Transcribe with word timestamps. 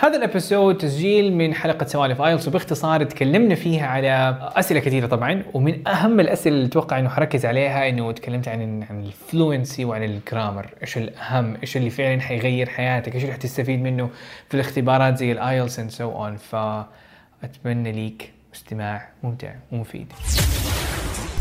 هذا 0.00 0.16
ال 0.16 0.24
episode 0.24 0.78
تسجيل 0.78 1.32
من 1.32 1.54
حلقة 1.54 1.86
سوالف 1.86 2.20
IELTS 2.22 2.48
وباختصار 2.48 3.04
تكلمنا 3.04 3.54
فيها 3.54 3.86
على 3.86 4.38
أسئلة 4.56 4.80
كثيرة 4.80 5.06
طبعا 5.06 5.42
ومن 5.54 5.88
أهم 5.88 6.20
الأسئلة 6.20 6.56
اللي 6.56 6.66
أتوقع 6.66 6.98
إنه 6.98 7.08
حركز 7.08 7.46
عليها 7.46 7.88
إنه 7.88 8.12
تكلمت 8.12 8.48
عن 8.48 8.82
عن 8.90 9.00
ال 9.00 9.10
fluency 9.10 9.84
وعن 9.84 10.02
ال 10.04 10.12
grammar 10.12 10.66
إيش 10.82 10.96
الأهم 10.98 11.56
إيش 11.62 11.76
اللي 11.76 11.90
فعلا 11.90 12.20
حيغير 12.20 12.68
حياتك 12.68 13.14
إيش 13.14 13.22
اللي 13.22 13.34
حتستفيد 13.34 13.82
منه 13.82 14.10
في 14.48 14.54
الاختبارات 14.54 15.16
زي 15.16 15.32
ال 15.32 15.40
IELTS 15.40 15.78
and 15.78 15.90
so 15.90 16.10
on 16.10 16.36
فأتمنى 16.36 17.92
ليك 17.92 18.32
استماع 18.54 19.08
ممتع 19.22 19.54
ومفيد 19.72 20.12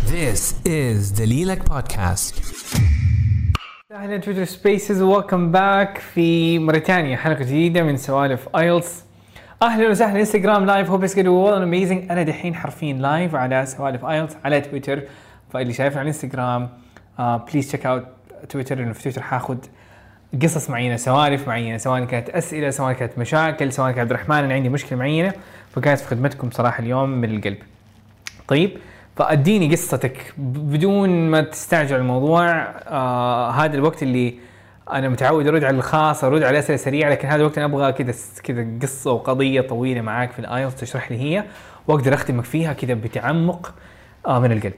This 0.09 0.55
is 0.65 1.13
the 1.19 1.27
Lilac 1.27 1.61
Podcast. 1.73 2.98
أهلا 3.91 4.17
Twitter 4.17 4.43
Spaces 4.43 5.01
welcome 5.01 5.51
back 5.51 5.97
في 5.97 6.59
مرة 6.59 6.84
تانية 6.84 7.17
حلقة 7.17 7.39
جديدة 7.39 7.83
من 7.83 7.97
سوالف 7.97 8.55
IELTS 8.55 9.03
أهلا 9.61 9.89
وسهلا 9.89 10.19
Instagram 10.19 10.65
live 10.65 10.89
hope 10.89 11.03
it's 11.03 11.17
all 11.17 11.61
amazing 11.61 12.11
أنا 12.11 12.23
دحين 12.23 12.55
حرفيا 12.55 12.93
live 12.93 13.35
على 13.35 13.65
سوالف 13.65 14.05
IELTS 14.05 14.37
على 14.45 14.61
تويتر 14.61 15.01
فإللي 15.53 15.73
شايفه 15.73 15.99
على 15.99 16.09
الانستغرام 16.09 16.69
please 17.19 17.67
check 17.67 17.85
out 17.85 18.03
Twitter 18.49 18.79
إنه 18.83 18.93
في 18.93 19.03
تويتر 19.03 19.21
حاخذ 19.21 19.57
قصص 20.41 20.69
معينة 20.69 20.95
سوالف 20.95 21.47
معينة 21.47 21.77
سواء 21.77 22.05
كانت 22.05 22.29
أسئلة 22.29 22.69
سواء 22.69 22.93
كانت 22.93 23.17
مشاكل 23.17 23.73
سواء 23.73 23.91
كان 23.91 23.99
عبد 23.99 24.11
الرحمن 24.11 24.37
أنا 24.37 24.53
عندي 24.53 24.69
مشكلة 24.69 24.99
معينة 24.99 25.33
فكانت 25.75 25.99
في 25.99 26.07
خدمتكم 26.07 26.49
صراحة 26.51 26.83
اليوم 26.83 27.09
من 27.09 27.35
القلب. 27.35 27.57
طيب 28.47 28.71
فأديني 29.19 29.71
قصتك 29.71 30.33
بدون 30.37 31.09
ما 31.09 31.41
تستعجل 31.41 31.95
الموضوع. 31.95 32.49
آه 32.87 33.51
هذا 33.51 33.77
الوقت 33.77 34.03
اللي 34.03 34.39
أنا 34.91 35.09
متعود 35.09 35.47
أرد 35.47 35.63
على 35.63 35.77
الخاص 35.77 36.23
أرد 36.23 36.43
على 36.43 36.59
أسئلة 36.59 36.77
سريعة 36.77 37.09
لكن 37.09 37.27
هذا 37.27 37.35
الوقت 37.35 37.57
أنا 37.57 37.67
أبغى 37.67 37.91
كذا 37.91 38.13
كذا 38.43 38.67
قصة 38.81 39.11
وقضية 39.11 39.61
طويلة 39.61 40.01
معاك 40.01 40.31
في 40.31 40.39
الايلتس 40.39 40.79
تشرح 40.79 41.11
لي 41.11 41.17
هي 41.17 41.43
وأقدر 41.87 42.13
أختمك 42.13 42.43
فيها 42.43 42.73
كذا 42.73 42.93
بتعمق 42.93 43.73
آه 44.27 44.39
من 44.39 44.51
القلب. 44.51 44.73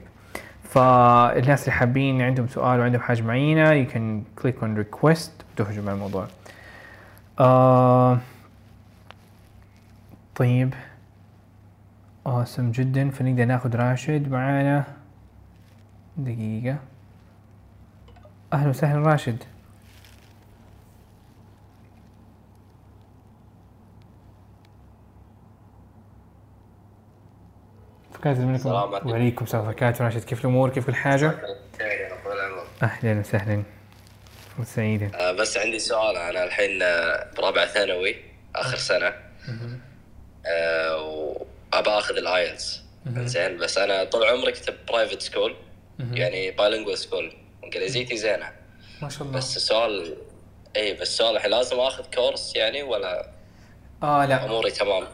فالناس 0.62 1.60
اللي 1.62 1.72
حابين 1.72 2.22
عندهم 2.22 2.48
سؤال 2.48 2.80
وعندهم 2.80 3.00
حاجة 3.00 3.22
معينة 3.22 3.84
you 3.84 3.88
can 3.88 4.42
click 4.42 4.54
on 4.62 4.84
request 4.84 5.30
وتهجم 5.54 5.82
على 5.88 5.92
الموضوع. 5.92 6.26
آه 7.40 8.18
طيب. 10.36 10.74
Awesome. 12.28 12.60
جدا 12.60 13.10
فنقدر 13.10 13.44
ناخذ 13.44 13.76
راشد 13.76 14.30
معانا. 14.30 14.84
دقيقة. 16.16 16.78
أهلا 18.52 18.70
وسهلا 18.70 19.10
راشد. 19.10 19.44
فكات 28.12 28.36
عليكم. 28.38 29.10
وعليكم 29.10 29.44
السلام 29.44 29.64
وبركاته 29.64 30.04
راشد 30.04 30.24
كيف 30.24 30.40
الأمور؟ 30.40 30.70
كيف 30.70 30.86
كل 30.86 30.94
حاجة. 30.94 31.34
أهلا 32.82 33.20
وسهلا. 33.20 33.62
وسعيدا. 34.58 35.10
آه، 35.14 35.32
بس 35.32 35.56
عندي 35.56 35.78
سؤال. 35.78 36.16
أنا 36.16 36.44
الحين 36.44 36.82
آه، 36.82 37.26
برابع 37.36 37.66
ثانوي 37.66 38.16
آخر 38.56 38.76
سنة. 38.76 39.12
آه، 40.46 41.36
وابى 41.72 41.90
آخذ 41.90 42.16
ال 42.16 42.27
IELTS 42.27 42.80
زين 43.16 43.56
بس 43.56 43.78
أنا 43.78 44.04
طول 44.04 44.24
عمري 44.24 44.52
كنت 44.52 44.74
private 44.88 45.22
school 45.22 45.54
يعني 46.12 46.50
bilingual 46.50 46.98
school 46.98 47.32
إنجليزيتي 47.64 48.16
زينة. 48.16 48.50
ما 49.02 49.08
شاء 49.08 49.22
الله. 49.22 49.38
بس 49.38 49.56
السؤال 49.56 50.16
إي 50.76 50.94
بس 50.94 51.00
السؤال 51.02 51.36
الحين 51.36 51.50
لازم 51.50 51.80
آخذ 51.80 52.04
كورس 52.14 52.56
يعني 52.56 52.82
ولا 52.82 53.28
آه 54.02 54.26
لا. 54.26 54.44
أموري 54.44 54.70
تمام؟ 54.70 55.04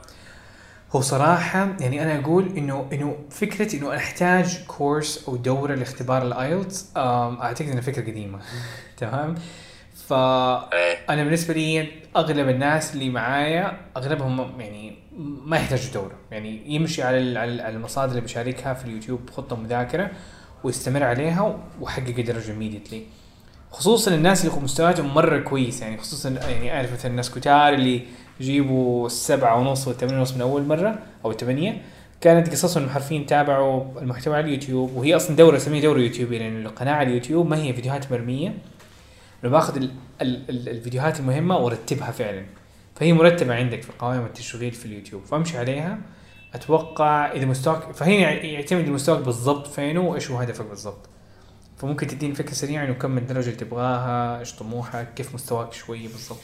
هو 0.93 1.01
صراحة 1.01 1.77
يعني 1.81 2.03
أنا 2.03 2.21
أقول 2.21 2.57
إنه 2.57 2.89
إنه 2.93 3.25
فكرة 3.31 3.77
إنه 3.77 3.97
أحتاج 3.97 4.65
كورس 4.67 5.29
أو 5.29 5.37
دورة 5.37 5.75
لاختبار 5.75 6.23
ال 6.23 6.33
IELTS 6.33 6.87
أعتقد 6.97 7.69
إنها 7.69 7.81
فكرة 7.81 8.03
قديمة. 8.03 8.41
تمام؟ 9.01 9.35
إيه. 9.35 10.97
فأنا 11.07 11.25
بالنسبة 11.25 11.55
لي 11.55 11.89
أغلب 12.17 12.49
الناس 12.49 12.95
اللي 12.95 13.11
معايا 13.11 13.81
أغلبهم 13.97 14.61
يعني 14.61 15.08
ما 15.19 15.57
يحتاجوا 15.57 15.93
دورة. 15.95 16.13
يعني 16.31 16.75
يمشي 16.75 17.03
على 17.03 17.19
ال- 17.19 17.39
على 17.39 17.53
ال- 17.53 17.61
على 17.61 17.77
المصادر 17.77 18.11
اللي 18.11 18.21
بشاركها 18.21 18.75
في 18.75 18.85
اليوتيوب 18.85 19.31
خطة 19.31 19.57
مذاكرة 19.57 20.11
ويستمر 20.65 21.03
عليها 21.03 21.59
ويحقق 21.81 22.21
درجة 22.21 22.53
immediately. 22.59 22.97
خصوصا 23.71 24.15
الناس 24.15 24.45
اللي 24.47 24.61
مستواهم 24.61 25.15
مرة 25.15 25.39
كويس. 25.39 25.83
يعني 25.83 25.99
خصوصا 25.99 26.29
يعني 26.29 26.73
أعرف 26.77 26.93
مثلا 26.93 27.11
الناس 27.11 27.31
كتار 27.31 27.73
اللي 27.75 28.03
يجيبوا 28.41 29.07
السبعة 29.07 29.59
ونص 29.61 29.89
والثمانية 29.89 30.19
ونص 30.19 30.33
من 30.35 30.41
أول 30.41 30.63
مرة 30.63 30.99
أو 31.25 31.31
الثمانية 31.31 31.83
كانت 32.21 32.51
قصصهم 32.51 32.83
انهم 32.83 32.95
حرفيا 32.95 33.25
تابعوا 33.29 34.01
المحتوى 34.01 34.37
على 34.37 34.45
اليوتيوب 34.47 34.97
وهي 34.97 35.17
أصلا 35.17 35.37
دورة 35.37 35.57
اسميها 35.57 35.83
دورة 35.83 35.99
يوتيوبيه 36.01 36.39
لأن 36.39 36.67
القناة 36.67 36.93
على 36.93 37.09
اليوتيوب 37.09 37.49
ما 37.51 37.57
هي 37.63 37.73
فيديوهات 37.73 38.13
مرمية. 38.13 38.55
أنا 39.45 39.53
باخذ 39.53 39.77
ال 39.77 39.91
ال 40.23 40.51
ال 40.51 40.69
الفيديوهات 40.69 41.21
المهمة 41.21 41.57
وأرتبها 41.57 42.11
فعلا. 42.11 42.43
فهي 43.01 43.13
مرتبة 43.13 43.55
عندك 43.55 43.83
في 43.83 43.93
قوائم 43.99 44.25
التشغيل 44.25 44.73
في 44.73 44.87
اليوتيوب. 44.87 45.25
فامشي 45.25 45.59
عليها. 45.59 45.99
أتوقع 46.55 47.33
إذا 47.33 47.45
مستواك 47.45 47.93
فهنا 47.93 48.33
يعتمد 48.45 48.89
مستواك 48.89 49.19
بالضبط 49.19 49.67
فينه 49.67 50.01
وإيش 50.01 50.31
هو 50.31 50.39
هدفك 50.39 50.65
بالضبط. 50.67 51.09
فممكن 51.79 52.07
تديني 52.07 52.35
فكرة 52.35 52.55
سريعة 52.55 52.85
انه 52.85 52.95
كم 52.95 53.19
الدرجه 53.19 53.47
اللي 53.47 53.57
تبغاها 53.57 54.41
إيش 54.41 54.53
طموحك 54.53 55.15
كيف 55.15 55.35
مستواك 55.35 55.73
شوي 55.73 56.09
بالضبط؟ 56.09 56.41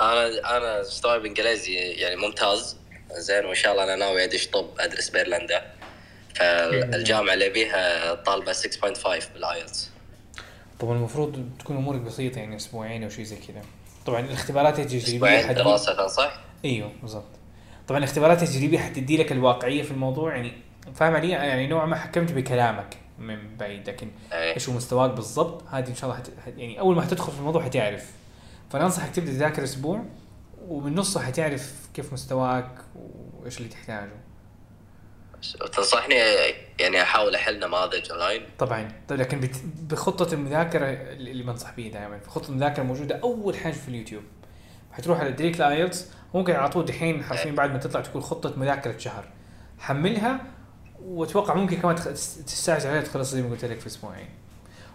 أنا 0.00 0.56
أنا 0.56 0.80
مستواي 0.80 1.18
بالإنجليزي 1.18 1.74
يعني 1.74 2.16
ممتاز. 2.16 2.76
زين 3.12 3.44
وإن 3.44 3.54
شاء 3.54 3.72
الله 3.72 3.84
أنا 3.84 3.96
ناوي 3.96 4.24
أدش 4.24 4.46
طب 4.46 4.66
أدرس 4.78 5.08
بايرلندا 5.08 5.62
فالجامعة 6.34 7.34
اللي 7.34 7.48
بيها 7.48 8.14
طالبة 8.14 8.52
6.5 8.52 9.32
بالايلتس 9.34 9.90
طبعا 10.80 10.96
المفروض 10.96 11.50
تكون 11.58 11.76
أمورك 11.76 12.00
بسيطة 12.00 12.38
يعني 12.38 12.56
أسبوعين 12.56 13.02
أو 13.02 13.08
شيء 13.08 13.24
زي 13.24 13.36
كذا. 13.36 13.62
طبعا 14.08 14.20
الاختبارات 14.20 14.78
التجريبية 14.78 15.38
حتدي- 15.46 15.54
دراسه 15.54 16.06
صح؟ 16.06 16.40
إيوه 16.64 16.90
بالضبط. 17.02 17.24
طبعا 17.88 17.98
الاختبارات 17.98 18.42
التجريبية 18.42 18.78
حتدي 18.78 19.16
لك 19.16 19.32
الواقعية 19.32 19.82
في 19.82 19.90
الموضوع 19.90 20.36
يعني 20.36 20.52
فاهم 20.94 21.14
علي؟ 21.16 21.28
يعني 21.30 21.66
نوعا 21.66 21.86
ما 21.86 21.96
حكمت 21.96 22.32
بكلامك 22.32 22.96
من 23.18 23.56
بعيد 23.56 23.88
لكن 23.88 24.08
إيه. 24.32 24.54
إيش 24.54 24.68
هو 24.68 24.74
مستواك 24.74 25.10
بالضبط؟ 25.10 25.62
هذه 25.70 25.88
إن 25.88 25.94
شاء 25.94 26.10
الله 26.10 26.22
حت... 26.22 26.30
حت- 26.46 26.54
يعني 26.58 26.80
أول 26.80 26.96
ما 26.96 27.02
حتدخل 27.02 27.32
في 27.32 27.38
الموضوع 27.38 27.62
حتعرف. 27.64 28.12
فأنا 28.70 28.84
أنصحك 28.84 29.10
تبدأ 29.14 29.30
تذاكر 29.30 29.64
أسبوع 29.64 30.04
ومن 30.68 30.94
نصه 30.94 31.20
حتعرف 31.22 31.88
كيف 31.94 32.12
مستواك 32.12 32.70
وإيش 33.40 33.58
اللي 33.58 33.68
تحتاجه. 33.68 34.10
تنصحني 35.72 36.14
يعني 36.78 37.02
أحاول 37.02 37.34
أحل 37.34 37.58
نماذج 37.58 38.10
أونلاين؟ 38.10 38.46
طبعا. 38.58 38.92
طيب 39.08 39.20
لكن 39.20 39.40
بت... 39.40 39.56
بخطة 39.80 40.34
المذاكرة 40.34 40.86
اللي 40.86 41.42
بنصح 41.42 41.70
بيها 41.70 41.92
دائما. 41.92 42.20
خطه 42.28 42.48
المذاكرة 42.48 42.82
موجوده 42.82 43.20
أول 43.22 43.56
حاجة 43.56 43.72
في 43.72 43.88
اليوتيوب. 43.88 44.22
حتروح 44.92 45.20
على 45.20 45.32
دريك 45.32 45.60
لآيلتس 45.60 46.06
ممكن 46.34 46.52
على 46.52 46.68
طول 46.68 46.84
دحين 46.84 47.24
حرفيا 47.24 47.52
بعد 47.52 47.72
ما 47.72 47.78
تطلع 47.78 48.00
تكون 48.00 48.22
خطة 48.22 48.58
مذاكرة 48.58 48.98
شهر. 48.98 49.24
حملها 49.78 50.40
وأتوقع 51.02 51.54
ممكن 51.54 51.76
كمان 51.76 51.96
تستعجل 52.46 52.88
عليها 52.88 53.02
تخلص 53.02 53.30
زي 53.30 53.42
ما 53.42 53.50
قلت 53.50 53.64
لك 53.64 53.80
في 53.80 53.86
أسبوعين. 53.86 54.28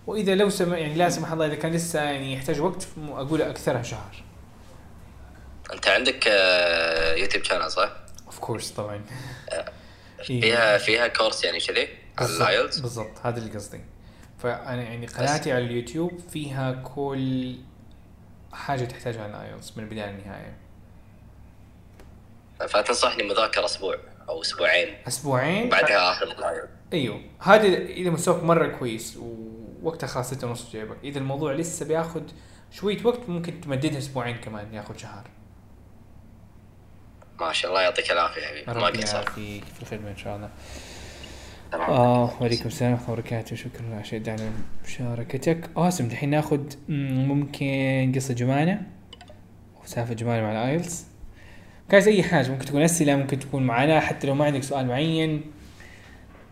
وإذا 0.07 0.35
لو 0.35 0.49
سم... 0.49 0.73
يعني 0.73 0.95
لا 0.95 1.09
سمح 1.09 1.31
الله 1.31 1.45
إذا 1.45 1.55
كان 1.55 1.71
لسه 1.71 2.01
يعني 2.01 2.33
يحتاج 2.33 2.61
وقت 2.61 2.87
أقول 3.09 3.41
أكثرها 3.41 3.83
شهر. 3.83 4.23
أنت 5.73 5.87
عندك 5.87 6.27
آه، 6.27 7.15
يوتيوب 7.15 7.43
channel 7.43 7.71
صح؟ 7.71 7.89
of 8.25 8.39
course 8.39 8.71
طبعا. 8.71 9.01
فيها 10.23 10.77
فيها 10.77 11.07
course 11.07 11.43
يعني 11.43 11.59
كذي 11.59 11.87
الايلتس 12.21 12.79
بالضبط 12.79 13.17
هذا 13.23 13.39
اللي 13.39 13.51
قصدي. 13.51 13.81
فانا 14.37 14.81
يعني 14.83 15.07
قناتي 15.07 15.51
على 15.51 15.65
اليوتيوب 15.65 16.19
فيها 16.29 16.71
كل 16.71 17.55
حاجة 18.53 18.85
تحتاجها 18.85 19.23
على 19.23 19.31
الايلتس 19.31 19.77
من 19.77 19.83
البداية 19.83 20.11
للنهاية. 20.11 20.57
فتنصحني 22.59 23.23
مذاكرة 23.23 23.65
أسبوع 23.65 23.97
أو 24.29 24.41
أسبوعين. 24.41 24.95
أسبوعين؟ 25.07 25.69
بعدها 25.69 26.11
اخذ 26.11 26.27
الايلتس 26.27 26.69
أيوه. 26.93 27.21
هذا 27.39 27.67
إذا 27.77 28.09
مستواك 28.09 28.43
مرة 28.43 28.67
كويس 28.67 29.17
ووقتها 29.17 30.07
خلاص 30.07 30.33
ستة 30.33 30.47
ونص 30.47 30.63
في 30.63 30.77
جيبك. 30.77 30.97
إذا 31.03 31.19
الموضوع 31.19 31.53
لسه 31.53 31.85
بياخذ 31.85 32.21
شوية 32.71 33.05
وقت 33.05 33.29
ممكن 33.29 33.61
تمددها 33.61 33.97
أسبوعين 33.97 34.37
كمان 34.37 34.73
ياخذ 34.73 34.97
شهر. 34.97 35.29
ما 37.41 37.53
شاء 37.53 37.71
الله 37.71 37.81
يعطيك 37.81 38.11
العافية 38.11 38.41
يا 38.41 38.47
حبيبي. 38.47 38.65
ما 38.67 38.87
ربي 38.87 38.97
قصر 38.97 39.15
يعافيك 39.15 39.63
في 39.63 39.81
الخدمة 39.81 40.11
إن 40.11 40.17
شاء 40.17 40.35
الله. 40.35 40.49
آه 41.73 42.41
وعليكم 42.41 42.65
السلام 42.65 42.91
ورحمة 42.91 43.05
الله 43.05 43.19
وبركاته. 43.19 43.55
شكرا 43.55 43.97
راشد 43.97 44.29
على 44.29 44.49
مشاركتك. 44.85 45.69
اوسم 45.77 46.07
دحين 46.07 46.29
ناخذ 46.29 46.61
مم، 46.89 47.27
ممكن 47.27 48.11
قصة 48.15 48.33
جمانة. 48.33 48.81
وسالفة 49.83 50.13
جمانة 50.13 50.43
مع 50.43 50.51
الآيلتس. 50.51 51.05
كايس 51.89 52.07
أي 52.07 52.23
حاجة 52.23 52.51
ممكن 52.51 52.65
تكون 52.65 52.81
أسئلة 52.81 53.15
ممكن 53.15 53.39
تكون 53.39 53.63
معنا 53.63 53.99
حتى 53.99 54.27
لو 54.27 54.35
ما 54.35 54.45
عندك 54.45 54.63
سؤال 54.63 54.87
معين. 54.87 55.41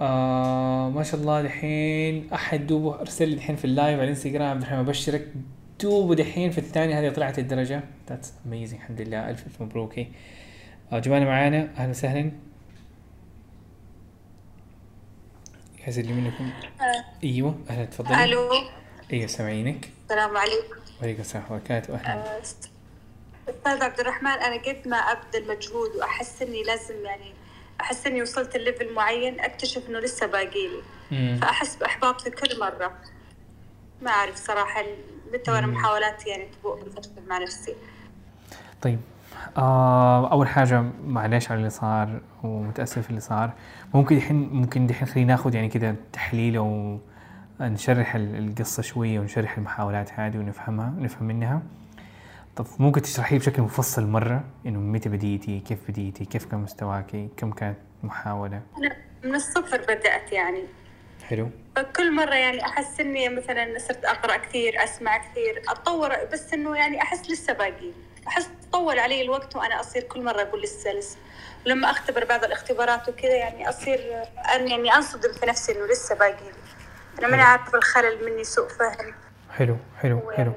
آه 0.02 0.90
ما 0.90 1.04
شاء 1.04 1.22
الله 1.22 1.42
دحين 1.42 2.30
أحد 2.34 2.68
دوبه 2.68 3.00
أرسل 3.00 3.30
لي 3.30 3.36
دحين 3.36 3.56
في 3.56 3.66
ال 3.66 3.72
live 3.72 3.96
على 3.96 4.04
الإنستغرام 4.04 4.50
عبد 4.50 4.62
الرحمن 4.62 4.80
أبشرك. 4.80 5.28
مكتوب 5.74 6.10
ودحين 6.10 6.52
في 6.52 6.58
الثانية 6.58 7.00
هذه 7.00 7.14
طلعت 7.14 7.40
الدرجة. 7.40 7.84
that's 8.10 8.34
amazing 8.46 8.80
الحمد 8.80 9.02
لله. 9.02 9.30
ألف 9.30 9.46
ألف 9.46 9.62
مبروك. 9.62 10.00
جماعة 11.00 11.20
معانا. 11.20 11.70
أهلا 11.78 11.90
وسهلا. 11.90 12.32
يعز 15.80 16.00
اللي 16.00 16.14
منكم. 16.14 16.50
أيوه. 17.24 17.60
أهلا 17.70 17.86
تفضلي. 17.86 18.24
ألو. 18.24 18.50
أيوه 19.14 19.28
سامعينك. 19.28 19.90
السلام 20.04 20.38
عليكم. 20.38 20.76
وعليكم 21.02 21.22
السلام 21.22 21.44
ورحمة 21.44 21.58
الله 21.58 21.78
وبركاته. 21.80 21.96
أهلا. 21.96 22.38
آه، 22.38 22.42
أستاذ 23.50 23.84
عبد 23.84 24.00
الرحمن 24.00 24.32
أنا 24.32 24.56
قد 24.62 24.88
ما 24.88 24.98
ابذل 24.98 25.48
مجهود 25.48 25.96
وأحس 25.96 26.42
إني 26.42 26.64
لازم 26.64 27.06
يعني 27.06 27.34
أحس 27.82 28.08
إني 28.08 28.22
وصلت 28.22 28.56
ال 28.56 28.62
level 28.62 28.94
معين 28.94 29.40
أكتشف 29.40 29.90
إنه 29.90 30.00
لسه 30.00 30.26
باقي 30.26 30.68
لي. 30.68 30.82
مم. 31.12 31.40
فأحس 31.42 31.76
بإحباط 31.76 32.22
في 32.22 32.30
كل 32.30 32.60
مرة. 32.60 32.98
ما 34.02 34.12
أعرف 34.12 34.36
صراحة 34.36 34.84
متى 35.34 35.52
وأنا 35.52 35.68
محاولاتي 35.68 36.30
يعني 36.30 36.46
تبوء 36.46 36.80
مع 37.28 37.38
نفسي. 37.38 37.76
طيب. 38.82 39.00
آه 39.58 40.32
أول 40.32 40.48
حاجة 40.48 40.84
معلش 41.08 41.52
على 41.52 41.58
اللي 41.58 41.70
صار 41.70 42.20
ومتأسف 42.44 43.10
اللي 43.10 43.22
صار. 43.22 43.52
ممكن 43.94 44.18
الحين 44.18 44.50
ممكن 44.54 44.90
الحين 44.90 45.08
خلينا 45.08 45.34
ناخذ 45.34 45.56
يعني 45.56 45.68
كده 45.68 45.96
تحليل 46.14 46.56
أو 46.58 47.00
نشرح 47.62 48.16
ال- 48.16 48.48
القصة 48.50 48.82
شوية 48.84 49.20
ونشرح 49.20 49.58
المحاولات 49.58 50.12
هذه 50.14 50.38
ونفهمها 50.38 50.94
نفهم 51.00 51.28
منها. 51.28 51.62
طب 52.56 52.66
ممكن 52.80 53.02
تشرحي 53.02 53.38
بشكل 53.38 53.62
مفصل 53.62 54.08
مرة 54.08 54.44
إنه 54.66 54.80
متى 54.80 55.10
بديتي؟ 55.10 55.60
كيف 55.60 55.80
بديتي؟ 55.90 56.26
كيف 56.26 56.46
كان 56.46 56.60
مستواكي؟ 56.60 57.30
كم 57.38 57.52
كانت 57.52 57.78
محاولة؟ 58.04 58.62
أنا 58.78 58.96
من 59.24 59.36
الصفر 59.36 59.78
بدأت 59.82 60.32
يعني. 60.32 60.64
حلو. 61.24 61.50
فكل 61.76 62.16
مرة 62.16 62.34
يعني 62.36 62.66
أحس 62.66 63.00
إني 63.00 63.30
مثلا 63.30 63.80
صرت 63.80 64.06
أقرأ 64.06 64.38
كثير 64.38 64.84
أسمع 64.84 65.18
كثير 65.18 65.62
أتطور 65.70 66.10
بس 66.34 66.54
إنه 66.54 66.76
يعني 66.76 67.02
أحس 67.02 67.30
لسه 67.32 67.54
باقي. 67.54 67.92
أحس 68.28 68.50
طول 68.72 69.00
علي 69.00 69.22
الوقت 69.22 69.56
وأنا 69.56 69.80
أصير 69.80 70.04
كل 70.04 70.24
مرة 70.24 70.42
أقول 70.42 70.62
لسه 70.62 70.92
لسه 70.94 71.18
ولما 71.66 71.92
أختبر 71.92 72.26
بعض 72.26 72.44
الاختبارات 72.44 73.10
وكذا 73.10 73.36
يعني 73.36 73.70
أصير 73.70 74.24
أن 74.56 74.68
يعني 74.68 74.96
أنصدم 74.96 75.34
في 75.34 75.46
نفسي 75.46 75.72
إنه 75.72 75.86
لسه 75.86 76.16
باقي 76.16 76.52
أنا 77.20 77.28
ماني 77.28 77.42
عارفة 77.42 77.78
الخلل 77.78 78.26
مني 78.26 78.44
سوء 78.44 78.68
فهم. 78.70 79.14
حلو 79.52 79.78
حلو 80.02 80.32
حلو. 80.32 80.54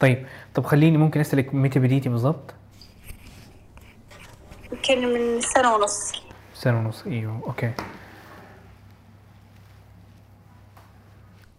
طيب 0.00 0.26
طب 0.54 0.66
خليني 0.66 0.96
ممكن 0.98 1.20
أسألك 1.20 1.54
متى 1.54 1.78
بديتي 1.78 2.08
بالضبط؟ 2.08 2.54
يمكن 4.72 5.14
من 5.14 5.40
سنة 5.40 5.74
ونص. 5.74 6.12
سنة 6.54 6.78
ونص 6.78 7.06
أيوه 7.06 7.42
أوكي. 7.46 7.72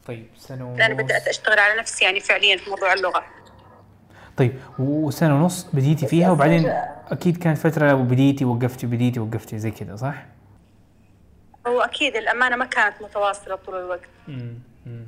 طيب 0.07 0.27
سنة 0.37 0.65
ونص. 0.69 0.79
لأن 0.79 0.93
بدأت 0.93 1.27
أشتغل 1.27 1.59
على 1.59 1.79
نفسي 1.79 2.05
يعني 2.05 2.19
فعليا 2.19 2.57
في 2.57 2.69
موضوع 2.69 2.93
اللغة. 2.93 3.25
طيب 4.37 4.59
وسنة 4.79 5.35
ونص 5.35 5.67
بديتي 5.73 6.07
فيها 6.07 6.31
وبعدين 6.31 6.73
أكيد 7.11 7.37
كانت 7.37 7.57
فترة 7.57 7.93
وبديتي 7.93 8.45
وقفتي 8.45 8.87
بديتي 8.87 9.19
وقفتي 9.19 9.59
زي 9.59 9.71
كذا 9.71 9.95
صح؟ 9.95 10.25
هو 11.67 11.81
أكيد 11.81 12.15
الأمانة 12.15 12.55
ما 12.55 12.65
كانت 12.65 13.01
متواصلة 13.01 13.55
طول 13.55 13.75
الوقت. 13.75 14.09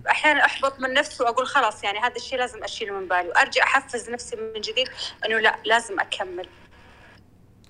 أحيانا 0.09 0.45
أحبط 0.45 0.79
من 0.79 0.93
نفسي 0.93 1.23
وأقول 1.23 1.47
خلاص 1.47 1.83
يعني 1.83 1.99
هذا 1.99 2.15
الشيء 2.15 2.39
لازم 2.39 2.63
أشيله 2.63 2.99
من 2.99 3.07
بالي 3.07 3.29
وأرجع 3.29 3.63
أحفز 3.63 4.09
نفسي 4.09 4.35
من 4.35 4.61
جديد 4.61 4.87
إنه 5.25 5.39
لا 5.39 5.55
لازم 5.65 5.99
أكمل 5.99 6.47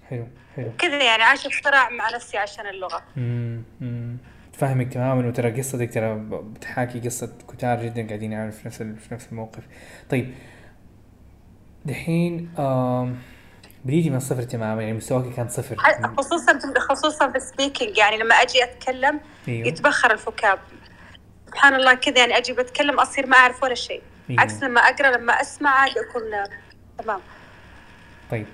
حلو 0.09 0.27
حلو 0.55 0.71
كذا 0.77 1.03
يعني 1.03 1.23
عايشة 1.23 1.49
في 1.49 1.61
صراع 1.63 1.89
مع 1.89 2.09
نفسي 2.09 2.37
عشان 2.37 2.67
اللغة 2.67 3.03
امم. 3.17 4.17
فاهمك 4.53 4.93
تماما 4.93 5.27
وترى 5.27 5.51
قصتك 5.57 5.93
ترى 5.93 6.15
بتحاكي 6.31 6.99
قصة 6.99 7.33
كتار 7.49 7.83
جدا 7.83 8.07
قاعدين 8.07 8.31
يعملوا 8.31 8.51
في 8.51 8.67
نفس 8.67 8.77
في 8.77 9.13
نفس 9.13 9.27
الموقف 9.31 9.63
طيب 10.09 10.33
دحين 11.85 12.49
بديتي 13.85 14.09
من 14.09 14.15
الصفر 14.15 14.41
تماما 14.41 14.81
يعني 14.81 14.93
مستواك 14.93 15.33
كان 15.33 15.49
صفر 15.49 15.75
خصوصا 16.17 16.59
خصوصا 16.89 17.31
في 17.31 17.37
السبيكينج 17.37 17.97
يعني 17.97 18.17
لما 18.17 18.35
أجي 18.35 18.63
أتكلم 18.63 19.19
أيوه 19.47 19.67
يتبخر 19.67 20.11
الفكاب 20.11 20.59
سبحان 21.47 21.75
الله 21.75 21.93
كذا 21.93 22.17
يعني 22.17 22.37
أجي 22.37 22.53
بتكلم 22.53 22.99
أصير 22.99 23.27
ما 23.27 23.37
أعرف 23.37 23.63
ولا 23.63 23.75
شيء 23.75 24.01
أيوه. 24.29 24.41
عكس 24.41 24.63
لما 24.63 24.81
أقرأ 24.81 25.17
لما 25.17 25.41
أسمع 25.41 25.69
عادي 25.69 25.99
أكون 25.99 26.21
تمام 26.97 27.19
طيب 28.31 28.45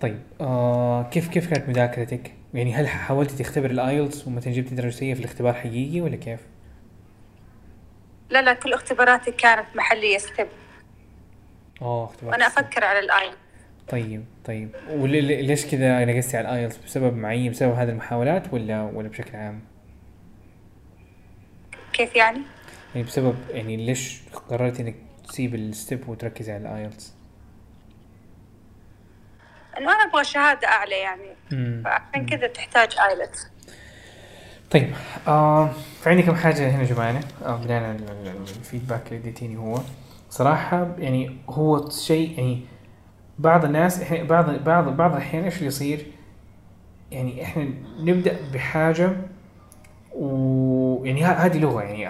طيب 0.00 0.22
آه 0.40 1.02
كيف 1.02 1.28
كيف 1.28 1.50
كانت 1.50 1.68
مذاكرتك؟ 1.68 2.34
يعني 2.54 2.74
هل 2.74 2.88
حاولتي 2.88 3.44
تختبر 3.44 3.70
الايلتس 3.70 4.26
ومثلا 4.26 4.52
جبتي 4.52 4.74
درجة 4.74 4.90
سيئة 4.90 5.14
في 5.14 5.20
الاختبار 5.20 5.54
حقيقي 5.54 6.00
ولا 6.00 6.16
كيف؟ 6.16 6.40
لا 8.30 8.42
لا 8.42 8.52
كل 8.52 8.72
اختباراتي 8.72 9.30
كانت 9.30 9.66
محلية 9.74 10.18
ستيب 10.18 10.48
آه 11.82 12.10
وأنا 12.22 12.46
أفكر 12.46 12.84
على 12.84 12.98
الاي 12.98 13.30
طيب 13.88 14.24
طيب. 14.44 14.70
وليش 14.90 15.66
كذا 15.66 16.04
نقصتي 16.04 16.36
على 16.36 16.48
الايلتس 16.48 16.76
بسبب 16.76 17.16
معين 17.16 17.50
بسبب 17.52 17.72
هذه 17.74 17.88
المحاولات 17.88 18.52
ولا 18.54 18.82
ولا 18.82 19.08
بشكل 19.08 19.36
عام؟ 19.36 19.60
كيف 21.92 22.16
يعني؟ 22.16 22.40
يعني 22.94 23.06
بسبب 23.06 23.34
يعني 23.50 23.76
ليش 23.76 24.20
قررتي 24.50 24.82
إنك 24.82 24.94
تسيب 25.28 25.54
الستيب 25.54 26.08
وتركزي 26.08 26.52
على 26.52 26.62
الايلتس؟ 26.62 27.14
إنه 29.78 29.92
أنا 29.92 30.10
أبغى 30.10 30.24
شهادة 30.24 30.68
أعلى 30.68 30.98
يعني. 30.98 31.82
فعشان 31.84 32.26
كذا 32.26 32.46
تحتاج 32.46 32.96
ايلتس 33.10 33.46
طيب 34.70 34.94
آه 35.28 35.70
في 36.02 36.10
عندي 36.10 36.22
كم 36.22 36.34
حاجة 36.34 36.70
هنا 36.70 36.84
جماعة؟ 36.84 37.20
آه 37.44 37.62
ال- 37.64 37.70
ال- 37.70 38.36
ال 38.58 38.63
feedback 38.63 39.06
اللي 39.06 39.18
اديتيني 39.18 39.56
هو. 39.56 39.80
صراحة 40.30 40.88
يعني 40.98 41.36
هو 41.48 41.90
شيء 41.90 42.38
يعني 42.38 42.60
بعض 43.38 43.64
الناس 43.64 44.02
إحنا 44.02 44.22
بعض 44.22 44.50
بعض 44.50 44.96
بعض 44.96 45.10
الأحيان 45.12 45.44
إيش 45.44 45.56
اللي 45.56 45.66
يصير 45.66 46.06
يعني 47.10 47.42
إحنا 47.42 47.68
نبدأ 48.00 48.36
بحاجة 48.54 49.12
ويعني 50.14 51.24
هذه 51.24 51.58
لغة 51.58 51.82
يعني 51.82 52.08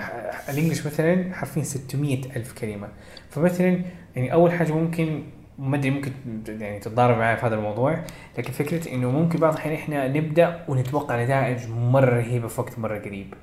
الإنجليش 0.49 0.87
مثلا 0.87 1.35
حرفيا 1.35 1.63
600 1.63 2.37
ألف 2.37 2.53
كلمة 2.53 2.89
فمثلا 3.31 3.83
يعني 4.17 4.33
أول 4.33 4.53
حاجة 4.53 4.73
ممكن 4.73 5.23
ما 5.59 5.77
أدري 5.77 5.91
ممكن 5.91 6.13
يعني 6.49 6.79
تتضارب 6.79 7.19
معي 7.19 7.37
في 7.37 7.47
هذا 7.47 7.55
الموضوع 7.55 8.05
لكن 8.39 8.53
فكرة 8.53 8.95
إنه 8.95 9.11
ممكن 9.11 9.39
بعض 9.39 9.53
الأحيان 9.53 9.75
إحنا 9.75 10.09
نبدأ 10.09 10.65
ونتوقع 10.69 11.25
نتائج 11.25 11.69
مرة 11.69 12.17
رهيبة 12.17 12.49
في 12.49 12.61
وقت 12.61 12.79
مرة 12.79 12.99
قريب. 12.99 13.35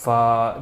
ف 0.00 0.10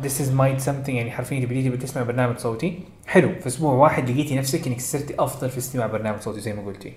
this 0.02 0.20
is 0.20 0.30
might 0.40 0.66
something 0.66 0.88
يعني 0.88 1.10
حرفيا 1.10 1.46
بديتي 1.46 1.70
بتسمع 1.70 2.02
برنامج 2.02 2.38
صوتي 2.38 2.80
حلو 3.06 3.34
في 3.40 3.46
أسبوع 3.46 3.72
واحد 3.72 4.10
لقيتي 4.10 4.36
نفسك 4.36 4.66
إنك 4.66 4.80
صرتي 4.80 5.14
أفضل 5.18 5.50
في 5.50 5.58
استماع 5.58 5.86
برنامج 5.86 6.20
صوتي 6.20 6.40
زي 6.40 6.52
ما 6.52 6.62
قلتي. 6.62 6.92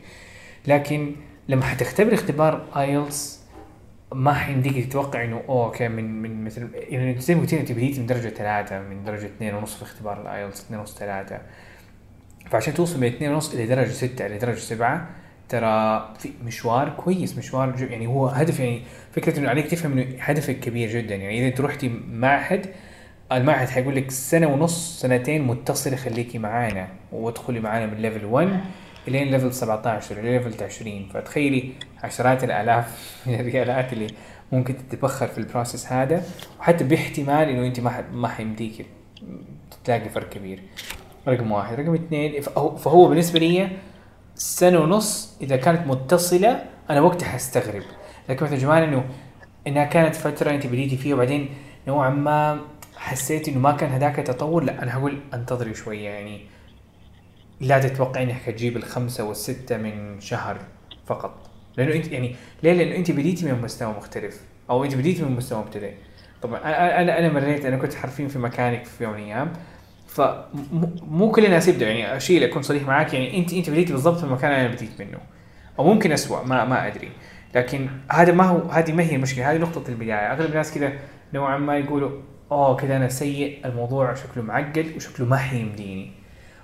لكن 0.67 1.15
لما 1.47 1.63
حتختبري 1.63 2.15
اختبار 2.15 2.65
ايلتس 2.77 3.41
ما 4.13 4.33
حيمديك 4.33 4.85
تتوقع 4.85 5.23
إنه 5.23 5.41
اوه 5.49 5.65
okay 5.65 5.87
من 5.87 6.21
من 6.21 6.43
مثل 6.43 6.69
يعني 6.73 7.19
زي 7.19 7.35
ما 7.35 7.41
قلت 7.41 7.53
انت 7.53 7.71
بديتي 7.71 7.99
من 7.99 8.05
درجة 8.05 8.29
ثلاثة 8.29 8.79
من 8.79 9.03
درجة 9.03 9.25
اثنين 9.25 9.55
ونص 9.55 9.75
في 9.75 9.83
اختبار 9.83 10.21
الايلتس 10.21 10.61
اثنين 10.61 10.79
ونص 10.79 10.97
ثلاثة 10.97 11.41
فعشان 12.51 12.73
توصل 12.73 12.99
من 12.99 13.07
اثنين 13.07 13.31
ونص 13.31 13.53
إلى 13.53 13.65
درجة 13.65 13.91
ستة 13.91 14.25
إلى 14.25 14.37
درجة 14.37 14.59
سبعة 14.59 15.09
ترى 15.51 16.09
في 16.19 16.31
مشوار 16.45 16.89
كويس 16.89 17.37
مشوار 17.37 17.75
يعني 17.89 18.07
هو 18.07 18.27
هدف 18.27 18.59
يعني 18.59 18.81
فكرة 19.11 19.39
إنه 19.39 19.49
عليك 19.49 19.67
تفهم 19.67 19.91
إنه 19.91 20.05
هدفك 20.19 20.59
كبير 20.59 20.89
جدا. 20.89 21.15
يعني 21.15 21.39
إذا 21.39 21.47
أنت 21.47 21.61
رحتي 21.61 21.91
معهد 22.11 22.65
المعهد 23.31 23.69
حيقول 23.69 23.95
لك 23.95 24.11
سنة 24.11 24.47
ونص 24.47 25.01
سنتين 25.01 25.47
متصله 25.47 25.95
خليكي 25.95 26.37
معانا 26.37 26.87
وادخلي 27.11 27.59
معانا 27.59 27.85
من 27.85 27.97
level 27.97 28.25
1 28.25 28.59
إلين 29.07 29.31
level 29.31 29.53
17 29.53 30.19
إلى 30.19 30.37
level 30.37 30.63
20 30.63 31.07
فتخيلي 31.13 31.71
عشرات 32.03 32.43
الآلاف 32.43 33.19
من 33.27 33.39
الريالات 33.39 33.93
اللي 33.93 34.07
ممكن 34.51 34.75
تتبخر 34.77 35.27
في 35.27 35.37
ال 35.37 35.44
process 35.44 35.91
هذا. 35.91 36.23
وحتى 36.59 36.83
باحتمال 36.83 37.49
إنه 37.49 37.67
أنت 37.67 37.79
ما 37.79 38.03
ما 38.13 38.27
حيمديك 38.27 38.85
تلاقي 39.83 40.09
فرق 40.09 40.29
كبير. 40.29 40.59
رقم 41.27 41.51
واحد. 41.51 41.79
رقم 41.79 41.93
اثنين 41.93 42.41
فهو 42.77 43.07
بالنسبة 43.07 43.39
لي 43.39 43.69
سنة 44.41 44.79
ونص 44.79 45.37
إذا 45.41 45.55
كانت 45.55 45.87
متصلة 45.87 46.63
أنا 46.89 47.01
وقتها 47.01 47.27
حستغرب. 47.27 47.83
لكن 48.29 48.45
مثلا 48.45 48.57
جمال 48.57 48.83
إنه 48.83 49.05
إنها 49.67 49.83
كانت 49.83 50.15
فترة 50.15 50.51
أنت 50.51 50.67
بديتي 50.67 50.97
فيها 50.97 51.15
وبعدين 51.15 51.49
نوعا 51.87 52.09
ما 52.09 52.61
حسيت 52.97 53.47
إنه 53.47 53.59
ما 53.59 53.71
كان 53.71 53.89
هذاك 53.89 54.15
تطور 54.15 54.63
لا 54.63 54.83
أنا 54.83 54.97
هقول 54.97 55.19
أنتظري 55.33 55.73
شوية. 55.73 56.09
يعني 56.09 56.41
لا 57.59 57.79
تتوقع 57.79 58.23
إنك 58.23 58.33
حتجيب 58.33 58.77
الخمسة 58.77 59.23
والستة 59.23 59.77
من 59.77 60.19
شهر 60.19 60.57
فقط. 61.05 61.49
لأنه 61.77 61.95
أنت 61.95 62.07
يعني 62.07 62.35
ليه؟ 62.63 62.73
لأنه 62.73 62.95
أنت 62.95 63.11
بديتي 63.11 63.45
من 63.45 63.61
مستوى 63.61 63.93
مختلف 63.97 64.41
أو 64.69 64.83
أنت 64.83 64.95
بديتي 64.95 65.23
من 65.23 65.31
مستوى 65.31 65.59
مبتدئ. 65.59 65.93
طبعا 66.41 66.59
أنا 67.01 67.19
أنا 67.19 67.29
مريت 67.29 67.65
أنا 67.65 67.77
كنت 67.77 67.93
حرفيا 67.93 68.27
في 68.27 68.39
مكانك 68.39 68.85
في 68.85 69.03
يوم 69.03 69.13
من 69.13 69.19
الأيام. 69.19 69.53
فمو 70.11 71.31
كل 71.31 71.45
الناس 71.45 71.67
يبدأ 71.67 71.87
يعني 71.89 72.17
اشيل 72.17 72.43
اكون 72.43 72.61
صريح 72.61 72.83
معاك 72.83 73.13
يعني 73.13 73.37
انت 73.37 73.53
أنت 73.53 73.69
بديتي 73.69 73.93
بالضبط 73.93 74.17
في 74.17 74.23
المكان 74.23 74.51
اللي 74.51 74.65
أنا 74.65 74.75
بديت 74.75 74.89
منه. 74.99 75.17
أو 75.79 75.93
ممكن 75.93 76.11
اسوء 76.11 76.43
ما 76.43 76.65
ما 76.65 76.87
أدري. 76.87 77.11
لكن 77.55 77.89
هذا 78.11 78.33
ما 78.33 78.43
هو 78.43 78.69
هذه 78.69 78.91
ما 78.91 79.03
هي 79.03 79.15
المشكلة 79.15 79.51
هذه 79.51 79.57
نقطة 79.57 79.83
البداية. 79.89 80.33
أغلب 80.33 80.49
الناس 80.49 80.73
كذا 80.73 80.93
نوعا 81.33 81.57
ما 81.57 81.77
يقولوا 81.77 82.09
اوه 82.51 82.75
كذا 82.75 82.97
أنا 82.97 83.09
سيء 83.09 83.59
الموضوع 83.65 84.13
شكله 84.13 84.43
معقد 84.43 84.85
وشكله 84.95 85.25
ما 85.25 85.37
حيمديني 85.37 86.11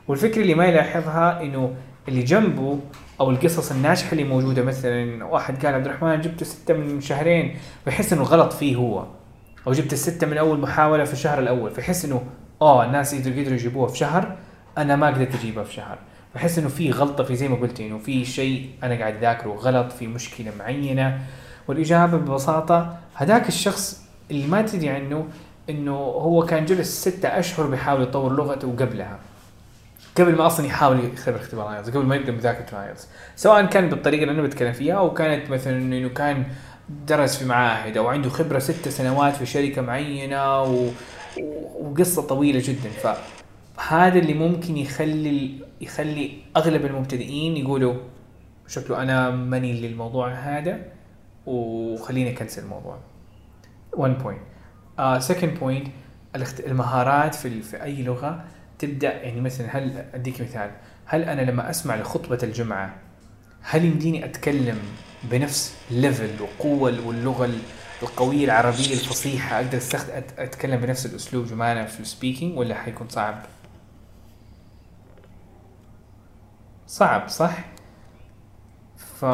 والفكرة 0.07 0.41
اللي 0.41 0.55
ما 0.55 0.65
يلاحظها 0.65 1.41
إنه 1.41 1.75
اللي 2.07 2.23
جنبه 2.23 2.79
أو 3.19 3.29
القصص 3.29 3.71
الناجحة 3.71 4.11
اللي 4.11 4.23
موجودة 4.23 4.63
مثلا 4.63 5.25
واحد 5.25 5.65
قال 5.65 5.75
عبد 5.75 5.85
الرحمن 5.85 6.21
جبت 6.21 6.43
ستة 6.43 6.73
من 6.73 7.01
شهرين. 7.01 7.55
ويحس 7.85 8.13
إنه 8.13 8.23
غلط 8.23 8.53
فيه 8.53 8.75
هو. 8.75 9.05
أو 9.67 9.71
جبت 9.71 9.93
الستة 9.93 10.27
من 10.27 10.37
أول 10.37 10.59
محاولة 10.59 11.03
في 11.03 11.13
الشهر 11.13 11.39
الأول 11.39 11.71
فيحس 11.71 12.05
إنه 12.05 12.21
آه 12.61 12.85
الناس 12.85 13.15
قدروا 13.15 13.39
قدروا 13.39 13.53
يجيبوها 13.53 13.87
في 13.87 13.97
شهر 13.97 14.35
أنا 14.77 14.95
ما 14.95 15.07
قدرت 15.07 15.35
أجيبها 15.35 15.63
في 15.63 15.73
شهر. 15.73 15.97
فحس 16.33 16.59
إنه 16.59 16.69
في 16.69 16.91
غلطة 16.91 17.23
في 17.23 17.35
زي 17.35 17.47
ما 17.47 17.55
قلت 17.55 17.79
إنه 17.79 17.97
في 17.97 18.25
شيء 18.25 18.69
أنا 18.83 18.95
قاعد 18.95 19.15
أذاكره 19.15 19.49
غلط 19.49 19.91
في 19.91 20.07
مشكلة 20.07 20.51
معينة. 20.59 21.19
والإجابة 21.67 22.17
ببساطة 22.17 22.97
هذاك 23.13 23.47
الشخص 23.47 24.03
اللي 24.31 24.47
ما 24.47 24.61
تدري 24.61 24.89
عنه 24.89 25.27
إنه 25.69 25.95
هو 25.95 26.45
كان 26.45 26.65
جلس 26.65 27.01
ستة 27.07 27.27
أشهر 27.39 27.67
بيحاول 27.67 28.01
يطور 28.01 28.33
لغته 28.33 28.75
قبلها 28.79 29.19
قبل 30.17 30.35
ما 30.35 30.45
أصلا 30.45 30.65
يحاول 30.65 30.99
يختبر 31.13 31.35
اختبار 31.35 31.75
آيلتس 31.75 31.89
قبل 31.89 32.05
ما 32.05 32.15
يبدأ 32.15 32.31
مذاكرة 32.31 32.83
آيلتس. 32.83 33.07
سواء 33.35 33.65
كان 33.65 33.89
بالطريقة 33.89 34.21
اللي 34.23 34.33
أنا 34.33 34.41
بتكلم 34.41 34.73
فيها 34.73 34.95
أو 34.95 35.13
كانت 35.13 35.49
مثلا 35.49 35.77
إنه 35.77 36.09
كان 36.09 36.45
درس 37.07 37.37
في 37.37 37.45
معاهد 37.45 37.97
أو 37.97 38.07
عنده 38.07 38.29
خبرة 38.29 38.59
ست 38.59 38.89
سنوات 38.89 39.35
في 39.35 39.45
شركة 39.45 39.81
معينة 39.81 40.61
و... 40.61 40.87
وقصة 41.79 42.21
طويلة 42.21 42.61
جدا. 42.65 42.89
فهذا 43.77 44.19
اللي 44.19 44.33
ممكن 44.33 44.77
يخلي 44.77 45.51
يخلي 45.81 46.31
أغلب 46.57 46.85
المبتدئين 46.85 47.57
يقولوا 47.57 47.95
شكله 48.67 49.01
أنا 49.01 49.29
ماني 49.29 49.81
للموضوع 49.81 50.33
هذا 50.33 50.79
وخليني 51.45 52.29
أ 52.29 52.34
cancel 52.34 52.63
الموضوع. 52.63 52.97
1 53.93 54.17
point 54.23 54.41
second 55.21 55.59
point 55.59 55.87
المهارات 56.59 57.35
في, 57.35 57.61
في 57.61 57.83
أي 57.83 58.03
لغة 58.03 58.43
تبدأ 58.79 59.13
يعني 59.13 59.41
مثلا 59.41 59.77
هل 59.77 60.05
أديك 60.13 60.41
مثال 60.41 60.71
هل 61.05 61.23
أنا 61.23 61.41
لما 61.41 61.69
أسمع 61.69 61.95
لخطبة 61.95 62.39
الجمعة 62.43 62.95
هل 63.61 63.85
يمديني 63.85 64.25
أتكلم 64.25 64.77
بنفس 65.23 65.75
level 65.91 66.41
وقوة 66.41 67.07
واللغة 67.07 67.49
القوية 68.01 68.45
العربية 68.45 68.93
الفصيحة. 68.93 69.55
أقدر 69.55 69.79
أتكلم 70.37 70.81
بنفس 70.81 71.05
الأسلوب 71.05 71.45
جمانه 71.45 71.85
في 71.85 71.99
ال 71.99 72.06
speaking 72.06 72.57
ولا 72.57 72.75
حيكون 72.75 73.09
صعب؟ 73.09 73.35
صعب 76.87 77.29
صح؟ 77.29 77.65
ف 78.97 79.25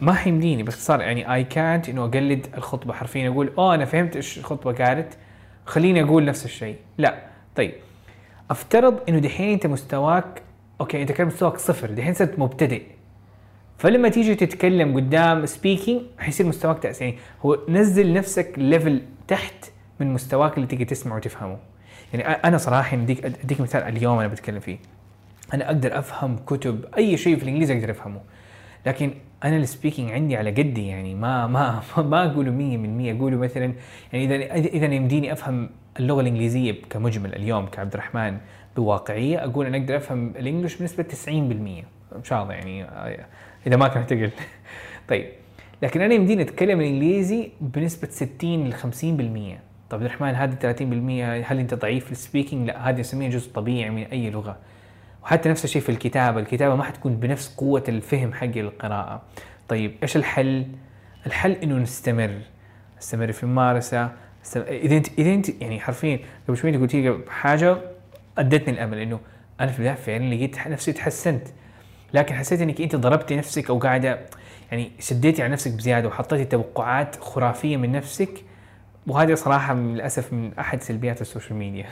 ما 0.00 0.12
حيمديني 0.12 0.62
باختصار 0.62 1.00
يعني 1.00 1.34
اي 1.34 1.44
كانت 1.44 1.88
إنه 1.88 2.04
أقلد 2.04 2.46
الخطبة 2.56 2.92
حرفيا. 2.92 3.28
أقول 3.28 3.52
اوه 3.58 3.74
أنا 3.74 3.84
فهمت 3.84 4.16
إيش 4.16 4.38
الخطبة 4.38 4.84
قالت 4.84 5.18
خليني 5.66 6.02
أقول 6.02 6.24
نفس 6.24 6.44
الشيء. 6.44 6.76
لا 6.98 7.22
طيب. 7.56 7.74
أفترض 8.50 9.00
إنه 9.08 9.18
دحين 9.18 9.52
أنت 9.52 9.66
مستواك 9.66 10.42
okay 10.80 11.02
أنت 11.02 11.12
كان 11.12 11.26
مستواك 11.26 11.58
صفر 11.58 11.90
دحين 11.90 12.14
صرت 12.14 12.38
مبتدئ. 12.38 12.82
فلما 13.78 14.08
تيجي 14.08 14.34
تتكلم 14.34 14.96
قدام 14.96 15.46
speaking 15.46 16.02
حيصير 16.18 16.46
مستواك 16.46 16.84
يعني 16.84 17.18
هو 17.44 17.58
نزل 17.68 18.12
نفسك 18.12 18.52
level 18.56 19.02
تحت 19.28 19.70
من 20.00 20.14
مستواك 20.14 20.56
اللي 20.56 20.66
تيجي 20.66 20.84
تسمع 20.84 21.16
وتفهمه. 21.16 21.58
يعني 22.12 22.24
أنا 22.28 22.58
صراحة 22.58 22.96
أديك 22.96 23.24
أديك 23.24 23.60
مثال 23.60 23.82
اليوم 23.82 24.18
أنا 24.18 24.28
بتكلم 24.28 24.60
فيه. 24.60 24.78
أنا 25.54 25.66
أقدر 25.66 25.98
أفهم 25.98 26.36
كتب 26.46 26.84
أي 26.96 27.16
شيء 27.16 27.36
في 27.36 27.42
الإنجليزي 27.42 27.74
أقدر 27.78 27.90
أفهمه. 27.90 28.20
لكن 28.86 29.14
أنا 29.44 29.56
السبيكينج 29.56 30.12
عندي 30.12 30.36
على 30.36 30.50
قدي 30.50 30.86
يعني 30.86 31.14
ما 31.14 31.46
ما 31.54 31.82
ما 31.98 32.32
أقوله 32.32 32.50
100% 32.50 33.16
أقوله 33.16 33.36
مثلا 33.36 33.72
يعني 34.12 34.24
إذا 34.24 34.54
إذا 34.54 34.94
يمديني 34.94 35.32
أفهم 35.32 35.68
اللغة 36.00 36.20
الإنجليزية 36.20 36.74
كمجمل 36.90 37.34
اليوم 37.34 37.66
كعبد 37.66 37.92
الرحمن 37.92 38.38
بواقعية 38.76 39.44
أقول 39.44 39.66
أنا 39.66 39.76
أقدر 39.76 39.96
أفهم 39.96 40.32
الإنجليش 40.36 40.76
بنسبة 40.76 41.04
90% 41.82 42.01
إن 42.16 42.24
شاء 42.24 42.42
الله 42.42 42.54
يعني 42.54 42.84
آه، 42.84 43.26
إذا 43.66 43.76
ما 43.76 43.88
كانت 43.88 44.10
تقل. 44.10 44.30
طيب 45.08 45.28
لكن 45.82 46.00
أنا 46.00 46.14
يمديني 46.14 46.42
أتكلم 46.42 46.80
الإنجليزي 46.80 47.50
بنسبة 47.60 48.08
60 48.08 48.70
ل 48.70 48.74
50% 48.74 49.72
طب 49.92 49.98
عبد 49.98 50.04
الرحمن 50.04 50.34
هذه 50.34 50.74
30% 51.44 51.50
هل 51.50 51.58
أنت 51.58 51.74
ضعيف 51.74 52.04
في 52.04 52.12
السبيكينج؟ 52.12 52.68
لا 52.68 52.88
هذه 52.88 53.00
نسميها 53.00 53.30
جزء 53.30 53.52
طبيعي 53.52 53.90
من 53.90 54.02
أي 54.02 54.30
لغة. 54.30 54.56
وحتى 55.22 55.48
نفس 55.48 55.64
الشيء 55.64 55.82
في 55.82 55.88
الكتابة 55.88 56.40
الكتابة 56.40 56.74
ما 56.74 56.84
حتكون 56.84 57.16
بنفس 57.16 57.54
قوة 57.54 57.84
الفهم 57.88 58.32
حق 58.32 58.56
القراءة. 58.56 59.22
طيب 59.68 59.94
إيش 60.02 60.16
الحل؟ 60.16 60.66
الحل 61.26 61.52
إنه 61.52 61.78
نستمر. 61.78 62.38
نستمر 62.98 63.32
في 63.32 63.42
الممارسة. 63.42 64.10
نستمر... 64.44 64.64
إذا 64.68 64.96
أنت 64.96 65.18
إذا 65.18 65.34
أنت 65.34 65.48
يعني 65.62 65.80
حرفيا 65.80 66.18
قبل 66.48 66.56
شوي 66.56 66.76
قلت 66.76 66.94
لي 66.94 67.18
حاجة 67.28 67.78
أدتني 68.38 68.74
الأمل 68.74 68.98
إنه 68.98 69.20
أنا 69.60 69.72
في 69.72 69.78
البداية 69.78 69.94
فعلا 69.94 70.34
لقيت 70.34 70.68
نفسي 70.68 70.92
تحسنت. 70.92 71.48
لكن 72.14 72.34
حسيت 72.34 72.60
إنك 72.60 72.80
أنت 72.80 72.96
ضربتي 72.96 73.36
نفسك 73.36 73.70
أو 73.70 73.78
قاعدة 73.78 74.20
يعني 74.70 74.92
شديتي 75.00 75.42
على 75.42 75.52
نفسك 75.52 75.72
بزيادة 75.72 76.08
وحطيتي 76.08 76.44
توقعات 76.44 77.16
خرافية 77.20 77.76
من 77.76 77.92
نفسك 77.92 78.44
وهذه 79.06 79.34
صراحة 79.34 79.74
من 79.74 79.94
للأسف 79.94 80.32
من 80.32 80.50
أحد 80.58 80.82
سلبيات 80.82 81.20
ال 81.20 81.25
social 81.25 81.58
media. 81.58 81.86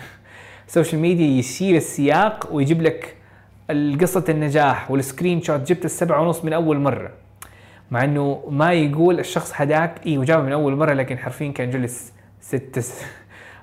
ال 0.68 0.73
social 0.73 1.02
media 1.02 1.38
يشيل 1.38 1.76
السياق 1.76 2.48
ويجيب 2.52 2.82
لك 2.82 3.16
قصة 4.00 4.24
النجاح 4.28 4.90
وال 4.90 5.42
screenshot 5.42 5.60
جبت 5.60 5.84
السبعة 5.84 6.20
ونص 6.20 6.44
من 6.44 6.52
أول 6.52 6.78
مرة. 6.78 7.10
مع 7.90 8.04
إنه 8.04 8.44
ما 8.50 8.72
يقول 8.72 9.18
الشخص 9.20 9.52
هداك 9.54 10.06
اي 10.06 10.18
وجابه 10.18 10.42
من 10.42 10.52
أول 10.52 10.76
مرة 10.76 10.92
لكن 10.92 11.18
حرفيا 11.18 11.52
كان 11.52 11.70
جلس 11.70 12.12
ست 12.40 12.84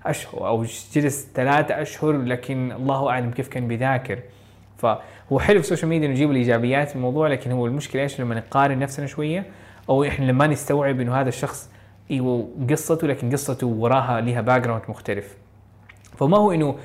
أشهر 0.05 0.47
أو 0.47 0.65
جلس 0.93 1.27
ثلاثة 1.35 1.81
أشهر 1.81 2.11
لكن 2.11 2.71
الله 2.71 3.09
أعلم 3.09 3.31
كيف 3.31 3.47
كان 3.47 3.67
بيذاكر. 3.67 4.19
فهو 4.77 5.39
حلو 5.39 5.59
في 5.59 5.65
ال 5.65 5.69
social 5.69 5.89
media 5.89 6.07
إنه 6.07 6.15
يجيب 6.15 6.31
الإيجابيات 6.31 6.89
في 6.89 6.95
الموضوع 6.95 7.27
لكن 7.27 7.51
هو 7.51 7.65
المشكلة 7.65 8.01
إيش؟ 8.01 8.21
لما 8.21 8.35
نقارن 8.35 8.79
نفسنا 8.79 9.05
شوية 9.05 9.45
أو 9.89 10.03
إحنا 10.03 10.25
لما 10.25 10.47
نستوعب 10.47 10.99
إنه 10.99 11.15
هذا 11.15 11.29
الشخص 11.29 11.69
إيوه 12.11 12.49
قصته 12.69 13.07
لكن 13.07 13.31
قصته 13.31 13.67
وراها 13.67 14.21
لها 14.21 14.41
background 14.41 14.83
مختلف. 14.89 15.37
فما 16.17 16.37
هو 16.37 16.51
إنه 16.51 16.75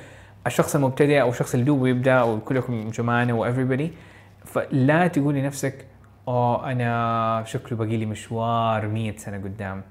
الشخص 0.47 0.75
المبتدئ 0.75 1.21
أو 1.21 1.29
الشخص 1.29 1.53
اللي 1.53 1.65
دوبه 1.65 1.87
يبدا 1.87 2.13
أو 2.13 2.39
كلكم 2.39 2.89
جمانه 2.89 3.33
و 3.33 3.39
everybody 3.39 3.91
فلا 4.45 5.07
تقول 5.07 5.35
لنفسك 5.35 5.85
اوه 6.27 6.71
أنا 6.71 7.43
شكله 7.45 7.77
باقي 7.77 7.97
لي 7.97 8.05
مشوار 8.05 8.87
100 8.87 9.17
سنة 9.17 9.37
قدام. 9.37 9.83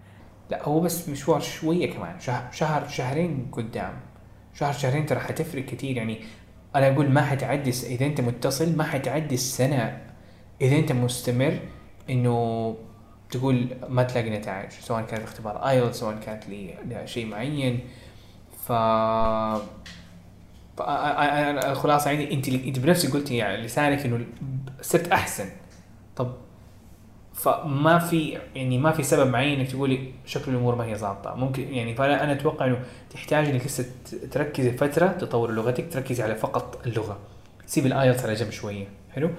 لا 0.50 0.68
هو 0.68 0.80
بس 0.80 1.08
مشوار 1.08 1.40
شوية 1.40 1.94
كمان 1.94 2.20
شهر 2.52 2.88
شهرين 2.88 3.48
قدام. 3.52 3.92
شهر 4.54 4.72
شهرين 4.72 5.06
ترى 5.06 5.18
حتفرق 5.18 5.64
كثير 5.64 5.96
يعني 5.96 6.20
أنا 6.76 6.92
أقول 6.92 7.10
ما 7.10 7.22
حتعدي 7.22 7.70
إذا 7.70 8.06
أنت 8.06 8.20
متصل 8.20 8.76
ما 8.76 8.84
حتعدي 8.84 9.34
السنة. 9.34 9.98
إذا 10.60 10.76
أنت 10.76 10.92
مستمر 10.92 11.58
إنه 12.10 12.76
تقول 13.30 13.66
ما 13.88 14.02
تلاقي 14.02 14.30
نتائج 14.30 14.70
سواء 14.70 15.02
كان 15.02 15.20
في 15.20 15.24
اختبار 15.24 15.68
ايل 15.68 15.94
سواء 15.94 16.16
كانت 16.26 16.48
لي 16.48 17.02
شيء 17.04 17.26
معين. 17.26 17.80
ف 18.66 18.72
الخلاصه 20.78 22.10
عندي 22.10 22.34
أنت 22.34 22.48
أنت 22.48 22.78
بنفسك 22.78 23.12
قلتي 23.12 23.36
يعني 23.36 23.62
لسانك 23.62 24.06
إنه 24.06 24.26
صرت 24.80 25.08
أحسن. 25.08 25.48
طب 26.16 26.34
فما 27.42 27.98
في 27.98 28.38
يعني 28.54 28.78
ما 28.78 28.92
في 28.92 29.02
سبب 29.02 29.30
معين 29.30 29.60
إنك 29.60 29.70
تقولي 29.70 30.12
شكل 30.26 30.50
الأمور 30.50 30.74
ما 30.74 30.84
هي 30.84 30.96
ظابطة. 30.96 31.34
ممكن 31.34 31.74
يعني 31.74 31.94
فانا 31.94 32.24
أنا 32.24 32.32
أتوقع 32.32 32.66
إنه 32.66 32.78
تحتاج 33.10 33.48
إنك 33.48 33.66
لسه 33.66 33.86
تركزي 34.30 34.72
فترة 34.72 35.06
تطور 35.06 35.50
لغتك 35.50 35.92
تركزي 35.92 36.22
على 36.22 36.34
فقط 36.34 36.86
اللغة. 36.86 37.18
سيب 37.66 37.86
ال 37.86 37.93
IELTS 37.93 38.24
على 38.24 38.34
جنب 38.34 38.50
شوية. 38.50 38.86
حلو؟ 39.10 39.30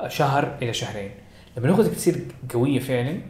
آه، 0.00 0.08
شهر 0.08 0.58
إلى 0.62 0.72
شهرين. 0.72 1.10
لما 1.56 1.66
لغتك 1.66 1.94
تصير 1.94 2.20
قوية 2.54 2.78
فعلا 2.78 3.20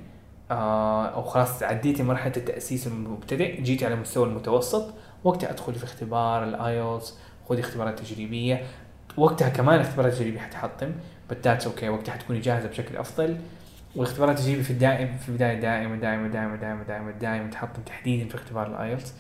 آه 0.50 1.07
أو 1.07 1.23
خلاص 1.23 1.62
عديتي 1.62 2.02
مرحلة 2.02 2.33
التأسيس 2.37 2.87
المبتدئ 2.87 3.61
جيتي 3.62 3.87
على 3.87 3.97
مستوى 3.97 4.26
المتوسط 4.26 4.95
وقتها 5.25 5.50
أدخلي 5.50 5.79
في 5.79 5.85
اختبار 5.85 6.45
ال 6.45 6.57
IELTS 6.57 7.19
خذي 7.49 7.61
اختبارات 7.61 7.99
تجريبية. 7.99 8.62
وقتها 9.17 9.49
كمان 9.49 9.81
اختبارات 9.81 10.12
تجريبية 10.12 10.41
حتحطم 10.41 10.93
but 11.31 11.42
that's 11.42 11.66
okay 11.66 11.88
وقتها 11.88 12.12
حتكوني 12.12 12.41
جاهزة 12.41 12.69
بشكل 12.69 12.97
أفضل. 12.97 13.37
والاختبارات 13.96 14.38
التجريبيه 14.38 14.62
في 14.62 14.70
الدائم 14.70 15.16
في 15.16 15.28
البداية 15.28 15.61
دائما 15.61 15.96
دائما 15.96 16.28
دائما 16.28 16.56
دائما 16.56 16.82
دائما 16.82 17.11
دائما 17.11 17.50
تحطم 17.50 17.82
تحديدا 17.82 18.28
في 18.28 18.34
اختبار 18.34 18.66
ال 18.66 18.73
IELTS. 18.73 19.14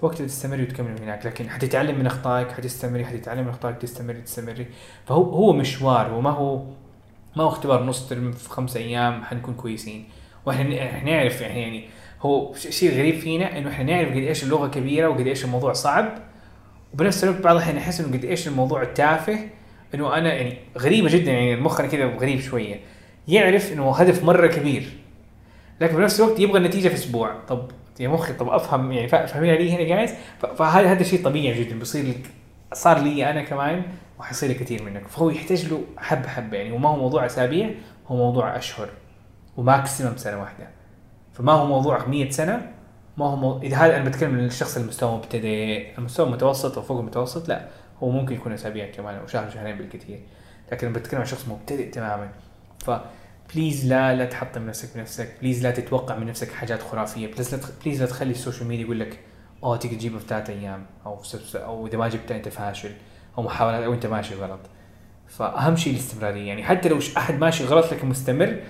وقتها 0.00 0.26
تستمري 0.26 0.62
وتكملي 0.62 1.00
هناك 1.02 1.26
لكن 1.26 1.50
حتتعلم 1.50 1.98
من 1.98 2.06
أخطائك 2.06 2.52
حتستمري 2.52 3.04
حتتعلم 3.04 3.42
من 3.42 3.48
أخطائك 3.48 3.76
تستمري 3.76 4.20
تستمري 4.20 4.66
فهو 5.06 5.22
هو 5.22 5.52
مشوار 5.52 6.12
وما 6.12 6.30
هو 6.30 6.56
ما 7.36 7.44
هو 7.44 7.48
اختبار 7.48 7.84
نص 7.84 8.08
ترم 8.08 8.32
في 8.32 8.48
خمسة 8.48 8.80
أيام 8.80 9.24
حنكون 9.24 9.54
كويسين. 9.54 10.08
وإحنا 10.46 10.84
إحنا 10.84 11.10
نعرف 11.10 11.40
يعني 11.40 11.62
يعني 11.62 11.84
هو 12.20 12.54
شيء 12.54 12.98
غريب 12.98 13.14
فينا 13.14 13.58
إنه 13.58 13.70
إحنا 13.70 13.84
نعرف 13.84 14.10
قد 14.10 14.16
إيش 14.16 14.44
اللغة 14.44 14.68
كبيرة 14.68 15.08
وقد 15.08 15.26
إيش 15.26 15.44
الموضوع 15.44 15.72
صعب. 15.72 16.18
وبنفس 16.94 17.24
الوقت 17.24 17.40
بعض 17.40 17.56
الاحيان 17.56 17.76
نحس 17.76 18.00
إنه 18.00 18.18
قد 18.18 18.24
إيش 18.24 18.48
الموضوع 18.48 18.84
تافه 18.84 19.38
إنه 19.94 20.14
أنا 20.16 20.32
يعني 20.32 20.58
غريبة 20.78 21.08
جدا 21.08 21.32
يعني 21.32 21.56
مخنا 21.56 21.86
كذا 21.86 22.04
غريب 22.06 22.40
شوية. 22.40 22.80
يعرف 23.28 23.72
إنه 23.72 23.90
هدف 23.96 24.24
مرة 24.24 24.46
كبير 24.46 24.88
لكن 25.80 25.96
بنفس 25.96 26.20
الوقت 26.20 26.40
يبغى 26.40 26.58
النتيجة 26.58 26.88
في 26.88 26.94
أسبوع. 26.94 27.34
طب 27.48 27.70
يعني 28.00 28.12
مخي 28.12 28.32
طب 28.32 28.48
أفهم 28.48 28.92
يعني 28.92 29.08
فا- 29.08 29.26
فاهمين 29.26 29.50
علي 29.50 29.70
هنا 29.72 29.82
جايز 29.82 30.14
فهذا 30.56 30.92
هذا 30.92 31.02
شيء 31.02 31.24
طبيعي 31.24 31.64
جدا 31.64 31.78
بيصير 31.78 32.04
لك 32.08 32.30
صار 32.72 32.98
لي 32.98 33.30
أنا 33.30 33.42
كمان 33.42 33.82
وحيصير 34.20 34.50
لكثير 34.50 34.82
منك. 34.82 35.08
فهو 35.08 35.30
يحتاج 35.30 35.66
له 35.68 35.80
حبه 35.98 36.28
حبه 36.28 36.56
يعني. 36.56 36.72
وما 36.72 36.88
هو 36.88 36.96
موضوع 36.96 37.26
أسابيع 37.26 37.70
هو 38.06 38.16
موضوع 38.16 38.56
أشهر 38.56 38.88
وماكسيمم 39.56 40.16
سنة 40.16 40.40
واحدة. 40.40 40.68
فما 41.32 41.52
هو 41.52 41.66
موضوع 41.66 42.06
100 42.06 42.30
سنة 42.30 42.72
ما 43.16 43.26
هو 43.26 43.36
مو... 43.36 43.58
إذا 43.62 43.76
هذا 43.76 43.96
أنا 43.96 44.04
بتكلم 44.04 44.34
عن 44.34 44.44
الشخص 44.44 44.76
المستوى 44.76 45.16
مبتدئ 45.16 45.98
المستوى 45.98 46.26
المتوسط 46.26 46.78
أو 46.78 46.84
فوق 46.84 46.98
المتوسط 46.98 47.48
لا. 47.48 47.68
هو 48.02 48.10
ممكن 48.10 48.34
يكون 48.34 48.52
أسابيع 48.52 48.90
كمان 48.90 49.14
أو 49.18 49.26
شهر 49.26 49.50
شهرين 49.50 49.76
بالكثير. 49.78 50.20
لكن 50.72 50.92
بتكلم 50.92 51.20
عن 51.20 51.26
شخص 51.26 51.48
مبتدئ 51.48 51.90
تماما 51.90 52.28
ف 52.84 52.90
please 53.54 53.86
لا 53.86 54.14
لا 54.14 54.24
تحطم 54.24 54.66
نفسك 54.66 54.96
بنفسك. 54.96 55.34
please 55.40 55.62
لا 55.62 55.70
تتوقع 55.70 56.16
من 56.16 56.26
نفسك 56.26 56.52
حاجات 56.52 56.82
خرافية. 56.82 57.26
please 57.32 57.54
لا. 57.54 57.60
please 57.84 58.00
لا 58.02 58.06
تخلي 58.06 58.30
ال 58.30 58.35
social 58.35 58.68
media 58.68 58.84
يقول 58.84 59.00
لك 59.00 59.18
أوه 59.64 59.76
تقدر 59.76 59.94
تجيبه 59.94 60.18
في 60.18 60.26
ثلاث 60.28 60.50
أيام. 60.50 60.86
أو. 61.06 61.22
أو 61.54 61.86
إذا 61.86 61.98
ما 61.98 62.08
جبتها 62.08 62.36
أنت 62.36 62.48
فاشل. 62.48 62.90
أو 63.38 63.42
محاولات 63.42 63.82
أو 63.82 63.94
أنت 63.94 64.06
ماشي 64.06 64.34
غلط. 64.34 64.60
فأهم 65.28 65.76
شيء 65.76 65.92
الاستمرارية. 65.92 66.48
يعني 66.48 66.64
حتى 66.64 66.88
لو 66.88 66.98
أحد 67.16 67.34
ماشي 67.38 67.64
غلط 67.64 67.92
لكن 67.92 68.08
مستمر 68.08 68.60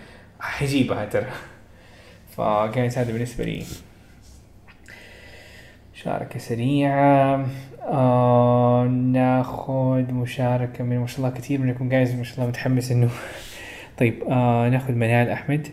حيجيبها 0.40 1.04
ترى 1.04 1.26
ف 2.37 2.49
guys 2.49 2.99
هذا 2.98 3.12
بالنسبة 3.12 3.44
لي. 3.44 3.64
مشاركة 5.94 6.38
سريعة. 6.38 7.46
آه 7.82 8.84
ناخذ 8.84 10.12
مشاركة 10.12 10.84
من 10.84 10.98
ما 10.98 11.06
شاء 11.06 11.18
الله 11.18 11.30
كثير 11.30 11.60
منكم 11.60 11.88
guys 11.88 12.14
ما 12.14 12.24
شاء 12.24 12.36
الله 12.36 12.48
متحمس 12.48 12.90
إنه 12.90 13.10
طيب 13.99 14.23
آه 14.25 14.69
ناخذ 14.69 14.93
منال 14.93 15.28
أحمد. 15.28 15.69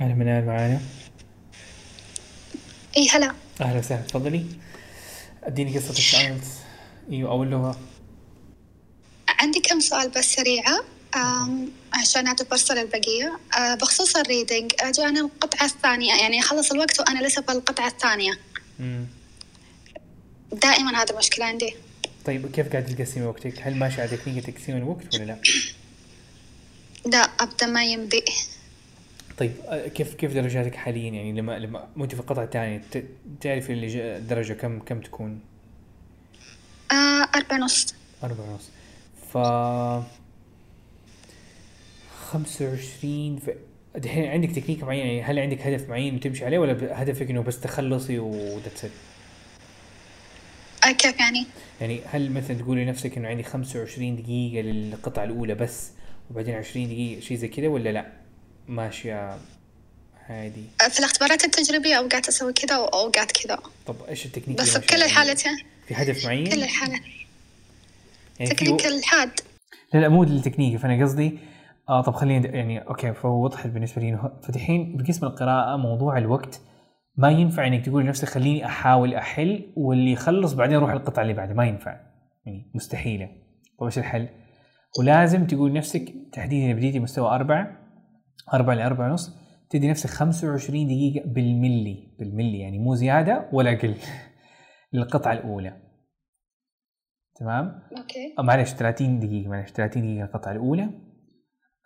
أهلا 0.00 0.14
منال 0.14 0.46
معانا. 0.46 0.80
إي 2.96 3.08
هلا. 3.08 3.34
أهلا 3.60 3.78
وسهلا 3.78 4.02
تفضلي. 4.02 4.46
أديني 5.44 5.78
قصة 5.78 6.18
الايلتس 6.20 6.48
إيوه 7.10 7.30
أول 7.30 7.50
لغة. 7.50 7.78
عندي 9.28 9.60
كم 9.60 9.80
سؤال 9.80 10.10
بس 10.10 10.34
سريعة؟ 10.34 10.78
أم، 10.78 10.84
عشان 11.92 12.26
أعطي 12.26 12.44
فرصة 12.44 12.74
للبقية 12.74 13.38
أه، 13.58 13.74
بخصوص 13.74 14.16
ال 14.16 14.23
reading 14.23 14.72
أجانا 14.80 15.20
القطعة 15.20 15.64
الثانية 15.64 16.14
يعني 16.14 16.40
أخلص 16.40 16.72
الوقت 16.72 17.00
وأنا 17.00 17.26
لسه 17.26 17.42
في 17.42 17.52
القطعة 17.52 17.86
الثانية 17.86 18.38
مم. 18.78 19.06
دائما 20.52 21.02
هذا 21.02 21.18
مشكلة 21.18 21.44
عندي 21.44 21.74
طيب 22.24 22.50
كيف 22.50 22.72
قاعد 22.72 22.86
تقسمي 22.86 23.26
وقتك؟ 23.26 23.54
هل 23.62 23.76
ماشي 23.76 24.00
على 24.00 24.16
تكنيك 24.16 24.46
تقسيم 24.46 24.76
الوقت 24.76 25.14
ولا 25.14 25.24
لا؟ 25.24 25.38
لا 27.12 27.18
أبدا 27.18 27.66
ما 27.66 27.84
يمضي 27.84 28.24
طيب 29.38 29.52
آه، 29.66 29.88
كيف 29.88 30.14
كيف 30.14 30.32
درجاتك 30.32 30.74
حاليا 30.74 31.10
يعني 31.10 31.32
لما 31.32 31.58
لما 31.58 31.88
وانت 31.96 32.14
في 32.14 32.20
القطعة 32.20 32.44
الثانية 32.44 32.82
تعرفي 33.40 33.72
الدرجة 33.72 34.52
كم 34.52 34.78
كم 34.78 35.00
تكون؟ 35.00 35.40
أه، 36.92 37.28
أربعة 37.34 37.56
نص 37.56 37.94
أربعة 38.24 38.50
ونص 38.50 38.68
ف 39.32 39.36
25 42.28 43.38
ف... 43.38 43.50
دحين 43.96 44.24
عندك 44.24 44.50
تكنيك 44.50 44.82
معين 44.82 45.06
يعني 45.06 45.22
هل 45.22 45.38
عندك 45.38 45.60
هدف 45.60 45.88
معين 45.88 46.14
وتمشي 46.14 46.44
عليه 46.44 46.58
ولا 46.58 47.02
هدفك 47.02 47.30
إنه 47.30 47.42
بس 47.42 47.60
تخلصي 47.60 48.18
وذاتس 48.18 48.84
أه، 50.84 50.92
كيف 50.92 51.20
يعني 51.20 51.46
يعني 51.80 52.00
هل 52.06 52.32
مثلا 52.32 52.58
تقولي 52.58 52.84
لنفسك 52.84 53.16
إنه 53.16 53.28
عندي 53.28 53.42
25 53.42 54.16
دقيقة 54.16 54.62
للقطعة 54.62 55.24
الأولى 55.24 55.54
بس 55.54 55.90
وبعدين 56.30 56.54
20 56.54 56.86
دقيقة 56.86 57.20
شيء 57.20 57.36
زي 57.36 57.48
كذا 57.48 57.68
ولا 57.68 57.92
لا؟ 57.92 58.12
ماشية 58.68 59.38
عادي 60.28 60.64
أه، 60.80 60.88
في 60.88 60.98
الاختبارات 60.98 61.44
التجريبية 61.44 61.94
أوقات 61.94 62.28
أسوي 62.28 62.52
كذا 62.52 62.76
وأوقات 62.78 63.32
كذا 63.32 63.58
طب 63.86 63.96
إيش 64.08 64.26
التكنيك 64.26 64.58
بس 64.58 64.78
في 64.78 64.86
كل؟ 64.86 65.02
الحالتين 65.02 65.56
في 65.88 65.94
هدف 65.94 66.24
معين؟ 66.24 66.46
كل 66.46 66.62
الحالات 66.62 67.00
يعني 68.40 68.50
تكنيك 68.50 68.86
الحاد 68.86 69.30
لا 69.94 69.98
لا 69.98 70.08
مو 70.08 70.22
التكنيك 70.22 70.76
فأنا 70.76 71.04
قصدي 71.04 71.38
آه 71.88 72.02
طب 72.02 72.14
خليني 72.14 72.48
يعني 72.48 72.78
أوكي 72.78 73.12
فهو 73.12 73.44
وضحت 73.44 73.66
بالنسبة 73.68 74.02
لي 74.02 74.08
إنه 74.08 74.40
فدحين 74.42 74.96
بقسم 74.96 75.26
القراءة 75.26 75.76
موضوع 75.76 76.18
الوقت 76.18 76.60
ما 77.18 77.30
ينفع 77.30 77.66
إنك 77.66 77.86
تقول 77.86 78.04
لنفسك 78.04 78.28
خليني 78.28 78.66
أحاول 78.66 79.14
أحل 79.14 79.72
واللي 79.76 80.12
يخلص 80.12 80.52
بعدين 80.52 80.76
أروح 80.76 80.90
القطعه 80.90 81.22
اللي 81.22 81.34
بعدها 81.34 81.54
ما 81.54 81.64
ينفع. 81.64 82.00
يعني 82.46 82.70
مستحيلة. 82.74 83.28
طب 83.78 83.84
إيش 83.84 83.98
الحل؟ 83.98 84.28
ولازم 84.98 85.46
تقول 85.46 85.70
لنفسك 85.70 86.14
تحديدا 86.32 86.72
بديتي 86.72 87.00
مستوى 87.00 87.28
أربعة 87.28 87.78
أربعة 88.54 88.74
لأربعة 88.74 89.10
ونص 89.10 89.36
تدي 89.70 89.90
نفسك 89.90 90.10
25 90.10 90.86
دقيقة 90.86 91.26
بالملي 91.26 92.16
بالملي. 92.18 92.58
يعني 92.58 92.78
مو 92.78 92.94
زيادة 92.94 93.48
ولا 93.52 93.72
أقل 93.72 93.94
للقطعة 94.92 95.32
الأولى. 95.32 95.76
تمام؟ 97.34 97.82
أوكي. 97.98 98.34
أو 98.38 98.44
معلش 98.44 98.72
30 98.72 99.20
دقيقة 99.20 99.48
معلش 99.48 99.70
30 99.70 100.02
دقيقة 100.02 100.24
القطعة 100.24 100.52
الأولى. 100.52 101.07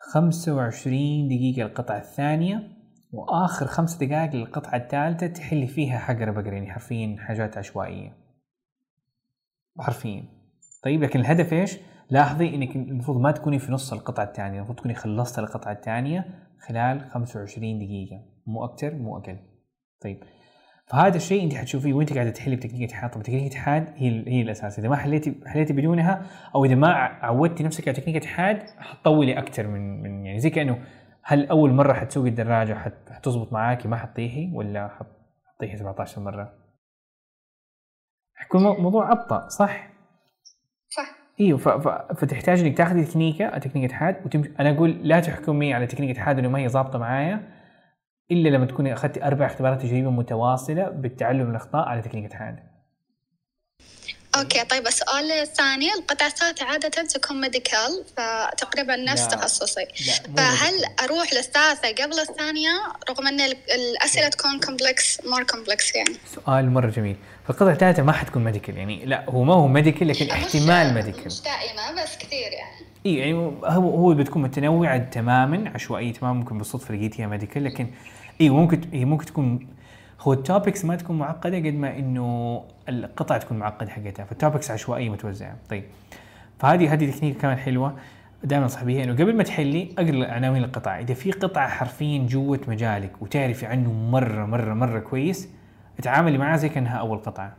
25 0.02 1.28
دقيقة 1.28 1.66
القطعة 1.66 1.98
الثانية 1.98 2.68
وآخر 3.12 3.66
خمس 3.66 3.94
دقائق 3.94 4.34
للقطعة 4.34 4.76
الثالثة 4.76 5.26
تحلي 5.26 5.66
فيها 5.66 5.98
حقرة 5.98 6.30
بقرة 6.30 6.54
يعني 6.54 6.72
حرفيا 6.72 7.16
حاجات 7.18 7.58
عشوائية. 7.58 8.16
حرفيا. 9.78 10.24
طيب 10.82 11.02
لكن 11.02 11.20
الهدف 11.20 11.52
إيش؟ 11.52 11.78
لاحظي 12.10 12.54
إنك 12.54 12.76
المفروض 12.76 13.20
ما 13.20 13.30
تكوني 13.30 13.58
في 13.58 13.72
نص 13.72 13.92
القطعة 13.92 14.24
الثانية 14.24 14.56
المفروض 14.56 14.78
تكوني 14.78 14.94
خلصت 14.94 15.38
القطعة 15.38 15.72
الثانية 15.72 16.48
خلال 16.60 17.10
25 17.10 17.78
دقيقة. 17.78 18.22
مو 18.46 18.64
أكتر 18.64 18.94
مو 18.94 19.18
أقل. 19.18 19.38
طيب 20.00 20.22
فهذا 20.92 21.16
الشيء 21.16 21.44
انت 21.44 21.54
حتشوفيه 21.54 21.92
وانت 21.94 22.12
قاعدة 22.12 22.30
تحلي 22.30 22.56
بتكنيك 22.56 22.82
اتحاد 22.82 23.10
طب 23.10 23.22
تكنيك 23.22 23.46
اتحاد 23.52 23.88
هي 23.96 24.24
هي 24.28 24.42
الأساس. 24.42 24.78
إذا 24.78 24.88
ما 24.88 24.96
حليتي 24.96 25.34
حليتي 25.46 25.72
بدونها 25.72 26.26
أو 26.54 26.64
إذا 26.64 26.74
ما 26.74 26.88
عودتي 27.22 27.64
نفسك 27.64 27.88
على 27.88 27.96
تكنيك 28.00 28.16
اتحاد 28.16 28.62
حتطولي 28.78 29.38
أكثر 29.38 29.66
من 29.66 30.02
من 30.02 30.26
يعني 30.26 30.38
زي 30.38 30.50
كأنه 30.50 30.84
هل 31.22 31.46
أول 31.46 31.72
مرة 31.72 31.92
حتسوقي 31.92 32.28
الدراجة 32.28 32.74
حت- 32.74 33.10
حتزبط 33.10 33.52
معاكي 33.52 33.88
ما 33.88 33.96
حتطيحي 33.96 34.50
ولا 34.54 34.88
حت- 34.88 35.06
حتطيحي 35.54 35.76
17 35.76 36.20
مرة؟ 36.22 36.52
حيكون 38.34 38.62
مو- 38.62 38.76
موضوع 38.78 39.12
أبطأ 39.12 39.48
صح؟ 39.48 39.88
صح. 40.88 41.16
إيوه 41.40 41.58
ف... 41.58 41.68
ف... 41.68 41.88
فتحتاج 42.14 42.60
إنك 42.60 42.76
تاخذي 42.76 43.04
تكنيكه 43.04 43.58
تكنيك 43.58 43.84
اتحاد 43.84 44.16
وتمشي. 44.26 44.50
أنا 44.60 44.70
أقول 44.70 44.90
لا 45.08 45.20
تحكمي 45.20 45.74
على 45.74 45.86
تكنيك 45.86 46.10
اتحاد 46.10 46.38
إنه 46.38 46.48
ما 46.48 46.58
هي 46.58 46.68
ظابطة 46.68 46.98
معايا. 46.98 47.51
إلا 48.30 48.48
لما 48.48 48.66
تكوني 48.66 48.92
أخذتي 48.92 49.24
أربع 49.24 49.46
اختبارات 49.46 49.82
تجريبية 49.82 50.10
متواصلة 50.10 50.88
بالتعلم 50.88 51.42
من 51.44 51.50
الاخطاء 51.50 51.88
على 51.88 52.02
تكنيك 52.02 52.24
اتحاد. 52.24 52.58
Okay 54.36 54.64
طيب 54.64 54.86
السؤال 54.86 55.32
الثاني 55.32 55.88
الثالثة 56.10 56.64
عادة 56.66 56.88
تكون 56.88 57.40
medical 57.40 58.04
فتقريبا 58.16 58.96
نفس 58.96 59.22
لا. 59.22 59.28
تخصصي 59.28 59.80
لا 59.84 60.34
فهل. 60.36 60.72
أروح 61.04 61.32
للثالثة 61.34 62.04
قبل 62.04 62.18
الثانية 62.20 62.70
رغم 63.10 63.26
أن 63.26 63.40
ال- 63.40 63.56
الأسئلة 63.74 64.28
تكون 64.28 64.60
complex 64.60 65.20
more 65.26 65.42
complex 65.42 65.94
يعني 65.94 66.14
سؤال 66.34 66.70
مرة 66.70 66.90
جميل. 66.90 67.16
فالقطعه 67.48 67.72
الثالثة 67.72 68.02
ما 68.02 68.12
حتكون 68.12 68.44
medical 68.44 68.76
يعني 68.76 69.04
لا 69.04 69.30
هو 69.30 69.42
ما 69.44 69.54
هو 69.54 69.68
medical 69.68 70.08
لكن 70.08 70.30
احتمال 70.30 70.94
medical. 70.94 71.26
مش 71.26 71.42
دائما 71.42 72.02
بس 72.02 72.16
كثير 72.18 72.52
يعني 72.52 72.91
إي 73.06 73.14
يعني 73.14 73.34
هو 73.64 73.90
هو 73.90 74.14
بتكون 74.14 74.42
متنوعة 74.42 74.98
تماما 74.98 75.70
عشوائية 75.74 76.12
تماما 76.12 76.38
ممكن 76.38 76.58
بالصدفة 76.58 76.94
لقيتيها 76.94 77.26
medical 77.26 77.64
لكن 77.64 77.86
أيوه 78.40 78.56
ممكن 78.56 78.80
هي 78.92 79.04
ممكن 79.04 79.26
تكون 79.26 79.66
هو 80.20 80.32
ال 80.32 80.39
topics 80.39 80.84
ما 80.84 80.96
تكون 80.96 81.18
معقدة 81.18 81.56
قد 81.56 81.74
ما 81.74 81.98
إنه 81.98 82.62
القطع 82.88 83.38
تكون 83.38 83.58
معقدة 83.58 83.90
حقتها 83.90 84.24
فال 84.24 84.36
topics 84.36 84.70
عشوائية 84.70 85.10
متوزعة. 85.10 85.56
طيب 85.70 85.84
فهذه 86.58 86.92
هذه 86.92 87.10
تكنيك 87.10 87.36
كمان 87.36 87.56
حلوة. 87.56 87.94
دائما 88.44 88.64
انصح 88.64 88.84
بها 88.84 89.04
إنه 89.04 89.12
قبل 89.12 89.36
ما 89.36 89.42
تحلي 89.42 89.88
أقرأ 89.98 90.30
عناوين 90.30 90.64
القطع 90.64 90.98
إذا 90.98 91.14
في 91.14 91.32
قطعة 91.32 91.68
حرفيا 91.68 92.26
جوة 92.26 92.60
مجالك 92.68 93.22
وتعرفي 93.22 93.66
عنه 93.66 93.92
مره 93.92 94.46
مره 94.46 94.74
مرة 94.74 94.98
كويس 94.98 95.48
اتعاملي 95.98 96.38
معاه 96.38 96.56
زي 96.56 96.68
كأنها 96.68 96.96
أول 96.96 97.18
قطعة. 97.18 97.56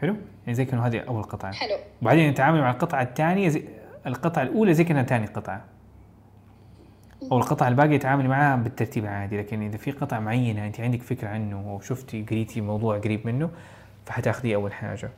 حلو؟ 0.00 0.16
يعني 0.46 0.54
زي 0.54 0.64
كأنه 0.64 0.86
هذه 0.86 0.98
أول 0.98 1.22
قطعة. 1.22 1.52
حلو. 1.52 1.76
وبعدين 2.02 2.30
نتعامل 2.30 2.60
مع 2.60 2.70
القطعة 2.70 3.02
الثانية 3.02 3.48
زي 3.48 3.64
القطعة 4.08 4.42
الأولى 4.42 4.74
زي 4.74 4.84
كأنها 4.84 5.02
ثاني 5.02 5.26
قطعة. 5.26 5.64
أو 7.32 7.38
القطعة 7.38 7.68
الباقية 7.68 7.96
تعاملي 7.96 8.28
معاها 8.28 8.56
بالترتيب 8.56 9.06
عادي 9.06 9.38
لكن 9.38 9.62
إذا 9.62 9.76
في 9.76 9.90
قطعة 9.90 10.20
معينة 10.20 10.66
أنت 10.66 10.80
عندك 10.80 11.02
فكرة 11.02 11.28
عنه 11.28 11.56
أو 11.56 11.80
شفتي 11.80 12.22
قريتي 12.22 12.60
موضوع 12.60 12.98
قريب 12.98 13.26
منه 13.26 13.50
فحتاخذيه 14.06 14.54
أول 14.54 14.72
حاجة. 14.72 15.10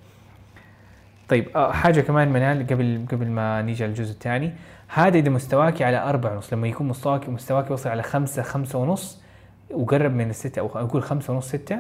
طيب 1.29 1.49
آه، 1.57 1.73
حاجة 1.73 2.01
كمان 2.01 2.29
منال 2.33 2.67
قبل 2.67 3.07
قبل 3.13 3.27
ما 3.27 3.63
نيجي 3.63 3.85
على 3.85 3.91
الجزء 3.91 4.13
الثاني. 4.13 4.53
هذا 4.89 5.19
إذا 5.19 5.31
مستواك 5.31 5.83
على 5.83 5.99
أربعة 5.99 6.35
ونص 6.35 6.53
لما 6.53 6.69
يكون 6.69 6.89
مستواك 6.89 7.29
مستواك 7.29 7.71
يوصل 7.71 7.91
على 7.91 8.03
خمسة 8.03 8.43
خمسة 8.43 8.79
ونص 8.79 9.23
وقرب 9.71 10.15
من 10.15 10.31
الستة 10.31 10.61
أو 10.61 10.67
أقول 10.67 11.03
خمسة 11.03 11.33
ونص 11.33 11.49
ستة 11.49 11.79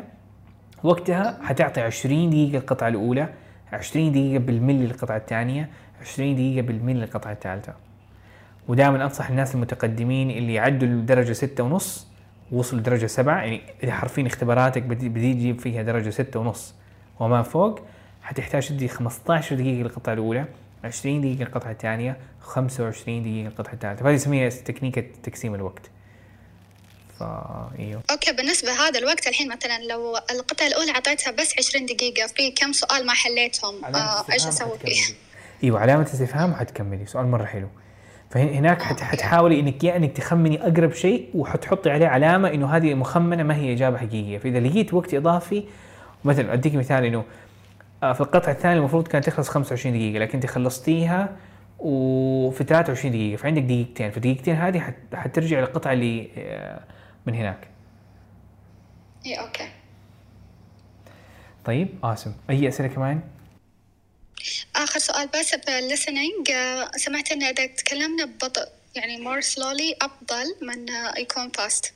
وقتها 0.83 1.39
حتعطي 1.43 1.81
20 1.81 2.31
دقيقة 2.31 2.59
القطعة 2.59 2.89
الأولى 2.89 3.29
20 3.73 4.13
دقيقة 4.13 4.39
بالملي 4.39 4.87
للقطعة 4.87 5.17
الثانية 5.17 5.69
20 6.01 6.35
دقيقة 6.35 6.67
بالملي 6.67 7.01
للقطعة 7.01 7.33
الثالثة 7.33 7.75
ودائما 8.69 9.05
أنصح 9.05 9.29
الناس 9.29 9.55
المتقدمين 9.55 10.31
اللي 10.31 10.55
يعدوا 10.55 10.89
الدرجة 10.89 11.33
ستة 11.33 11.65
ونص 11.65 12.07
وصلوا 12.53 12.83
درجة 12.83 13.07
سبعة 13.07 13.39
يعني 13.39 13.63
إذا 13.83 13.93
حرفين 13.93 14.27
اختباراتك 14.27 14.83
بدي 14.83 15.35
تجيب 15.35 15.61
فيها 15.61 15.83
درجة 15.83 16.11
ستة 16.11 16.41
ونص. 16.41 16.75
وما 17.21 17.43
فوق 17.43 17.81
حتحتاج 18.23 18.69
تدي 18.69 18.89
15 18.89 19.57
دقيقة 19.57 19.83
للقطعة 19.83 20.13
الأولى 20.13 20.45
20 20.85 21.21
دقيقة 21.21 21.39
للقطعة 21.39 21.71
الثانية 21.71 22.17
25 22.41 23.23
دقيقة 23.23 23.49
للقطعة 23.49 23.73
الثالثة. 23.73 24.05
فهذه 24.05 24.15
يسميها 24.15 24.49
تكنيكة 24.49 25.05
تقسيم 25.23 25.55
الوقت. 25.55 25.91
فا 27.19 27.71
إيوه. 27.79 28.03
أوكي 28.11 28.33
بالنسبة 28.33 28.73
هذا 28.73 28.99
الوقت 28.99 29.27
الحين 29.27 29.49
مثلا 29.49 29.79
لو 29.83 30.17
القطعة 30.31 30.67
الأولى 30.67 30.91
أعطيتها 30.91 31.31
بس 31.31 31.55
20 31.59 31.87
دقيقة 31.87 32.27
في 32.27 32.51
كم 32.51 32.73
سؤال 32.73 33.07
ما 33.07 33.13
حليتهم؟ 33.13 33.85
آه 33.85 34.25
إيش 34.33 34.47
أسوي 34.47 34.79
فيه؟ 34.79 35.03
إيوه 35.65 35.81
علامة 35.81 36.03
استفهام 36.03 36.51
وحتكملي 36.53 37.07
سؤال 37.07 37.27
مرة 37.27 37.45
حلو. 37.45 37.69
فهناك 38.31 38.83
حت 38.83 39.01
حتحاولي 39.01 39.61
إنك 39.61 39.85
يا 39.85 39.97
إنك 39.97 40.13
تخمني 40.17 40.63
أقرب 40.63 40.93
شيء 40.93 41.29
وحتحطي 41.35 41.91
عليه 41.91 42.07
علامة 42.07 42.49
إنه 42.55 42.67
هذه 42.77 42.95
مخمنة 42.95 43.43
ما 43.43 43.57
هي 43.57 43.73
إجابة 43.73 43.99
حقيقية. 43.99 44.39
فإذا 44.39 44.61
لقيت 44.61 44.95
وقت 44.95 45.15
إضافي 45.15 45.65
مثلا 46.25 46.53
أديك 46.53 46.75
مثال 46.75 47.05
إنه 47.05 47.25
آه، 48.03 48.13
في 48.13 48.21
القطعة 48.21 48.53
الثانية 48.53 48.79
المفروض 48.79 49.09
كانت 49.09 49.27
تخلص 49.27 49.49
25 49.49 49.95
دقيقة 49.95 50.19
لكن 50.19 50.35
أنت 50.35 50.47
خلصتيها 50.47 51.37
وفي 51.79 52.65
23 52.65 53.13
دقيقة 53.13 53.37
فعندك 53.37 53.63
دقيقتين. 53.63 54.11
في 54.11 54.17
الدقيقتين 54.17 54.55
هذه 54.57 54.79
حت- 54.81 55.15
حترجع 55.15 55.61
للقطعة 55.61 55.93
اللي 55.93 56.29
آه، 56.39 56.81
من 57.27 57.35
هناك. 57.35 57.69
اي 59.27 59.41
okay. 59.41 59.69
طيب 61.65 61.89
اسم 62.05 62.33
أي 62.51 62.69
أسئلة 62.69 62.89
كمان؟ 62.89 63.21
آخر 64.77 65.01
سؤال 65.01 65.29
بس 65.29 65.55
في 65.55 65.79
ال 65.79 65.86
listening 65.86 66.51
سمعت 66.97 67.33
إن 67.33 67.43
إذا 67.43 67.67
تكلمنا 67.67 68.25
ببطء 68.25 68.69
يعني 68.95 69.25
more 69.25 69.45
slowly 69.45 69.97
أفضل 70.03 70.57
من 70.63 70.91
آه، 70.91 71.19
يكون 71.19 71.51
fast. 71.59 71.91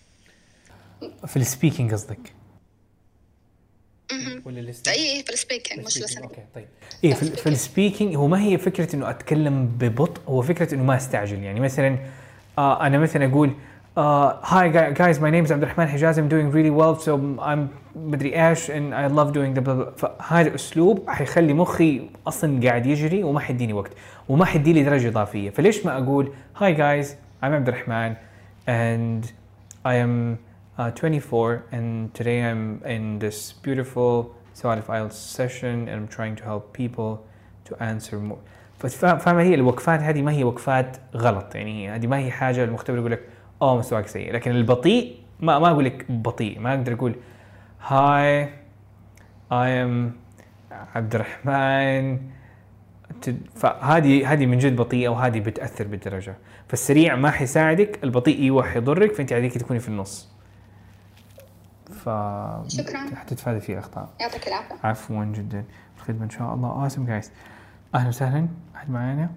في 1.26 1.36
ال 1.36 1.43
speaking 1.43 1.92
قصدك؟ 1.92 2.32
ولا 4.44 4.60
اي 4.88 5.16
اي 5.16 5.22
في 5.22 5.32
ال 5.32 5.38
speaking 5.38 5.86
مش 5.86 5.98
listening. 5.98 6.22
Okay 6.22 6.42
طيب. 6.54 6.68
إيه 7.04 7.14
في, 7.14 7.30
في 7.30 7.48
ال 7.48 7.56
speaking 7.56 8.16
هو 8.16 8.26
ما 8.26 8.42
هي 8.42 8.58
فكرة 8.58 8.96
إنه 8.96 9.10
أتكلم 9.10 9.66
ببطء 9.66 10.22
هو 10.28 10.42
فكرة 10.42 10.74
إنه 10.74 10.82
ما 10.82 10.96
أستعجل. 10.96 11.42
يعني 11.42 11.60
مثلا 11.60 11.98
آه 12.58 12.86
أنا 12.86 12.98
مثلا 12.98 13.26
أقول 13.26 13.54
hi 13.96 14.92
guys 14.92 15.18
my 15.18 15.30
name 15.30 15.44
is 15.44 15.52
عبد 15.52 15.62
الرحمن 15.62 15.86
حجاز 15.86 16.20
I'm 16.20 16.28
doing 16.28 16.50
really 16.54 16.70
well 16.70 17.04
so 17.04 17.10
I'm 17.40 17.83
مدري 17.96 18.48
إيش 18.48 18.70
doing 18.70 19.54
the 19.54 19.60
blah 19.60 19.74
blah 19.74 19.96
فهذا 19.96 20.48
الأسلوب 20.48 21.10
حيخلي 21.10 21.52
مخي 21.52 22.08
أصلا 22.26 22.68
قاعد 22.68 22.86
يجري 22.86 23.24
وما 23.24 23.40
حيديني 23.40 23.72
وقت 23.72 23.90
وما 24.28 24.44
حيدي 24.44 24.72
لي 24.72 24.82
درجة 24.82 25.08
إضافية. 25.08 25.50
فليش 25.50 25.86
ما 25.86 25.98
أقول 25.98 26.32
hi 26.56 26.74
guys 26.74 27.16
I'm 27.42 27.44
عبد 27.44 27.68
الرحمن 27.68 28.14
I 29.86 29.94
am 29.94 30.38
uh, 30.78 30.90
24 30.90 31.62
and 31.72 32.14
today 32.14 32.42
I'm 32.42 32.80
in 32.86 33.18
this 33.18 33.52
beautiful 33.52 34.34
سوالف 34.54 34.90
IELTS 34.90 35.12
session 35.12 35.88
and 35.88 35.90
I'm 35.90 36.08
trying 36.08 36.36
to 36.36 36.44
help 36.44 36.72
people 36.72 37.18
to 37.64 37.74
answer 37.82 38.16
more. 38.16 38.88
فاهم 38.88 39.38
هي 39.38 39.54
الوقفات؟ 39.54 40.00
هذه 40.00 40.22
ما 40.22 40.32
هي 40.32 40.44
وقفات 40.44 40.96
غلط. 41.16 41.54
يعني 41.54 41.90
هذه 41.90 42.06
ما 42.06 42.18
هي 42.18 42.30
حاجة 42.30 42.64
المختبر 42.64 42.98
يقول 42.98 43.12
لك 43.12 43.20
أوه 43.62 43.78
مستواك 43.78 44.06
سيء. 44.06 44.32
لكن 44.32 44.50
البطيء 44.50 45.16
ما 45.40 45.58
ما 45.58 45.70
أقول 45.70 45.84
لك 45.84 46.06
بطيء 46.10 46.60
ما 46.60 46.74
أقدر 46.74 46.92
أقول 46.92 47.14
هاي 47.86 48.48
I 49.52 49.66
am 49.84 50.12
عبد 50.94 51.14
الرحمن 51.14 52.20
فهذه 53.56 54.32
هذه 54.32 54.46
من 54.46 54.58
جد 54.58 54.76
بطيئة 54.76 55.08
وهذه 55.08 55.40
بتأثر 55.40 55.86
بالدرجة. 55.86 56.36
فالسريع 56.68 57.16
ما 57.16 57.30
حيساعدك 57.30 58.04
البطيء 58.04 58.42
أيوه 58.42 58.62
حيضرك 58.62 59.12
فأنت 59.12 59.32
عليك 59.32 59.58
تكوني 59.58 59.80
في 59.80 59.88
النص. 59.88 60.28
ف 61.84 62.08
شكراً. 62.68 63.16
حتتفادي 63.16 63.60
فيه 63.60 63.72
الاخطاء 63.72 64.08
يعطيك 64.20 64.48
العافية. 64.48 64.74
عفوا 64.84 65.24
جدا. 65.24 65.64
الخدمة 65.96 66.24
إن 66.24 66.30
شاء 66.30 66.54
الله. 66.54 66.82
Awesome 66.82 67.06
guys 67.06 67.32
أهلا 67.94 68.08
وسهلا. 68.08 68.48
أحد 68.76 68.90
معانا؟ 68.90 69.30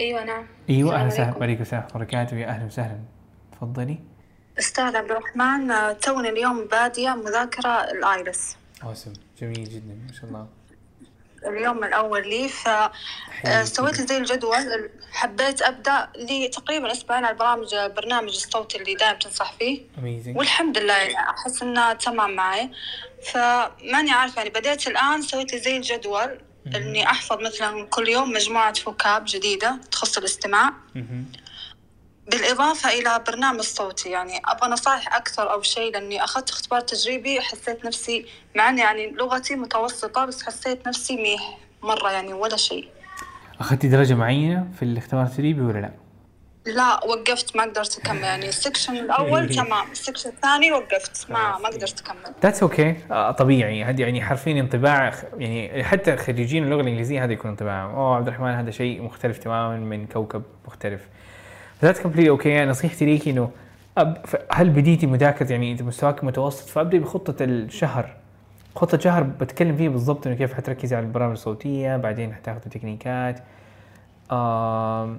أيوه 0.00 0.24
نعم. 0.24 0.44
أيوه 0.70 0.94
أهلا 0.94 1.06
وسهلا. 1.06 1.38
وعليكم 1.38 1.62
السلام 1.62 1.82
ورحمة 1.82 1.96
الله 1.96 2.06
وبركاته. 2.06 2.36
يا 2.36 2.48
أهلا 2.48 2.64
وسهلا. 2.64 2.98
تفضلي. 3.52 3.98
أستاذ 4.58 4.96
عبد 4.96 5.10
الرحمن 5.10 5.70
آه، 5.70 5.92
توني 5.92 6.28
اليوم 6.28 6.64
بادية 6.64 7.10
مذاكرة 7.10 7.84
ال 7.90 8.01
IELTS 8.01 8.56
Awesome 8.84 9.12
جميل 9.40 9.64
جدا 9.64 9.94
ما 10.06 10.12
شاء 10.12 10.24
الله. 10.24 10.46
اليوم 11.46 11.84
الأول 11.84 12.28
لي 12.28 12.48
فسويت 12.48 13.94
زي 13.94 14.16
الجدول 14.16 14.90
حبيت 15.12 15.62
أبدأ 15.62 16.08
لي 16.16 16.48
تقريبا 16.48 16.92
أسبوعين 16.92 17.24
على 17.24 17.32
البرامج 17.32 17.74
برنامج 17.96 18.28
الصوتي 18.28 18.78
اللي 18.78 18.94
دائما 18.94 19.18
تنصح 19.18 19.52
فيه. 19.58 19.82
Amazing 19.98 20.36
والحمد 20.36 20.78
لله 20.78 20.94
يعني 20.94 21.30
أحس 21.30 21.62
إنها 21.62 21.92
تمام 21.92 22.30
معي. 22.34 22.70
فماني 23.32 24.10
عارفة 24.10 24.36
يعني 24.36 24.50
بديت 24.50 24.86
الآن 24.86 25.22
سويت 25.22 25.52
لي 25.52 25.58
زي 25.58 25.76
الجدول 25.76 26.38
إني 26.66 27.06
أحفظ 27.06 27.40
مثلا 27.40 27.86
كل 27.86 28.08
يوم 28.08 28.30
مجموعة 28.30 28.74
vocab 28.74 29.24
جديدة 29.28 29.80
تخص 29.92 30.18
الاستماع. 30.18 30.72
بالإضافة 32.30 32.88
إلى 32.88 33.24
برنامج 33.26 33.60
صوتي 33.60 34.10
يعني 34.10 34.42
أبغى 34.44 34.70
نصائح 34.70 35.16
أكثر 35.16 35.52
أو 35.52 35.62
شيء 35.62 35.92
لأني 35.92 36.24
أخذت 36.24 36.50
إختبار 36.50 36.80
تجريبي 36.80 37.40
حسيت 37.40 37.84
نفسي 37.84 38.26
مع 38.56 38.68
أني 38.68 38.80
يعني 38.80 39.10
لغتي 39.10 39.54
متوسطة 39.54 40.24
بس 40.24 40.42
حسيت 40.42 40.88
نفسي 40.88 41.16
ميح 41.16 41.58
مرة 41.82 42.10
يعني 42.10 42.32
ولا 42.32 42.56
شيء. 42.56 42.88
اخذتي 43.60 43.88
درجة 43.88 44.14
معينة 44.14 44.66
في 44.78 44.84
الاختبار 44.84 45.24
التدريبي 45.24 45.60
ولا 45.60 45.78
لا؟ 45.78 45.90
لا 46.66 47.04
وقفت 47.04 47.56
ما 47.56 47.62
قدرت 47.62 47.98
أكمل. 47.98 48.22
يعني 48.22 48.48
ال 48.48 48.54
section 48.54 48.96
الأول 48.96 49.48
تمام 49.54 49.90
ال 49.92 49.97
section 49.97 50.30
الثاني 50.30 50.72
وقفت 50.72 51.30
ما 51.30 51.58
ما 51.58 51.68
قدرت 51.68 52.00
أكمل. 52.00 52.34
that's 52.42 52.62
okay 52.62 52.96
طبيعي. 53.38 53.84
هذه 53.84 54.00
يعني 54.00 54.22
حرفيا 54.22 54.60
انطباع 54.60 55.14
يعني 55.38 55.84
حتى 55.84 56.16
خريجين 56.16 56.64
اللغة 56.64 56.80
الإنجليزية 56.80 57.24
هذا 57.24 57.32
يكون 57.32 57.50
انطباعهم. 57.50 57.94
أوه 57.94 58.16
عبد 58.16 58.28
الرحمن 58.28 58.50
هذا 58.54 58.70
شيء 58.70 59.02
مختلف 59.02 59.38
تماما 59.38 59.76
من 59.76 60.06
كوكب 60.06 60.42
مختلف. 60.66 61.00
that's 61.84 62.00
complete 62.00 62.28
okay 62.28 62.64
نصيحتي 62.64 63.04
ليكي 63.04 63.30
إنه 63.30 63.50
هل 64.52 64.70
بديتي 64.70 65.06
مذاكره 65.06 65.52
يعني 65.52 65.72
اذا 65.72 65.84
مستواك 65.84 66.24
متوسط 66.24 66.68
فابدي 66.68 66.98
بخطة 66.98 67.44
الشهر. 67.44 68.10
خطة 68.76 68.98
شهر 68.98 69.22
بتكلم 69.22 69.76
فيه 69.76 69.88
بالضبط 69.88 70.26
إنه 70.26 70.36
كيف 70.36 70.54
حتركزي 70.54 70.96
على 70.96 71.06
البرامج 71.06 71.32
الصوتية 71.32 71.96
بعدين 71.96 72.34
حتاخذي 72.34 72.70
تكنيكات. 72.70 73.40
آه 74.30 75.16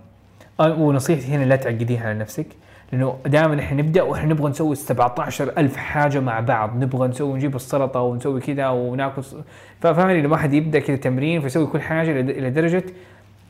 ونصيحتي 0.59 1.27
هنا 1.27 1.43
لا 1.43 1.55
تعقديها 1.55 2.09
على 2.09 2.19
نفسك 2.19 2.47
لأنه 2.91 3.17
دائما 3.25 3.59
إحنا 3.59 3.81
نبدأ 3.81 4.01
وإحنا 4.01 4.33
نبغى 4.33 4.49
نسوي 4.49 4.75
17 4.75 5.53
ألف 5.57 5.75
حاجة 5.75 6.19
مع 6.19 6.39
بعض. 6.39 6.75
نبغى 6.75 7.07
نسوي 7.07 7.33
نجيب 7.33 7.55
السلطة 7.55 8.01
ونسوي 8.01 8.41
كذا 8.41 8.69
وناكل 8.69 9.21
فاهمني 9.81 10.21
لما 10.21 10.31
واحد 10.31 10.53
يبدأ 10.53 10.79
كذا 10.79 10.95
تمرين 10.95 11.41
فيسوي 11.41 11.67
كل 11.67 11.81
حاجة 11.81 12.19
إلى 12.19 12.49
درجة 12.49 12.83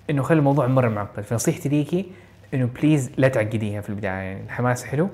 إنه 0.09 0.23
خلي 0.23 0.39
الموضوع 0.39 0.67
مره 0.67 0.89
معقد. 0.89 1.23
فنصيحتي 1.23 1.69
ليكي 1.69 2.05
إنه 2.55 2.65
please 2.65 3.11
لا 3.17 3.27
تعقديها 3.27 3.81
في 3.81 3.89
البداية. 3.89 4.11
يعني 4.11 4.43
الحماس 4.43 4.83
حلو 4.83 5.09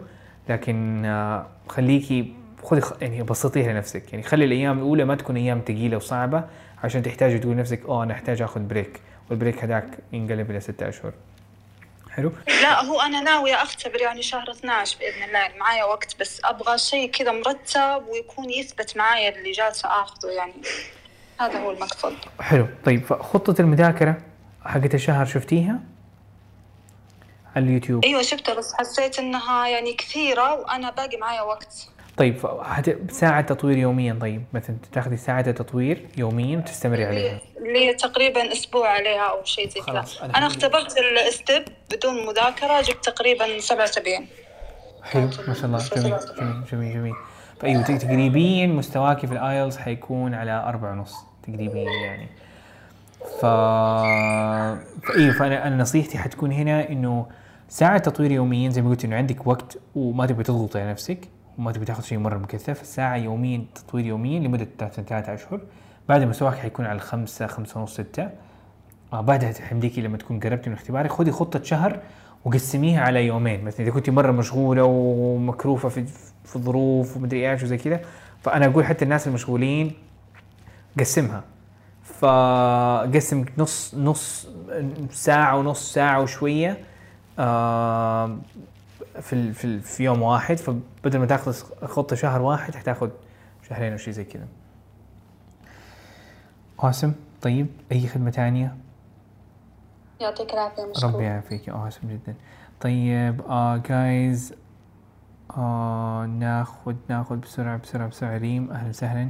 لكن 0.50 1.06
آه، 1.06 1.48
خليكي 1.68 2.34
خذي 2.64 2.82
يعني 3.02 3.24
بسطيها 3.24 3.74
لنفسك. 3.74 4.14
يعني 4.14 4.24
خلي 4.24 4.46
الأيام 4.46 4.78
الأولى 4.78 5.06
ما 5.06 5.16
تكون 5.16 5.38
أيام 5.38 5.62
ثقيله 5.68 5.98
وصعبة 5.98 6.44
عشان 6.84 7.04
تحتاجي 7.04 7.40
تقول 7.40 7.54
لنفسك 7.56 7.86
أوه 7.86 8.04
أنا 8.04 8.14
أحتاج 8.14 8.42
آخذ 8.42 8.62
break 8.62 9.02
والبريك 9.30 9.64
هذاك 9.64 9.86
ينقلب 10.14 10.52
إلى 10.52 10.60
ستة 10.60 10.90
أشهر. 10.90 11.14
حلو؟ 12.10 12.32
لا 12.48 12.84
هو 12.84 13.02
أنا 13.02 13.22
ناوية 13.22 13.64
أختبر 13.64 14.02
يعني 14.02 14.22
شهر 14.22 14.52
12 14.52 14.98
بإذن 15.00 15.24
الله. 15.24 15.40
يعني 15.40 15.60
معايا 15.60 15.84
وقت 15.84 16.20
بس 16.20 16.42
أبغى 16.44 16.78
شيء 16.78 17.12
كذا 17.12 17.32
مرتب 17.32 18.04
ويكون 18.12 18.50
يثبت 18.50 18.98
معايا 18.98 19.38
اللي 19.38 19.52
جالسة 19.52 19.90
آخذه. 19.90 20.30
يعني 20.30 20.54
هذا 21.40 21.60
هو 21.60 21.72
المقصد. 21.72 22.14
حلو. 22.40 22.68
طيب 22.86 23.06
فخطة 23.06 23.62
المذاكرة 23.62 24.18
حقت 24.66 24.96
الشهر 24.96 25.26
شفتيها؟ 25.26 25.80
على 27.56 27.66
اليوتيوب. 27.66 28.06
أيوة 28.06 28.22
شفتها 28.22 28.56
بس 28.56 28.74
حسيت 28.74 29.20
إنها 29.20 29.68
يعني 29.68 29.94
كثيرة 29.94 30.56
وأنا 30.56 30.90
باقي 30.90 31.18
معايا 31.18 31.42
وقت. 31.42 31.88
طيب 32.18 32.38
ساعة 33.12 33.42
تطوير 33.42 33.78
يوميا 33.78 34.18
طيب 34.22 34.44
مثلا 34.54 34.76
تاخذي 34.94 35.18
ساعة 35.18 35.52
تطوير 35.52 36.08
يوميا 36.18 36.58
وتستمري 36.58 37.06
عليها. 37.06 37.40
لي 37.60 37.94
تقريبا 37.94 38.52
أسبوع 38.52 38.90
عليها 38.90 39.30
أو 39.30 39.44
شيء 39.44 39.70
زي 39.70 39.82
كذا. 39.82 40.06
أنا 40.24 40.48
اختبرت 40.48 40.96
ال 41.28 41.35
STEP 41.35 41.64
بدون 41.92 42.26
مذاكرة 42.26 42.82
جبت 42.82 43.06
تقريبا 43.06 43.60
77 43.60 44.28
حلو 45.04 45.30
ما 45.48 45.54
شاء 45.54 45.66
الله. 45.66 45.78
جميل 45.96 46.18
جميل 46.40 46.64
جميل 46.72 46.94
جميل. 46.94 47.14
فأيوة 47.62 47.84
تق- 47.84 47.98
تقريبا 47.98 48.68
مستواكي 48.68 49.28
في 49.28 49.34
ال 49.34 49.41
IELTS 49.41 49.78
حيكون 49.78 50.34
على 50.34 50.52
أربعة 50.52 50.92
ونص 50.92 51.16
تقريبا 51.48 51.92
يعني. 52.06 52.28
ف 53.42 53.46
فأيوة 53.46 55.34
فانا 55.40 55.68
أنا 55.68 55.76
نصيحتي 55.76 56.18
حتكون 56.18 56.52
هنا 56.52 56.90
إنه 56.90 57.26
ساعة 57.72 57.98
تطوير 57.98 58.32
يوميا 58.32 58.70
زي 58.70 58.82
ما 58.82 58.90
قلت 58.90 59.06
إنه 59.06 59.16
عندك 59.16 59.48
وقت 59.48 59.78
وما 59.96 60.26
تبغي 60.26 60.44
تضغطي 60.44 60.80
على 60.80 60.92
نفسك 60.92 61.20
وما 61.58 61.72
تبي 61.72 61.86
تاخذ 61.86 62.04
شيء 62.04 62.18
مرة 62.18 62.38
مكثف. 62.38 62.82
الساعة 62.82 63.16
يوميا 63.16 63.66
تطوير 63.76 64.06
يوميا 64.06 64.40
لمدة 64.40 64.68
ثلاثة 64.80 65.34
أشهر. 65.34 65.62
بعد 66.10 66.24
مستواك 66.24 66.58
حيكون 66.58 66.86
على 66.86 66.96
الخمسة 66.96 67.48
خمسة 67.48 67.80
ونص 67.80 67.94
ستة. 67.94 68.30
آه 69.14 69.22
بعدها 69.22 69.54
حمديكي 69.54 70.02
لما 70.02 70.18
تكون 70.18 70.40
قربتي 70.40 70.70
من 70.70 70.76
اختبارك 70.76 71.12
خذي 71.12 71.32
خطة 71.32 71.64
شهر 71.64 72.00
وقسميها 72.46 73.02
على 73.02 73.26
يومين. 73.26 73.64
مثلا 73.66 73.82
إذا 73.82 73.92
كنت 73.92 74.10
مرة 74.10 74.32
مشغولة 74.32 74.84
ومكروفة 74.84 75.90
في 75.90 76.06
في 76.44 76.60
ظروف 76.60 77.18
ومدري 77.18 77.52
إيش 77.52 77.64
وزي 77.64 77.78
كذا 77.78 78.00
فأنا 78.42 78.66
أقول 78.66 78.86
حتى 78.86 79.06
الناس 79.06 79.28
المشغولين 79.28 79.92
قسمها. 81.00 81.44
فقسم 82.04 83.46
نص 83.58 83.96
نص 83.96 84.48
ساعة 85.12 85.58
ونص 85.58 85.94
ساعة 85.94 86.22
وشوية 86.22 86.78
في 87.36 89.34
ال- 89.34 89.54
في 89.54 89.66
ال- 89.66 89.82
في 89.82 90.04
يوم 90.04 90.22
واحد 90.22 90.58
فبدل 90.58 91.20
ما 91.20 91.26
تاخذ 91.26 91.54
خطة 91.88 92.16
شهر 92.16 92.42
واحد 92.42 92.76
حتاخذ 92.76 93.10
شهرين 93.70 93.92
أو 93.92 93.98
شيء 93.98 94.14
زي 94.14 94.24
كذا. 94.24 94.48
قاسم 96.78 97.14
طيب 97.42 97.68
أي 97.92 98.08
خدمة 98.08 98.32
ثانية؟ 98.32 98.76
يعطيك 100.22 100.54
العافية 100.54 100.82
ربي 100.84 100.92
مشكور 100.92 101.22
يعافيك 101.22 101.70
أوسم 101.70 102.08
جدا. 102.10 102.36
طيب 102.82 103.42
آه 103.42 103.78
جايز 103.78 104.54
آه 105.58 106.26
ناخذ 106.26 106.96
ناخذ 107.10 107.36
بسرعة 107.36 107.78
بسرعة 107.78 108.08
بسرعة. 108.08 108.38
ريم 108.38 108.72
أهلا 108.72 108.90
وسهلا. 108.90 109.30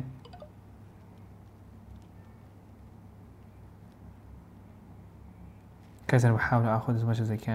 كذا 6.08 6.28
أنا 6.28 6.36
بحاول 6.38 6.68
آخذ 6.68 7.00
as 7.00 7.18
much 7.18 7.22
as 7.22 7.30
I 7.32 7.46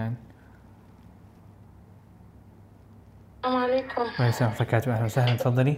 السلام 3.47 3.63
عليكم. 3.63 4.01
وعليكم 4.01 4.23
السلام 4.23 4.49
ورحمة 4.49 4.61
الله 4.61 4.61
وبركاته. 4.61 4.91
أهلا 4.93 5.05
وسهلا. 5.05 5.35
تفضلي. 5.35 5.77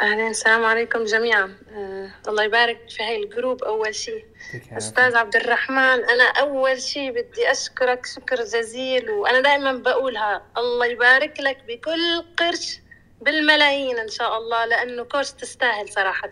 أهلا 0.00 0.28
السلام 0.28 0.64
عليكم 0.64 1.04
جميعا. 1.04 1.56
آه 1.74 2.10
الله 2.28 2.44
يبارك 2.44 2.78
في 2.88 3.02
هاي 3.02 3.24
الجروب 3.24 3.62
أول 3.62 3.94
شيء. 3.94 4.24
أستاذ 4.72 5.16
عبد 5.16 5.36
الرحمن 5.36 6.04
أنا 6.04 6.24
أول 6.40 6.80
شيء 6.80 7.10
بدي 7.10 7.50
أشكرك 7.50 8.06
شكر 8.06 8.36
جزيل 8.36 9.10
وأنا 9.10 9.40
دائما 9.40 9.72
بقولها. 9.72 10.42
الله 10.56 10.86
يبارك 10.86 11.40
لك 11.40 11.58
بكل 11.68 12.24
قرش. 12.36 12.80
بالملايين 13.22 13.98
إن 13.98 14.08
شاء 14.08 14.38
الله 14.38 14.64
لأنه 14.64 15.04
كورس 15.04 15.34
تستاهل 15.34 15.88
صراحة. 15.88 16.30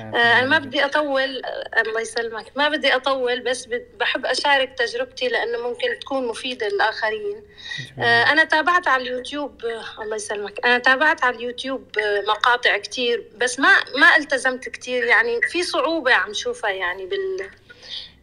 آه،. 0.00 0.02
أنا 0.14 0.46
ما 0.46 0.58
بدي 0.58 0.84
أطول 0.84 1.42
آه، 1.44 1.80
الله 1.80 2.00
يسلمك. 2.00 2.46
ما 2.56 2.68
بدي 2.68 2.94
أطول 2.96 3.40
بس 3.40 3.68
بحب 4.00 4.26
أشارك 4.26 4.74
تجربتي 4.78 5.28
لأنه 5.28 5.68
ممكن 5.68 5.98
تكون 6.00 6.26
مفيدة 6.26 6.68
للآخرين. 6.68 7.42
آه، 7.98 8.22
أنا 8.22 8.44
تابعت 8.44 8.88
على 8.88 9.02
اليوتيوب 9.02 9.64
الله 10.02 10.16
يسلمك. 10.16 10.66
أنا 10.66 10.78
تابعت 10.78 11.24
على 11.24 11.36
اليوتيوب 11.36 11.90
مقاطع 12.28 12.76
كتير 12.78 13.24
بس 13.36 13.58
ما 13.58 13.74
ما 13.96 14.16
التزمت 14.16 14.68
كتير. 14.68 15.04
يعني 15.04 15.40
في 15.42 15.62
صعوبة 15.62 16.14
عم 16.14 16.32
شوفها 16.34 16.70
يعني 16.70 17.06
بال 17.06 17.50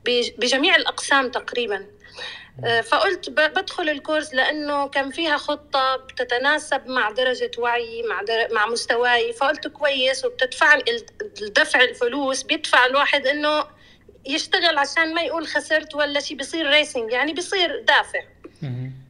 بج- 0.06 0.32
بجميع 0.38 0.76
الأقسام 0.76 1.32
تقريبا. 1.32 1.86
فقلت 2.84 3.30
ب- 3.30 3.34
بدخل 3.54 3.89
الكورس 3.89 4.34
لأنه 4.34 4.88
كان 4.88 5.12
فيها 5.12 5.38
خطة 5.38 5.96
بتتناسب 5.96 6.88
مع 6.88 7.12
درجة 7.12 7.52
وعي 7.58 8.04
مع 8.04 8.22
در... 8.22 8.48
مع 8.54 8.65
مستواي. 8.65 9.34
فقلت 9.34 9.67
كويس 9.67 10.26
وبتدفع 10.26 10.74
ال- 10.74 11.06
الدفع 11.41 11.82
الفلوس. 11.82 12.43
بيدفع 12.43 12.86
الواحد 12.86 13.28
إنه 13.28 13.65
يشتغل 14.26 14.78
عشان 14.78 15.13
ما 15.13 15.22
يقول 15.22 15.48
خسرت 15.48 15.96
ولا 15.96 16.20
شيء 16.20 16.38
بصير 16.38 16.70
ريسنج 16.70 17.12
يعني 17.12 17.34
بصير 17.34 17.82
دافع. 17.82 18.20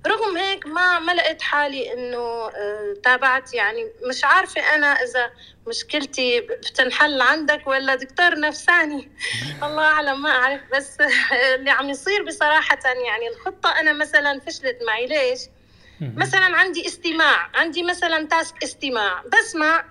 رغم 0.08 0.38
هيك 0.38 0.66
ما 0.68 1.00
ما 1.00 1.12
لقيت 1.12 1.42
حالي 1.42 1.94
إنه 1.94 2.18
آه، 2.48 2.94
تابعت. 3.04 3.54
يعني 3.54 3.92
مش 4.10 4.24
عارفة 4.24 4.76
أنا 4.76 4.88
إذا 4.88 5.32
مشكلتي 5.68 6.42
بتنحل 6.42 7.22
عندك 7.22 7.68
ولا 7.68 7.96
دكتور 7.96 8.40
نفساني. 8.40 9.12
الله 9.64 9.84
أعلم 9.84 10.22
ما 10.22 10.30
أعرف. 10.30 10.62
بس 10.76 10.98
اللي 11.56 11.70
عم 11.72 11.90
يصير 11.90 12.24
بصراحة 12.24 12.80
يعني 12.86 13.28
الخطة 13.28 13.80
أنا 13.80 13.94
مثلا 13.94 14.40
فشلت 14.40 14.78
معي. 14.88 15.06
ليش؟ 15.08 15.40
مثلا 16.02 16.58
عندي 16.58 16.88
استماع. 16.88 17.50
عندي 17.56 17.84
مثلا 17.84 18.28
task 18.28 18.64
استماع. 18.64 19.24
بسمع. 19.34 19.86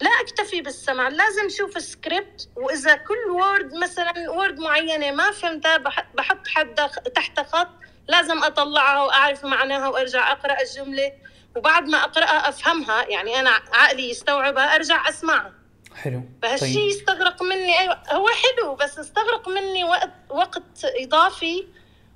لا 0.00 0.10
أكتفي 0.20 0.60
بالسمع 0.60 1.08
لازم 1.08 1.46
أشوف 1.46 1.76
السكريبت 1.76 2.48
وإذا 2.56 2.94
كل 2.96 3.30
word 3.30 3.74
مثلا 3.74 4.30
word 4.30 4.58
معينة 4.58 5.10
ما 5.10 5.30
فهمتها 5.30 5.76
بح- 5.76 6.06
بحط 6.14 6.48
حد 6.48 6.74
تحت 7.14 7.40
خط. 7.40 7.68
لازم 8.08 8.42
أطلعها 8.42 9.02
وأعرف 9.02 9.44
معناها 9.44 9.88
وأرجع 9.88 10.32
أقرأ 10.32 10.56
الجملة 10.62 11.12
وبعد 11.56 11.88
ما 11.88 11.98
أقرأها 11.98 12.48
أفهمها 12.48 13.08
يعني 13.08 13.40
أنا 13.40 13.50
عقلي 13.72 14.10
يستوعبها 14.10 14.74
أرجع 14.74 15.08
أسمعها 15.08 15.52
حلو 15.96 16.22
فهالشيء 16.42 16.74
طيب 16.74 16.88
يستغرق 16.88 17.42
مني 17.42 17.78
أيوة 17.78 17.98
هو 18.12 18.26
حلو 18.28 18.74
بس 18.74 18.98
استغرق 18.98 19.48
مني 19.48 19.84
وقت 19.84 20.10
وقت 20.30 20.84
إضافي 20.84 21.66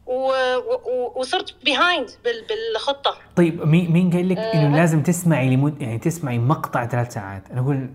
و... 0.06 0.32
و... 0.56 1.12
وصرت 1.16 1.54
بيهايند 1.64 2.10
بال... 2.24 2.44
بالخطة 2.48 3.14
طيب 3.36 3.66
مين 3.66 3.92
مين 3.92 4.10
قال 4.10 4.28
لك 4.28 4.38
إنه 4.38 4.74
آه. 4.74 4.76
لازم 4.76 5.02
تسمعي 5.02 5.56
لمد 5.56 5.82
يعني 5.82 5.98
تسمعي 5.98 6.38
مقطع 6.38 6.86
ثلاث 6.86 7.14
ساعات؟ 7.14 7.50
أنا 7.50 7.60
أقول 7.60 7.90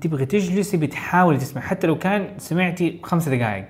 تبغي 0.00 0.26
تجلسي 0.26 0.76
بتحاولي 0.76 1.38
تسمعي 1.38 1.66
حتى 1.66 1.86
لو 1.86 1.98
كان 1.98 2.38
سمعتي 2.38 3.00
خمس 3.04 3.28
دقائق. 3.28 3.68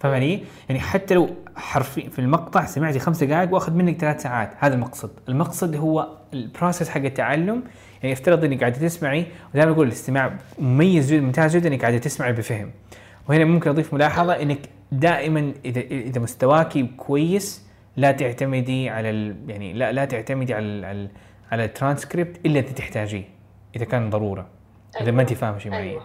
فاهم 0.00 0.14
علي؟ 0.14 0.44
يعني 0.68 0.80
حتى 0.80 1.14
لو 1.14 1.36
حرفي 1.56 2.10
في 2.10 2.18
المقطع 2.18 2.64
سمعتي 2.64 2.98
خمس 2.98 3.24
دقائق 3.24 3.54
وأخذ 3.54 3.72
منك 3.72 3.96
ثلاث 3.96 4.22
ساعات، 4.22 4.50
هذا 4.58 4.74
المقصد، 4.74 5.10
المقصد 5.28 5.76
هو 5.76 6.08
ال 6.32 6.39
process 6.39 6.88
حق 6.88 7.00
التعلم 7.00 7.62
يعني 8.02 8.12
افترض 8.12 8.44
إنك 8.44 8.60
قاعدة 8.60 8.78
تسمعي 8.78 9.26
ودائما 9.54 9.72
أقول 9.72 9.86
الاستماع 9.86 10.36
مميز 10.58 11.12
جدا 11.12 11.20
ممتاز 11.20 11.56
جدا 11.56 11.68
إنك 11.68 11.80
قاعدة 11.80 11.98
تسمعي 11.98 12.32
بفهم. 12.32 12.70
وهنا 13.28 13.44
ممكن 13.44 13.70
أضيف 13.70 13.94
ملاحظة 13.94 14.42
إنك 14.42 14.58
دائما 14.92 15.52
إذا 15.64 15.80
إذا 15.80 16.20
مستواكي 16.20 16.90
كويس 16.96 17.66
لا 17.96 18.12
تعتمدي 18.12 18.90
على 18.90 19.10
ال 19.10 19.36
يعني 19.48 19.72
لا 19.72 19.92
لا 19.92 20.04
تعتمدي 20.04 20.54
على 20.54 20.64
ال 20.64 20.84
على, 20.84 21.02
ال 21.02 21.08
على 21.52 21.64
الترانسكريبت 21.64 22.46
إلا 22.46 22.60
إذا 22.60 22.72
تحتاجيه 22.72 23.24
إذا 23.76 23.84
كان 23.84 24.10
ضرورة 24.10 24.46
إذا 25.00 25.10
ما 25.10 25.22
انت 25.22 25.32
فاهمة 25.32 25.58
شيء 25.58 25.72
معين 25.72 25.88
أيوة. 25.88 26.02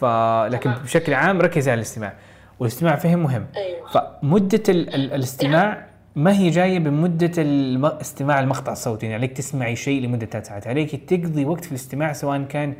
فلكن. 0.00 0.70
بشكل 0.70 1.14
عام 1.14 1.40
ركزي 1.40 1.70
على 1.70 1.78
الاستماع 1.78 2.12
والاستماع 2.60 2.96
فهم 2.96 3.22
مهم. 3.22 3.46
أيوه. 3.56 3.86
فمدة 3.88 4.62
ال 4.68 4.94
ال 4.94 5.12
الاستماع 5.12 5.86
ما 6.16 6.32
هي 6.38 6.50
جاية 6.50 6.78
بمدة 6.78 7.32
الم- 7.38 7.84
استماع 7.84 8.40
المقطع 8.40 8.72
الصوتي 8.72 9.06
يعني 9.06 9.14
عليك 9.18 9.32
تسمعي 9.36 9.76
شيء 9.76 10.02
لمدة 10.02 10.26
ثلاث 10.26 10.46
ساعات 10.48 10.66
عليك 10.66 10.96
تقضي 11.10 11.44
وقت 11.44 11.64
في 11.64 11.70
الاستماع 11.72 12.12
سواء 12.12 12.42
كان 12.42 12.74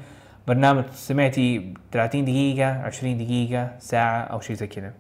برنامج 0.49 0.85
سمعتي 0.93 1.75
30 1.93 2.25
دقيقة 2.25 2.67
20 2.83 3.17
دقيقة 3.19 3.71
ساعة 3.79 4.21
أو 4.21 4.41
شيء 4.41 4.57
زي 4.57 4.67
كذا. 4.67 4.93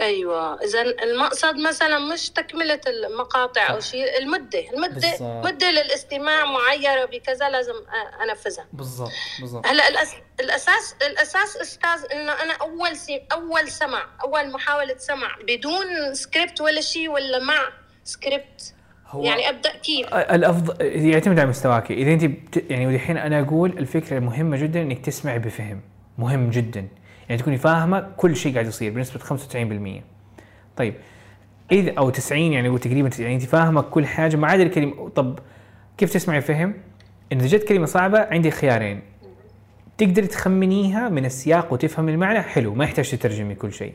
أيوه. 0.00 0.62
اذا 0.64 0.82
المقصد 0.82 1.56
مثلا 1.56 1.98
مش 1.98 2.30
تكملة 2.30 2.80
المقاطع 2.86 3.70
أو 3.70 3.80
شيء 3.80 4.18
المدة 4.18 4.70
المدة 4.74 4.94
بالضبط. 4.94 5.46
مدة 5.46 5.70
للاستماع 5.70 6.44
معيره 6.44 7.04
بكذا 7.04 7.48
لازم 7.48 7.74
أنفذها. 8.22 8.66
بالضبط 8.72 9.10
بالضبط. 9.40 9.66
هلأ 9.66 9.88
الأس... 9.88 10.14
الأساس 10.40 10.94
الأساس 11.06 11.56
أستاذ 11.56 12.12
إنه 12.12 12.32
أنا 12.32 12.52
أول 12.60 12.96
سي... 12.96 13.22
أول 13.32 13.68
سمع 13.68 14.06
أول 14.22 14.50
محاولة 14.50 14.96
سمع 14.98 15.36
بدون 15.48 16.14
سكريبت 16.14 16.60
ولا 16.60 16.80
شيء 16.80 17.08
ولا 17.10 17.38
مع 17.38 17.68
سكريبت 18.04 18.74
هو 19.06 19.24
يعني 19.24 19.48
أبدأ 19.48 19.76
كيف؟ 19.76 20.14
الافضل 20.14 20.86
يعتمد 20.86 21.38
على 21.38 21.48
مستواك. 21.48 21.90
إذا 21.90 22.12
أنت 22.12 22.24
بت... 22.24 22.70
يعني 22.70 22.86
ودحين 22.86 23.16
أنا 23.16 23.40
أقول 23.40 23.78
الفكرة 23.78 24.18
المهمه 24.18 24.56
جدا 24.56 24.82
إنك 24.82 25.06
تسمعي 25.06 25.38
بفهم. 25.38 25.82
مهم 26.18 26.50
جدا. 26.50 26.88
يعني 27.30 27.42
تكوني 27.42 27.58
فاهمة 27.58 28.00
كل 28.16 28.36
شيء 28.36 28.52
قاعد 28.54 28.66
يصير 28.66 28.92
بنسبة 28.92 29.20
95% 29.20 30.02
طيب 30.76 30.94
اذا 31.72 31.92
أو 31.98 32.10
90 32.10 32.40
يعني 32.40 32.78
تقريبا 32.78 33.08
90 33.08 33.24
يعني 33.24 33.34
انت 33.34 33.44
فاهمة 33.50 33.80
كل 33.80 34.06
حاجة 34.06 34.36
ما 34.36 34.46
عدا 34.46 34.62
الكلمة 34.62 35.08
طب 35.08 35.38
كيف 35.98 36.12
تسمعي 36.12 36.40
فهم؟ 36.40 36.74
إذا 37.32 37.46
جت 37.46 37.64
كلمة 37.64 37.86
صعبة 37.86 38.18
عندي 38.18 38.50
خيارين. 38.50 39.00
تقدري 39.98 40.26
تخمنيها 40.26 41.08
من 41.08 41.24
السياق 41.24 41.72
وتفهم 41.72 42.08
المعنى 42.08 42.40
حلو 42.40 42.74
ما 42.74 42.84
يحتاج 42.84 43.10
تترجمي 43.10 43.54
كل 43.54 43.72
شيء. 43.72 43.92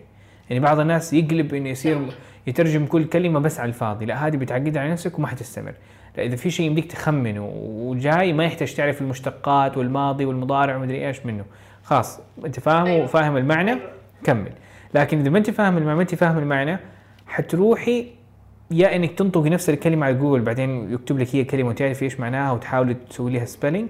يعني 0.49 0.59
بعض 0.59 0.79
الناس 0.79 1.13
يقلب 1.13 1.53
إنه 1.53 1.69
يصير 1.69 2.01
يترجم 2.47 2.85
كل 2.85 3.05
كلمة 3.05 3.39
بس 3.39 3.59
على 3.59 3.67
الفاضي 3.67 4.05
لا 4.05 4.27
هذه 4.27 4.37
بتعقد 4.37 4.77
على 4.77 4.91
نفسك 4.91 5.19
وما 5.19 5.27
حتستمر. 5.27 5.73
لا 6.17 6.23
إذا 6.23 6.35
في 6.35 6.49
شيء 6.49 6.65
يمديك 6.65 6.91
تخمنه 6.91 7.51
وجاي 7.55 8.33
ما 8.33 8.45
يحتاج 8.45 8.73
تعرف 8.73 9.01
المشتقات 9.01 9.77
والماضي 9.77 10.25
والمضارع 10.25 10.75
ومدري 10.75 11.07
إيش 11.07 11.25
منه. 11.25 11.45
خلاص 11.85 12.19
أنت 12.45 12.59
فاهمه 12.59 12.89
أيوة. 12.89 13.03
وفاهم 13.03 13.37
المعنى 13.37 13.77
كمل. 14.23 14.51
لكن 14.93 15.19
إذا 15.19 15.29
ما 15.29 15.37
أنت 15.37 15.49
فاهم 15.49 15.77
المعنى 15.77 15.95
ما 15.95 16.01
أنت 16.01 16.15
فاهم 16.15 16.37
المعنى 16.37 16.77
حتروحي 17.27 18.07
يا 18.71 18.95
إنك 18.95 19.11
تنطقي 19.11 19.49
نفس 19.49 19.69
الكلمة 19.69 20.05
على 20.05 20.15
جوجل 20.15 20.41
بعدين 20.41 20.93
يكتب 20.93 21.19
لك 21.19 21.35
هي 21.35 21.43
كلمة 21.43 21.69
وتعرفي 21.69 22.05
إيش 22.05 22.19
معناها 22.19 22.51
وتحاولي 22.51 22.93
تسوي 22.93 23.31
لها 23.31 23.45
spelling 23.45 23.89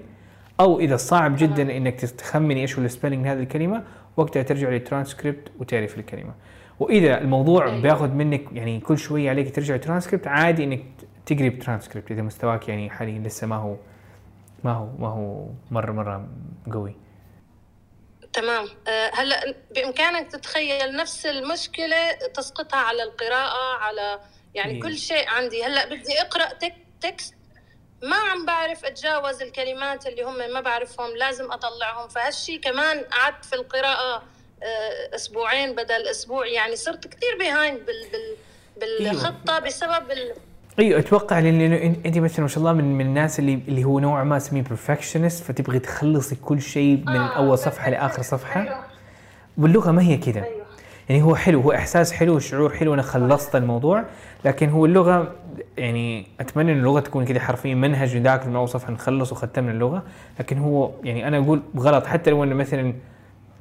أو 0.60 0.80
إذا 0.80 0.96
صعب 0.96 1.36
جدا 1.36 1.76
إنك 1.76 1.94
تخمني 2.00 2.60
إيش 2.60 2.78
هو 2.78 2.84
ال 2.84 2.89
spelling 2.89 3.26
هذه 3.26 3.38
الكلمة 3.38 3.82
وقتها 4.16 4.42
ترجع 4.42 4.68
للترانسكريبت 4.68 5.50
وتعرف 5.60 5.98
الكلمة. 5.98 6.32
وإذا 6.80 7.20
الموضوع 7.20 7.80
بياخذ 7.80 8.12
منك 8.12 8.42
يعني 8.52 8.80
كل 8.80 8.98
شوية 8.98 9.30
عليك 9.30 9.54
ترجع 9.54 9.76
ترانسكريبت 9.76 10.26
عادي 10.26 10.64
إنك 10.64 10.82
تقري 11.26 11.50
بترانسكريبت 11.50 12.10
إذا 12.10 12.22
مستواك 12.22 12.68
يعني 12.68 12.90
حاليا 12.90 13.18
لسه 13.18 13.46
ما 13.46 13.56
هو 13.56 13.76
ما 14.64 14.72
هو 14.72 14.88
ما 14.98 15.08
هو 15.08 15.46
مرة 15.70 15.92
مرة 15.92 16.28
قوي. 16.72 17.05
تمام. 18.36 18.68
آه، 18.88 19.10
هلا 19.14 19.54
بإمكانك 19.70 20.32
تتخيل 20.32 20.96
نفس 20.96 21.26
المشكلة 21.26 22.12
تسقطها 22.12 22.78
على 22.78 23.02
القراءة 23.02 23.76
على 23.78 24.20
يعني 24.54 24.74
إيه. 24.74 24.80
كل 24.80 24.98
شيء 24.98 25.28
عندي. 25.28 25.64
هلا 25.64 25.84
بدي 25.84 26.20
أقرأ 26.20 26.46
تك 26.46 26.74
text 27.00 27.34
ما 28.02 28.16
عم 28.16 28.46
بعرف 28.46 28.84
أتجاوز 28.84 29.42
الكلمات 29.42 30.06
اللي 30.06 30.22
هم 30.22 30.52
ما 30.52 30.60
بعرفهم 30.60 31.16
لازم 31.16 31.52
أطلعهم. 31.52 32.08
فهالشي 32.08 32.58
كمان 32.58 33.04
قعدت 33.04 33.44
في 33.44 33.54
القراءة 33.54 34.22
آه، 34.62 35.14
أسبوعين 35.14 35.74
بدل 35.74 36.08
أسبوع. 36.08 36.46
يعني 36.46 36.76
صرت 36.76 37.06
كثير 37.06 37.38
behind 37.38 37.86
بال 37.86 38.08
بال 38.10 38.36
بالخطة 38.98 39.58
بسبب 39.58 40.10
ال... 40.10 40.34
أيوه 40.78 40.98
أتوقع 40.98 41.38
لأن 41.38 41.72
أنت 42.06 42.18
مثلا 42.18 42.40
ما 42.40 42.48
شاء 42.48 42.58
الله 42.58 42.72
من 42.72 42.98
من 42.98 43.06
الناس 43.06 43.38
اللي 43.38 43.58
اللي 43.68 43.84
هو 43.84 43.98
نوعا 43.98 44.24
ما 44.24 44.36
اسميه 44.36 44.62
perfectionist 44.62 45.44
فتبغي 45.44 45.78
تخلصي 45.78 46.36
كل 46.36 46.60
شيء 46.60 47.02
من 47.06 47.16
آه، 47.16 47.36
أول 47.36 47.58
صفحة 47.58 47.90
لآخر 47.90 48.22
صفحة 48.22 48.62
أيوة. 48.62 48.76
واللغة 49.58 49.90
ما 49.90 50.02
هي 50.02 50.16
كذا 50.16 50.44
أيوة. 50.44 50.66
يعني 51.08 51.22
هو 51.22 51.36
حلو 51.36 51.60
هو 51.60 51.72
إحساس 51.72 52.12
حلو 52.12 52.36
وشعور 52.36 52.70
حلو 52.74 52.94
أنا 52.94 53.02
خلصت 53.02 53.56
الموضوع 53.56 54.04
لكن 54.44 54.68
هو 54.68 54.86
اللغة 54.86 55.32
يعني 55.78 56.26
أتمنى 56.40 56.72
إن 56.72 56.78
اللغة 56.78 57.00
تكون 57.00 57.24
كذا 57.24 57.40
حرفيا 57.40 57.74
منهج 57.74 58.16
نذاكر 58.16 58.48
من 58.48 58.56
أول 58.56 58.68
صفحة 58.68 58.92
نخلص 58.92 59.32
وختمنا 59.32 59.70
اللغة 59.72 60.02
لكن 60.40 60.58
هو 60.58 60.90
يعني 61.04 61.28
أنا 61.28 61.38
أقول 61.38 61.62
غلط 61.76 62.06
حتى 62.06 62.30
لو 62.30 62.44
إنه 62.44 62.54
مثلا 62.54 62.94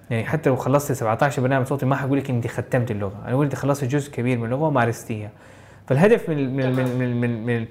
يعني 0.10 0.26
حتى 0.26 0.50
لو 0.50 0.56
خلصت 0.56 0.92
17 0.92 1.42
برنامج 1.42 1.66
صوتي 1.66 1.86
ما 1.86 1.96
حقول 1.96 2.18
لك 2.18 2.30
انت 2.30 2.48
ختمت 2.48 2.92
اللغة 2.92 3.22
أنا 3.26 3.34
أقول 3.34 3.46
انت 3.46 3.56
خلصت 3.56 3.84
جزء 3.84 4.12
كبير 4.12 4.38
من 4.38 4.46
اللغة 4.46 4.68
ومارستيها 4.68 5.30
فالهدف 5.88 6.30
من 6.30 6.56
من 6.56 6.76
من 6.76 6.86
من 7.00 7.22
من, 7.22 7.46
من, 7.46 7.66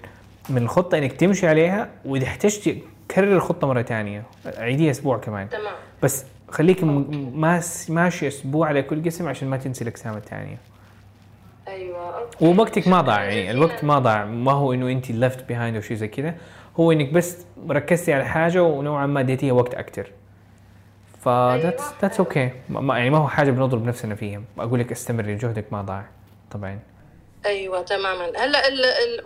من 0.51 0.63
الخطه 0.63 0.99
إنك 0.99 1.13
تمشي 1.13 1.49
عليها 1.49 1.89
وإذا 2.05 2.25
احتجتي 2.25 2.83
كرر 3.11 3.33
الخطة 3.33 3.67
مرة 3.67 3.83
ثانية 3.83 4.23
عيديها 4.57 4.91
أسبوع 4.91 5.19
كمان. 5.19 5.49
تمام. 5.49 5.75
بس 6.03 6.25
خليك 6.51 6.85
ماشي 7.89 8.29
أسبوع 8.29 8.69
على 8.69 8.83
كل 8.83 9.05
قسم 9.05 9.29
عشان 9.29 9.49
ما 9.49 9.57
تنسي 9.57 9.83
الاقسام 9.83 10.17
الثانية 10.17 10.57
أيوه 11.69 12.19
okay. 12.19 12.47
ووقتك 12.47 12.89
ما 12.89 13.01
ضاع 13.01 13.25
يعني. 13.25 13.51
الوقت 13.51 13.85
ما 13.85 13.99
ضاع. 13.99 14.25
ما 14.25 14.53
هو 14.53 14.73
إنه 14.73 14.91
أنت 14.91 15.11
left 15.11 15.49
behind 15.49 15.77
أو 15.77 15.83
شيء 15.83 15.97
زي 15.97 16.09
كذا 16.09 16.35
هو 16.81 16.93
إنك 16.93 17.13
بس 17.13 17.45
ركزتي 17.71 18.13
على 18.13 18.25
حاجة 18.25 18.63
ونوعا 18.63 19.07
ما 19.07 19.21
أديتيها 19.21 19.53
وقت 19.53 19.75
أكثر 19.75 20.11
ف 21.21 21.29
that's 21.29 21.85
that's 22.03 22.19
okay 22.21 22.51
يعني 22.71 23.11
ما 23.11 23.19
هو 23.19 23.29
حاجة 23.29 23.51
بنضرب 23.51 23.85
نفسنا 23.85 24.15
فيها. 24.15 24.41
أقول 24.59 24.81
لك 24.81 24.93
استمري 24.93 25.35
جهدك 25.35 25.65
ما 25.73 25.83
ضاع. 25.83 26.05
طبعا. 26.51 26.79
أيوه 27.47 27.83
تماما. 27.83 28.33
هلأ 28.37 28.63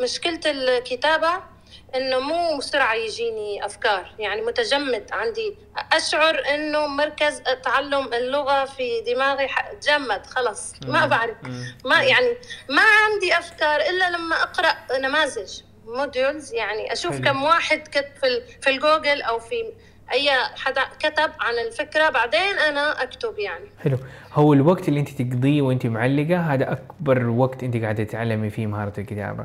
مشكلة 0.01 0.41
الكتابة 0.47 1.59
إنه 1.95 2.19
مو 2.19 2.59
بسرعة 2.59 2.95
يجيني 2.95 3.67
أفكار. 3.67 4.15
يعني 4.19 4.43
متجمد 4.43 5.09
عندي. 5.13 5.57
أشعر 5.93 6.43
إنه 6.55 6.87
مركز 6.87 7.43
تعلم 7.65 8.15
اللغة 8.15 8.65
في 8.65 9.01
دماغي 9.01 9.49
تجمد 9.81 10.27
خلص 10.27 10.73
ما 10.87 11.07
بعرف. 11.07 11.37
ما 11.85 12.03
يعني 12.03 12.37
ما 12.69 12.83
عندي 12.83 13.39
أفكار 13.39 13.81
إلا 13.81 14.11
لما 14.11 14.43
أقرأ 14.43 14.99
نماذج 14.99 15.61
models 15.87 16.55
يعني 16.55 16.93
أشوف. 16.93 17.21
كم 17.21 17.43
واحد 17.45 17.89
كتب 17.89 18.17
في 18.21 18.43
في 18.63 18.71
الجوجل 18.71 19.23
أو 19.23 19.39
في 19.39 19.73
أي 20.13 20.31
حدا 20.57 20.83
كتب 20.99 21.31
عن 21.41 21.55
الفكرة 21.67 22.11
بعدين 22.11 22.59
أنا 22.69 23.03
أكتب 23.03 23.39
يعني. 23.39 23.65
حلو. 23.85 23.99
هو 24.33 24.53
الوقت 24.53 24.89
اللي 24.89 25.01
أنت 25.01 25.09
تقضيه 25.23 25.63
وأنت 25.63 25.87
معلقة 25.87 26.41
هذا 26.41 26.73
أكبر 26.73 27.27
وقت 27.27 27.63
أنت 27.63 27.77
قاعدة 27.77 28.05
تتعلمي 28.05 28.51
فيه 28.51 28.67
مهارة 28.67 28.93
الكتابة. 28.99 29.45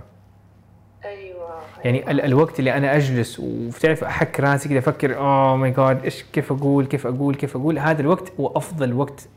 أيوه 1.06 1.62
يعني 1.86 2.12
ال 2.12 2.22
الوقت 2.22 2.60
اللي 2.60 2.78
أنا 2.78 2.96
أجلس 2.96 3.40
وبتعرف 3.40 4.04
أحك 4.04 4.40
راسي 4.40 4.70
كذا 4.70 4.80
أفكر 4.80 5.18
oh 5.18 5.56
my 5.56 5.72
God 5.72 6.04
إيش 6.04 6.24
كيف 6.24 6.52
أقول 6.52 6.86
كيف 6.86 7.08
أقول 7.08 7.36
كيف 7.36 7.56
أقول؟ 7.56 7.80
هذا 7.80 8.02
الوقت 8.02 8.34
هو 8.40 8.48
أفضل 8.48 8.94
وقت. 8.94 9.28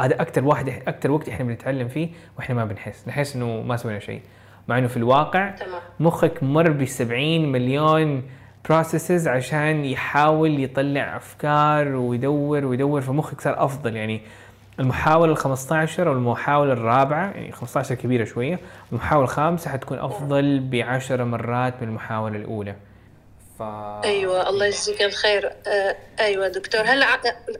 هذا 0.00 0.22
أكثر 0.22 0.44
واحد 0.44 0.68
أكثر 0.68 1.10
وقت 1.10 1.28
إحنا 1.28 1.44
بنتعلم 1.44 1.88
فيه 1.88 2.08
وإحنا 2.38 2.54
ما 2.54 2.64
بنحس. 2.64 3.08
نحس 3.08 3.36
إنه 3.36 3.62
ما 3.62 3.76
سوينا 3.76 3.98
شيء. 3.98 4.20
مع 4.68 4.78
إنه 4.78 4.88
في 4.88 4.96
الواقع 4.96 5.50
تمام. 5.50 5.80
مخك 6.00 6.42
مر 6.42 6.70
ب 6.70 6.84
70 6.84 7.52
مليون 7.52 8.22
processes 8.68 9.28
عشان 9.28 9.84
يحاول 9.84 10.60
يطلع 10.60 11.16
أفكار 11.16 11.88
ويدور 11.88 12.64
ويدور 12.64 13.00
فمخك 13.00 13.40
صار 13.40 13.64
أفضل 13.64 13.96
يعني 13.96 14.20
المحاولة 14.80 15.32
ال 15.32 15.36
15 15.36 16.08
أو 16.08 16.12
المحاولة 16.12 16.72
الرابعة 16.72 17.30
يعني 17.30 17.52
15 17.52 17.94
كبيرة 17.94 18.24
شوية، 18.24 18.58
المحاولة 18.92 19.24
الخامسة 19.24 19.70
حتكون 19.70 19.98
أفضل 19.98 20.60
ب 20.60 20.74
10 20.74 21.24
مرات 21.24 21.82
من 21.82 21.88
المحاولة 21.88 22.36
الأولى. 22.36 22.74
ف 23.58 23.62
أيوه 24.04 24.48
الله 24.48 24.66
يجزيك 24.66 25.02
الخير. 25.02 25.52
آه 25.66 25.96
أيوه 26.20 26.48
دكتور 26.48 26.80
هلا 26.80 27.16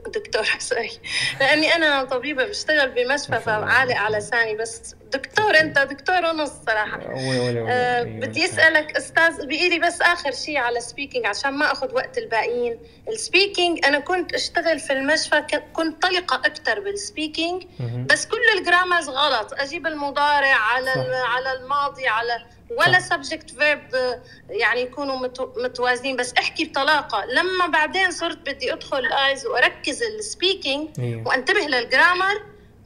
دكتور 0.07 0.43
سوري. 0.59 0.91
لأني 1.39 1.75
أنا 1.75 2.03
طبيبة 2.03 2.45
بشتغل 2.45 2.89
بمشفى 2.89 3.39
فعالق 3.39 3.95
على 3.95 4.17
لساني 4.17 4.55
بس 4.55 4.95
دكتور 5.13 5.59
أنت 5.59 5.79
دكتور 5.79 6.25
ونص 6.25 6.51
صراحة. 6.67 7.01
آه 7.01 7.17
أيوة. 7.19 8.03
بدي 8.03 8.45
أسألك 8.45 8.97
أستاذ 8.97 9.45
بايدي 9.45 9.79
بس 9.79 10.01
آخر 10.01 10.31
شيء 10.31 10.57
على 10.57 10.79
speaking 10.79 11.25
عشان 11.25 11.53
ما 11.53 11.71
أخذ 11.71 11.95
وقت 11.95 12.17
الباقيين. 12.17 12.79
ال 13.09 13.17
speaking 13.17 13.85
أنا 13.85 13.99
كنت 13.99 14.33
أشتغل 14.33 14.79
في 14.79 14.93
المشفى 14.93 15.43
كنت 15.73 16.01
طلقة 16.01 16.35
أكثر 16.35 16.79
بال 16.79 16.94
speaking. 16.94 17.63
بس 18.09 18.25
كل 18.25 18.59
ال 18.59 18.65
grammars 18.65 19.09
غلط. 19.09 19.53
أجيب 19.53 19.87
المضارع 19.87 20.55
على 20.55 20.89
على 21.25 21.53
الماضي 21.53 22.07
على 22.07 22.45
ولا 22.77 22.99
subject 22.99 23.49
verb 23.49 23.81
يعني 24.49 24.81
يكونوا 24.81 25.27
متو- 25.27 25.63
متوازنين. 25.63 26.15
بس 26.15 26.33
احكي 26.33 26.65
بطلاقة. 26.65 27.25
لما 27.25 27.67
بعدين 27.67 28.11
صرت 28.11 28.49
بدي 28.49 28.73
أدخل 28.73 28.97
الآيلتس 28.97 29.45
وأركز 29.45 30.03
ال 30.03 30.12
speaking 30.12 30.87
أيوة. 30.99 31.27
وأنتبه 31.27 31.59
لل 31.59 31.75
grammar 31.75 32.33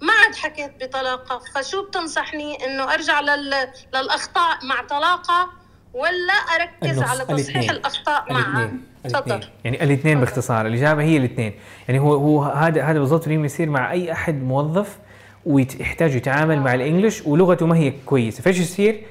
ما 0.01 0.13
عاد 0.25 0.35
حكيت 0.35 0.71
بطلاقة. 0.83 1.41
فشو 1.55 1.83
بتنصحني؟ 1.85 2.65
إنه 2.65 2.93
أرجع 2.93 3.19
لل... 3.19 3.53
للأخطاء 3.95 4.65
مع 4.65 4.81
طلاقة 4.89 5.49
ولا 5.93 6.33
أركز 6.33 6.99
على 7.01 7.19
تصحيح 7.25 7.29
الاثنين. 7.31 7.69
الأخطاء 7.69 8.33
معها 8.33 8.59
الاثنين 8.63 8.83
تفضل. 9.03 9.43
يعني 9.63 9.83
الاثنين 9.83 10.19
باختصار. 10.19 10.67
الإجابة 10.67 11.03
هي 11.03 11.17
الاثنين. 11.17 11.59
يعني 11.87 11.99
هو 11.99 12.13
هو 12.13 12.43
هذا 12.43 12.83
هذا 12.83 12.99
بالضبط 12.99 13.27
اللي 13.27 13.45
يصير 13.45 13.69
مع 13.69 13.91
أي 13.91 14.11
أحد 14.11 14.43
موظف 14.43 14.97
ويحتاج 15.45 16.15
يتعامل 16.15 16.59
مع 16.59 16.73
ال 16.73 16.79
English 16.79 17.21
ولغته 17.25 17.65
ما 17.65 17.77
هي 17.77 17.91
كويسة. 18.05 18.41
فإيش 18.43 18.59
يصير؟ 18.59 19.05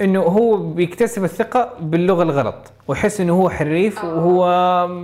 إنه 0.00 0.20
هو 0.20 0.56
بيكتسب 0.56 1.24
الثقة 1.24 1.72
باللغة 1.80 2.22
الغلط 2.22 2.72
ويحس 2.88 3.20
إنه 3.20 3.32
هو 3.32 3.50
حريف 3.50 4.04
وهو 4.04 4.46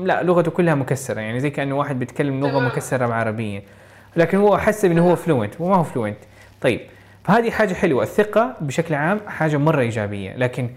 لا 0.04 0.22
لغته 0.22 0.50
كلها 0.50 0.74
مكسرة 0.74 1.20
يعني 1.20 1.40
زي 1.40 1.50
كأنه 1.50 1.78
واحد 1.78 1.98
بيتكلم 1.98 2.40
لغة. 2.40 2.60
مكسرة 2.60 3.06
بعربيه 3.06 3.62
لكن 4.16 4.38
هو 4.38 4.58
حسب 4.58 4.90
إنه 4.90 5.10
هو 5.10 5.16
fluent 5.16 5.54
وما 5.60 5.76
هو 5.76 5.82
fluent 5.82 6.18
طيب 6.60 6.80
فهذه 7.24 7.50
حاجة 7.50 7.74
حلوة 7.74 8.02
الثقة 8.02 8.56
بشكل 8.60 8.94
عام 8.94 9.20
حاجة 9.26 9.56
مرة 9.56 9.80
إيجابية 9.80 10.36
لكن 10.36 10.70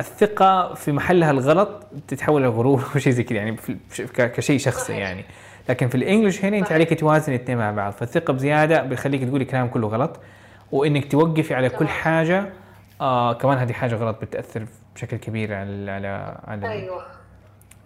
الثقة 0.00 0.74
في 0.74 0.92
محلها 0.92 1.30
الغلط 1.30 1.86
تتحول 2.08 2.42
لغرور 2.42 2.84
وشيء 2.96 3.12
زي 3.12 3.22
كذا 3.22 3.38
يعني 3.38 3.56
كشيء 4.16 4.58
شخصي. 4.58 4.92
يعني 4.92 5.24
لكن 5.68 5.88
في 5.88 5.94
ال 5.94 6.00
English 6.00 6.44
هنا 6.44 6.58
أنت 6.58 6.72
عليك 6.72 7.00
توازن 7.00 7.32
الاثنين 7.32 7.58
مع 7.58 7.70
بعض 7.70 7.92
فالثقة 7.92 8.32
بزيادة 8.32 8.82
بيخليك 8.82 9.24
تقولي 9.24 9.44
كلام 9.44 9.68
كله 9.68 9.88
غلط 9.88 10.20
وإنك 10.72 11.10
توقفي 11.12 11.54
على 11.54 11.68
كل 11.68 11.86
تمام. 12.04 12.50
آه 13.00 13.32
كمان 13.32 13.58
هذه 13.58 13.72
حاجة 13.72 13.94
غلط 13.94 14.20
بتأثر 14.20 14.66
بشكل 14.94 15.16
كبير 15.16 15.54
على 15.54 15.90
على 15.90 16.36
على 16.44 16.68
أيوه. 16.68 17.06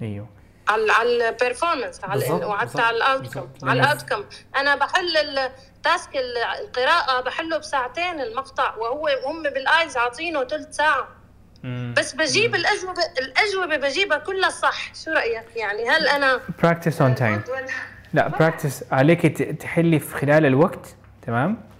أيوه. 0.02 0.26
على 0.68 0.92
على 0.92 1.28
ال 1.28 1.35
performance 1.35 2.04
على 2.04 2.32
وحتى 2.32 2.82
على 2.82 2.96
ال 2.96 3.02
outcome. 3.02 3.48
على 3.62 3.80
ال 3.80 3.86
outcome 3.86 4.24
أنا 4.56 4.76
بحل 4.76 5.16
ال 5.16 5.35
task 5.35 6.10
القراءة 6.60 7.20
بحله 7.20 7.58
بساعتين 7.58 8.20
المقطع 8.20 8.76
وهو 8.76 9.08
هم 9.26 9.42
بالآيلتس 9.42 9.96
عاطينه 9.96 10.44
ثلث 10.44 10.76
ساعة. 10.76 11.08
مم. 11.62 11.94
بس 11.96 12.14
بجيب 12.14 12.54
الاجوبه 12.54 13.02
الأجوبة 13.18 13.76
بجيبها 13.76 14.18
كلها 14.18 14.50
صح. 14.50 14.94
شو 14.94 15.10
رأيك؟ 15.10 15.56
يعني 15.56 15.88
هل 15.88 16.08
أنا 16.08 16.40
practice 16.62 16.98
on 16.98 17.18
time. 17.20 17.50
لا 18.14 18.28
practice 18.28 18.84
عليك 18.92 19.26
تحلي 19.60 19.98
في 19.98 20.16
خلال 20.16 20.46
الوقت 20.46 20.96
تمام؟ 21.22 21.73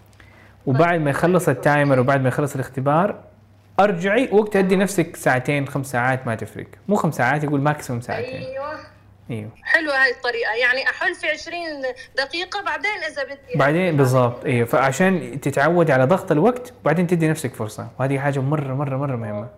وبعد 0.66 1.00
ما 1.00 1.10
يخلص 1.10 1.48
ال 1.48 1.57
timer 1.57 2.00
وبعد 2.00 2.20
ما 2.20 2.28
يخلص 2.28 2.54
الاختبار 2.54 3.20
أرجعي 3.80 4.28
وقت 4.32 4.56
ادي 4.56 4.76
نفسك 4.76 5.16
ساعتين 5.16 5.68
خمس 5.68 5.90
ساعات 5.90 6.26
ما 6.26 6.34
تفرق. 6.34 6.66
مو 6.88 6.96
خمس 6.96 7.14
ساعات 7.14 7.44
يقول 7.44 7.60
maximum 7.60 8.00
ساعتين. 8.00 8.42
أيوه. 8.42 8.78
أيوه. 9.30 9.50
حلوة 9.62 10.04
هاي 10.04 10.10
الطريقة. 10.10 10.54
يعني 10.54 10.90
أحل 10.90 11.14
في 11.14 11.26
20 11.26 11.82
دقيقة 12.16 12.62
بعدين 12.62 12.90
إذا 13.10 13.24
بدي 13.24 13.58
بعدين 13.58 13.96
بالضبط. 13.96 14.44
أيوه. 14.44 14.66
فعشان 14.66 15.40
تتعود 15.40 15.90
على 15.90 16.04
ضغط 16.04 16.32
الوقت 16.32 16.72
وبعدين 16.82 17.06
تدي 17.06 17.28
نفسك 17.28 17.54
فرصة. 17.54 17.88
وهذه 17.98 18.18
حاجة 18.18 18.40
مرة 18.40 18.74
مرة 18.74 18.96
مرة 18.96 19.16
مهمة. 19.16 19.48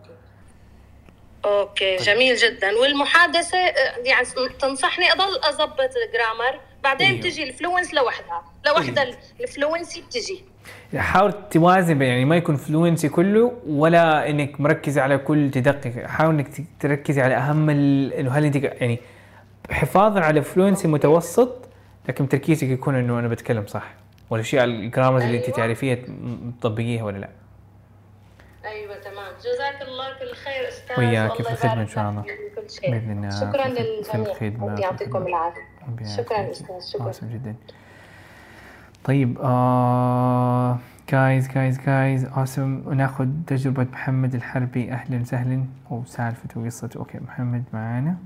okay. 1.45 1.97
جميل 1.97 2.37
جدا. 2.37 2.73
والمحادثة 2.81 3.59
يعني 4.05 4.27
تنصحني 4.61 5.13
أضل 5.13 5.39
اضبط 5.45 5.81
ال 5.81 5.91
grammar 5.91 6.61
بعدين 6.87 7.07
أيوه. 7.07 7.19
بتجي 7.21 7.43
ال 7.43 7.49
fluency 7.49 7.95
لوحدها 7.95 8.43
لوحدها. 8.67 9.05
ال 9.41 9.48
fluency 9.48 10.01
بتجي 10.03 10.45
حاول 10.97 11.33
توازن 11.51 12.03
يعني 12.03 12.25
ما 12.25 12.37
يكون 12.37 12.57
fluency 12.57 13.09
كله 13.09 13.53
ولا 13.69 14.31
إنك 14.31 14.61
مركزة 14.61 15.03
على 15.03 15.19
كل 15.19 15.51
تدقق 15.51 16.07
حاول 16.07 16.35
إنك 16.35 16.49
تركزي 16.81 17.23
على 17.23 17.35
أهم 17.37 17.71
ال- 17.71 18.13
انه 18.13 18.31
هل 18.31 18.45
أنت 18.45 18.57
يعني 18.57 18.99
حفاظا 19.71 20.21
على 20.21 20.43
fluency 20.43 20.89
متوسط 20.89 21.69
لكن 22.09 22.29
تركيزك 22.29 22.67
يكون 22.67 22.95
إنه 22.95 23.19
أنا 23.19 23.29
بتكلم 23.29 23.67
صح 23.67 23.95
والاشياء 24.31 24.65
ال 24.65 24.71
grammars 24.71 25.23
اللي 25.23 25.37
أنت 25.37 25.45
أيوة. 25.45 25.57
تعرفيها 25.57 25.99
تطبقيها 26.61 27.05
ولا 27.05 27.19
لا 27.19 27.29
أيوه 28.65 28.97
تمام 28.99 29.33
جزاك 29.41 29.83
الله 29.89 30.05
كل 30.19 30.35
خير 30.35 30.69
أستاذ 30.69 30.99
وياك 30.99 31.33
في 31.35 31.41
الخدمة 31.41 31.73
يبارك 31.73 31.79
إن 31.79 31.87
شاء 31.89 32.11
الله. 32.11 32.23
بإذن 32.83 33.11
الله. 33.25 33.41
شكرا 33.41 33.69
للجميع 33.69 34.79
يعطيكم. 34.79 35.27
العافية 35.27 35.61
شكرا 36.17 36.51
أستاذ 36.51 36.81
شكرا. 36.81 37.13
awesome 37.13 37.25
جدا. 37.25 37.55
طيب 39.05 39.39
آه 39.43 40.79
جايز 41.09 41.49
جايز 41.49 41.81
جايز 41.81 42.27
awesome. 42.27 42.87
وناخذ 42.87 43.29
تجربة 43.47 43.85
محمد 43.85 44.35
الحربي. 44.35 44.93
أهلا 44.93 45.21
وسهلا. 45.21 45.65
وسالفته 45.91 46.61
وقصته 46.61 46.99
أوكي 46.99 47.19
محمد 47.19 47.65
معانا. 47.73 48.17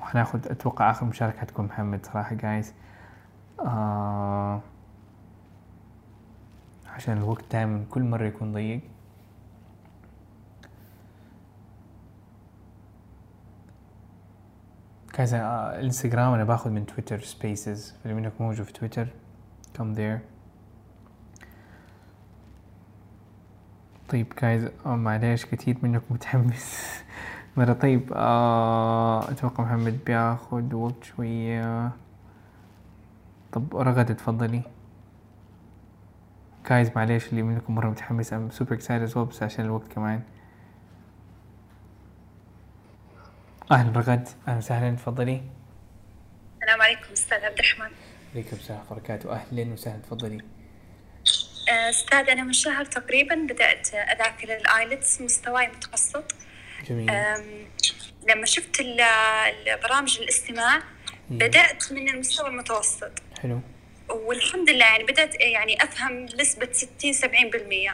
وحناخذ 0.00 0.50
أتوقع 0.50 0.90
آخر 0.90 1.06
مشاركة 1.06 1.38
حتكون 1.38 1.64
محمد 1.64 2.06
صراحة 2.06 2.34
جايز 2.34 2.72
آه 3.60 4.60
عشان 6.94 7.16
الوقت 7.16 7.44
دائما 7.52 7.84
كل 7.90 8.02
مرة 8.02 8.24
يكون 8.24 8.52
ضيق. 8.52 8.80
كذا 15.12 15.70
الانستغرام 15.78 16.34
أنا 16.34 16.44
باخذ 16.44 16.70
من 16.70 16.86
تويتر 16.86 17.20
spaces 17.20 17.94
فلو 18.04 18.18
انك 18.18 18.32
موجود 18.40 18.66
في 18.66 18.72
تويتر 18.72 19.08
come 19.78 19.96
there. 19.96 20.20
طيب 24.08 24.32
guys 24.42 24.68
آه 24.86 24.96
معليش 24.96 25.46
كثير 25.46 25.76
منكم 25.82 26.14
متحمس. 26.14 26.86
مرة 27.56 27.72
طيب 27.72 28.12
آه 28.12 29.30
أتوقع 29.30 29.64
محمد 29.64 29.98
بياخذ 30.06 30.74
وقت 30.74 31.04
شوية. 31.04 31.90
طب 33.52 33.76
رغد 33.76 34.16
تفضلي. 34.16 34.62
guys 36.70 36.90
معليش 36.96 37.28
اللي 37.28 37.42
منكم 37.42 37.74
مرة 37.74 37.90
متحمس. 37.90 38.32
excited 38.32 39.08
as 39.08 39.14
well 39.14 39.18
بس 39.18 39.42
عشان 39.42 39.64
الوقت 39.64 39.88
كمان. 39.88 40.22
أهلا 43.72 43.92
رغد 43.98 44.28
أهلا 44.48 44.58
وسهلا. 44.58 44.96
تفضلي. 44.96 45.42
السلام 46.62 46.82
عليكم 46.82 47.12
أستاذ 47.12 47.44
عبد 47.44 47.58
الرحمن. 47.58 47.90
عليكم 48.34 48.56
السلام 48.56 48.78
ورحمة 48.78 48.96
الله 48.96 49.00
وبركاته. 49.00 49.32
أهلا 49.32 49.72
وسهلا. 49.72 49.98
تفضلي. 50.02 50.38
آه، 51.70 51.90
أستاذ 51.90 52.30
أنا 52.30 52.42
من 52.42 52.52
شهر 52.52 52.84
تقريبا. 52.84 53.34
بدأت 53.34 53.94
أذاكر 53.94 54.56
الآيلتس 54.56 55.20
مستواي 55.20 55.68
متوسط. 55.68 56.34
جميل. 56.88 57.06
لما 58.28 58.44
شفت 58.46 58.80
ال- 58.80 59.00
البرامج 59.00 60.18
الاستماع 60.20 60.82
بدأت 61.30 61.92
من 61.92 62.08
المستوى 62.08 62.48
المتوسط. 62.48 63.12
حلو. 63.42 63.60
والحمد 64.10 64.70
لله 64.70 64.84
يعني 64.84 65.04
بدأت 65.04 65.40
يعني 65.40 65.84
أفهم 65.84 66.26
بنسبه 66.26 66.68
60 66.72 67.12
70% 67.12 67.92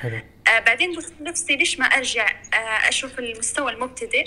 حلو. 0.00 0.16
آه 0.48 0.58
بعدين 0.58 0.96
قلت 0.96 1.12
لنفسي 1.20 1.56
ليش 1.56 1.78
ما 1.78 1.86
أرجع 1.86 2.26
آه 2.54 2.88
أشوف 2.88 3.18
المستوى 3.18 3.72
المبتدئ؟ 3.72 4.24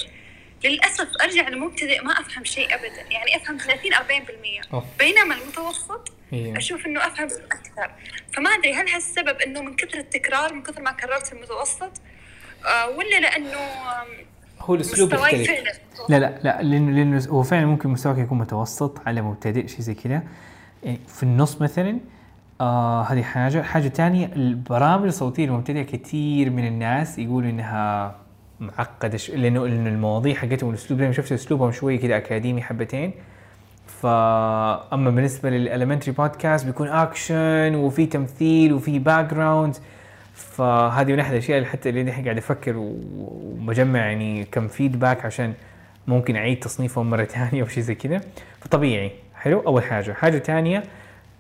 للأسف 0.64 1.08
أرجع 1.24 1.50
للمبتدئ 1.50 2.02
ما 2.02 2.12
أفهم 2.12 2.44
شيء 2.44 2.76
ابدا. 2.76 3.02
يعني 3.12 3.36
أفهم 3.36 3.58
30 3.58 3.94
40% 3.94 4.74
أوف. 4.74 4.84
بينما 5.00 5.36
المتوسط 5.36 6.12
إيه. 6.34 6.58
أشوف 6.58 6.86
إنه 6.86 7.08
أفهم 7.08 7.28
أكثر. 7.52 7.92
فما 8.34 8.50
أدري 8.50 8.74
هل 8.74 8.90
هالسبب 8.90 9.38
إنه 9.46 9.62
من 9.62 9.76
كثر 9.76 9.98
التكرار 9.98 10.54
من 10.54 10.64
كثر 10.64 10.82
ما 10.82 10.92
كررت 10.92 11.34
المتوسط؟ 11.34 11.92
آه 12.66 12.90
ولا 12.90 13.20
لأنه 13.20 13.58
هو 14.60 14.76
مستواي 14.78 15.42
يختلف. 15.42 15.80
فعلا 16.10 16.20
لا 16.20 16.20
لا 16.20 16.40
لا 16.44 16.62
لأنه 16.62 16.92
لأنه 16.92 17.26
هو 17.30 17.44
فعلا 17.44 17.66
ممكن 17.66 17.90
مستواك 17.90 18.18
يكون 18.18 18.38
متوسط 18.38 19.08
على 19.08 19.22
مبتدئ 19.22 19.68
شيء 19.68 19.80
زي 19.80 19.94
كذا. 19.94 20.24
يعني 20.84 21.00
في 21.08 21.24
النص 21.24 21.62
مثلا 21.62 22.00
آه 22.62 23.04
هذه 23.04 23.24
حاجة. 23.24 23.62
حاجة 23.62 23.88
تانية 23.88 24.26
البرامج 24.36 25.06
الصوتية 25.06 25.46
المبتدئة 25.46 25.82
كثير 25.84 26.50
من 26.50 26.68
الناس 26.68 27.20
يقولوا 27.20 27.50
إنها 27.50 28.16
معقدة 28.60 29.18
ش... 29.18 29.30
لأنه 29.32 29.68
لأنه 29.68 29.90
المواضيع 29.90 30.36
حقتهم 30.36 30.70
الأسلوب 30.70 31.02
لما 31.02 31.12
شفت 31.12 31.32
أسلوبهم 31.32 31.72
شوية 31.72 32.00
كذا 32.00 32.18
أكاديمي 32.18 32.62
حبتين. 32.62 33.12
فاما 34.02 35.10
بالنسبة 35.10 35.50
لل 35.50 35.60
elementary 35.60 36.12
podcast 36.12 36.66
بيكون 36.66 36.88
اكشن 36.88 37.76
وفي 37.76 38.06
تمثيل 38.06 38.74
وفي 38.74 39.00
background 39.00 39.78
فهذه 40.34 41.12
من 41.14 41.20
احد 41.20 41.32
الأشياء 41.32 41.58
اللي 41.58 41.70
حتى 41.70 41.90
اللي 41.90 42.12
قاعد 42.12 42.38
أفكر 42.38 42.78
و- 42.78 42.98
وبجمع 43.18 44.00
يعني 44.00 44.44
كم 44.52 44.68
فيدباك 44.68 45.26
عشان 45.26 45.54
ممكن 46.08 46.36
أعيد 46.36 46.60
تصنيفهم 46.60 47.10
مرة 47.10 47.24
ثانية 47.36 47.62
أو 47.64 47.68
شيء 47.68 47.84
زي 47.84 47.96
كذا 47.96 48.22
فطبيعي. 48.62 49.12
حلو؟ 49.36 49.60
أول 49.60 49.84
حاجة. 49.84 50.12
حاجة 50.14 50.40
ثانية 50.40 50.84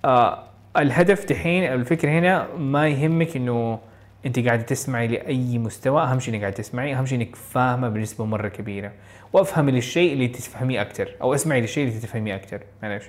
آه 0.05 0.43
الهدف 0.77 1.25
دحين 1.25 1.63
الفكرة 1.63 2.09
هنا 2.09 2.47
ما 2.57 2.87
يهمك 2.87 3.35
إنه 3.35 3.79
انت 4.25 4.39
قاعدة 4.39 4.61
تسمعي 4.61 5.07
لأي 5.07 5.57
مستوى 5.57 6.03
أهم 6.03 6.19
شيء 6.19 6.33
إنك 6.33 6.41
قاعدة 6.41 6.55
تسمعي 6.55 6.95
أهم 6.95 7.05
شيء 7.05 7.17
إنك 7.17 7.35
فاهمة 7.35 7.89
بنسبة 7.89 8.25
مرة 8.25 8.47
كبيرة. 8.47 8.91
وأفهمي 9.33 9.71
للشيء 9.71 10.13
اللي 10.13 10.27
تفهميه 10.27 10.81
أكثر 10.81 11.15
أو 11.21 11.33
اسمعي 11.33 11.61
للشيء 11.61 11.87
اللي 11.87 11.99
تفهميه 11.99 12.35
أكثر 12.35 12.59
معلش 12.83 13.05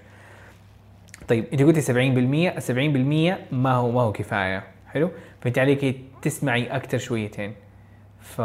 طيب 1.28 1.44
انت 1.52 1.62
قلتي 1.62 1.82
70% 1.82 1.94
ال 1.96 2.62
70% 2.62 3.54
ما 3.54 3.72
هو 3.72 3.90
ما 3.90 4.00
هو 4.02 4.12
كفاية. 4.12 4.64
حلو؟ 4.88 5.10
فانت 5.40 5.58
عليك 5.58 5.96
تسمعي 6.22 6.66
أكثر 6.66 6.98
شويتين. 6.98 7.54
ف 8.20 8.40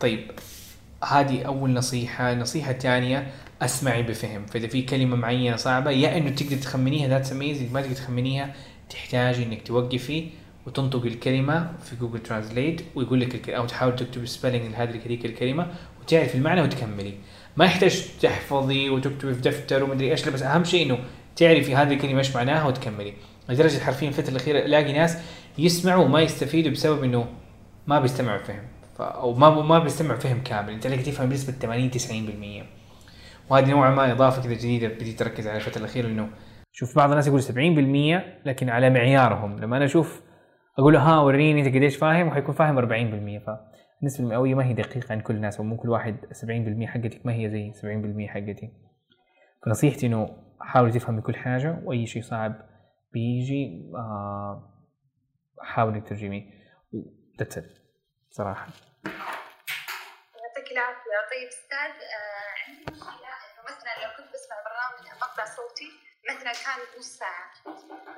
طيب 0.00 0.30
هذه 1.04 1.42
أول 1.42 1.70
نصيحة. 1.70 2.32
النصيحه 2.32 2.70
الثانية 2.70 3.26
أسمعي 3.62 4.02
بفهم. 4.02 4.46
فإذا 4.46 4.66
في 4.66 4.82
كلمة 4.82 5.16
معينة 5.16 5.56
صعبة 5.56 5.90
يا 5.90 6.16
إنه 6.16 6.30
تقدر 6.30 6.56
تخمنيها 6.56 7.08
that's 7.08 7.32
amazing 7.32 7.72
ما 7.72 7.80
تقدر 7.80 7.94
تخمنيها 7.94 8.54
تحتاجي 8.90 9.42
إنك 9.42 9.62
توقفي 9.66 10.28
وتنطق 10.66 11.04
الكلمة 11.04 11.72
في 11.84 11.96
جوجل 11.96 12.18
translate 12.18 12.80
ويقول 12.94 13.20
لك 13.20 13.34
الك... 13.34 13.50
أو 13.50 13.66
تحاول 13.66 13.96
تكتب 13.96 14.26
spelling 14.26 14.72
لهذه 14.72 14.90
هذيك 15.06 15.24
الكلمة 15.24 15.66
وتعرف 16.00 16.34
المعنى 16.34 16.62
وتكملي. 16.62 17.14
ما 17.56 17.64
يحتاج 17.64 18.06
تحفظي 18.20 18.90
وتكتبي 18.90 19.34
في 19.34 19.40
دفتر 19.40 19.84
ومدري 19.84 20.10
إيش 20.10 20.28
بس 20.28 20.42
أهم 20.42 20.64
شيء 20.64 20.86
إنه 20.86 20.98
تعرفي 21.36 21.74
هذه 21.74 21.92
الكلمة 21.92 22.18
إيش 22.18 22.36
معناها 22.36 22.66
وتكملي. 22.66 23.14
لدرجة 23.48 23.78
حرفيا 23.78 24.08
الفترة 24.08 24.30
الأخيرة 24.30 24.58
ألاقي 24.58 24.92
ناس 24.92 25.18
يسمعوا 25.58 26.04
وما 26.04 26.20
يستفيدوا 26.20 26.72
بسبب 26.72 27.04
إنه 27.04 27.26
ما 27.86 28.00
بيستمعوا 28.00 28.38
فهم. 28.38 28.62
أو 29.00 29.34
ما 29.34 29.62
ما 29.62 29.78
بيستمع 29.78 30.16
فهم 30.16 30.42
كامل. 30.42 30.72
أنت 30.72 30.86
عليك 30.86 31.02
تفهم 31.02 31.28
بنسبة 31.28 31.52
80 31.52 31.90
90% 31.90 32.64
وهذه 33.50 33.70
نوعا 33.70 33.90
ما 33.90 34.12
إضافة 34.12 34.42
كذا 34.42 34.52
جديدة 34.54 34.88
بديت 34.88 35.22
اركز 35.22 35.46
على 35.46 35.56
الفترة 35.56 35.78
الأخيرة 35.78 36.06
إنه 36.06 36.28
شوف 36.76 36.96
بعض 36.96 37.10
الناس 37.10 37.26
يقول 37.26 37.42
70% 37.42 38.46
لكن 38.46 38.68
على 38.68 38.90
معيارهم. 38.90 39.58
لما 39.58 39.76
أنا 39.76 39.84
أشوف 39.84 40.22
أقول 40.78 40.92
له 40.92 41.00
ها 41.00 41.20
وريني 41.20 41.60
أنت 41.60 41.74
قديش 41.76 41.96
فاهم 41.96 42.28
وحيكون 42.28 42.54
فاهم 42.54 42.78
40% 42.80 43.44
فالنسبه 43.46 44.24
المئوية 44.24 44.54
ما 44.54 44.64
هي 44.64 44.72
دقيقة 44.72 45.12
عن 45.12 45.20
كل 45.20 45.34
الناس 45.34 45.60
ومو 45.60 45.76
كل 45.76 45.88
واحد 45.88 46.16
70% 46.32 46.86
حقتك 46.86 47.26
ما 47.26 47.32
هي 47.34 47.50
زي 47.50 47.72
70% 47.72 48.30
حقتي. 48.30 48.72
فنصيحتي 49.66 50.06
إنه 50.06 50.36
حاولي 50.60 50.92
تفهمي 50.92 51.20
كل 51.20 51.36
حاجة 51.36 51.80
وأي 51.84 52.06
شيء 52.06 52.22
صعب 52.22 52.54
بيجي 53.12 53.90
آه 53.94 54.70
حاولي 55.62 56.00
تترجميه. 56.00 56.42
ذاتس 57.38 57.58
صراحة. 58.30 58.66
يعطيك 60.42 60.72
العافية. 60.72 61.18
طيب 61.30 61.48
أستاذ 61.48 61.94
آه 62.16 62.68
عندي 62.68 62.82
مشكلة. 62.92 63.30
إنه 63.44 63.62
مثلا 63.64 63.92
لو 64.04 64.10
كنت 64.16 64.26
بسمع 64.34 64.56
برنامج 64.66 65.16
مقطع 65.22 65.44
صوتي 65.44 65.90
مثلا 66.30 66.52
كان 66.52 66.98
نص 66.98 67.06
ساعة. 67.06 67.50